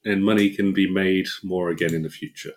and 0.06 0.24
money 0.24 0.50
can 0.50 0.74
be 0.74 0.90
made 0.90 1.28
more 1.44 1.70
again 1.70 1.94
in 1.94 2.02
the 2.02 2.10
future. 2.10 2.54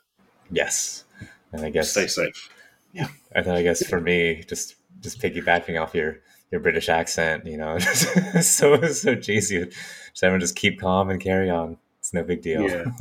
Yes. 0.50 1.04
And 1.52 1.64
I 1.64 1.70
guess 1.70 1.90
stay 1.90 2.06
safe. 2.06 2.48
Yeah. 2.92 3.08
And 3.32 3.44
then 3.44 3.54
I 3.54 3.62
guess 3.62 3.86
for 3.86 4.00
me, 4.00 4.44
just 4.48 4.76
just 5.00 5.20
piggybacking 5.20 5.80
off 5.80 5.94
your 5.94 6.18
your 6.50 6.60
British 6.60 6.88
accent, 6.88 7.46
you 7.46 7.56
know, 7.56 7.78
so 8.40 8.80
so 8.82 9.14
cheesy. 9.16 9.70
So 10.14 10.26
everyone 10.26 10.40
just 10.40 10.56
keep 10.56 10.80
calm 10.80 11.10
and 11.10 11.20
carry 11.20 11.50
on. 11.50 11.78
It's 11.98 12.12
no 12.12 12.22
big 12.22 12.42
deal. 12.42 12.62
Yeah. 12.68 12.84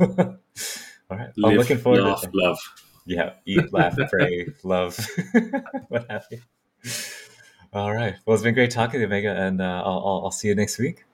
All 1.10 1.18
right. 1.18 1.30
Live, 1.36 1.52
I'm 1.52 1.56
looking 1.56 1.78
forward 1.78 2.02
laugh, 2.02 2.22
to 2.22 2.30
love. 2.32 2.58
yeah, 3.04 3.32
eat, 3.44 3.72
laugh, 3.72 3.96
pray, 4.10 4.48
love, 4.62 5.04
what 5.88 6.06
have 6.08 6.26
you. 6.30 6.40
All 7.72 7.92
right. 7.92 8.14
Well, 8.24 8.34
it's 8.34 8.44
been 8.44 8.54
great 8.54 8.70
talking 8.70 8.94
to 8.94 8.98
you, 9.00 9.06
Omega, 9.06 9.30
and 9.30 9.60
uh, 9.60 9.82
I'll, 9.84 9.98
I'll, 9.98 10.20
I'll 10.24 10.30
see 10.30 10.48
you 10.48 10.54
next 10.54 10.78
week. 10.78 11.04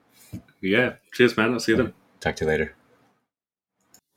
Yeah. 0.61 0.93
Cheers, 1.13 1.37
man. 1.37 1.53
I'll 1.53 1.59
see 1.59 1.71
you 1.73 1.77
then. 1.77 1.93
Talk 2.19 2.35
to 2.37 2.45
you 2.45 2.51
later. 2.51 2.75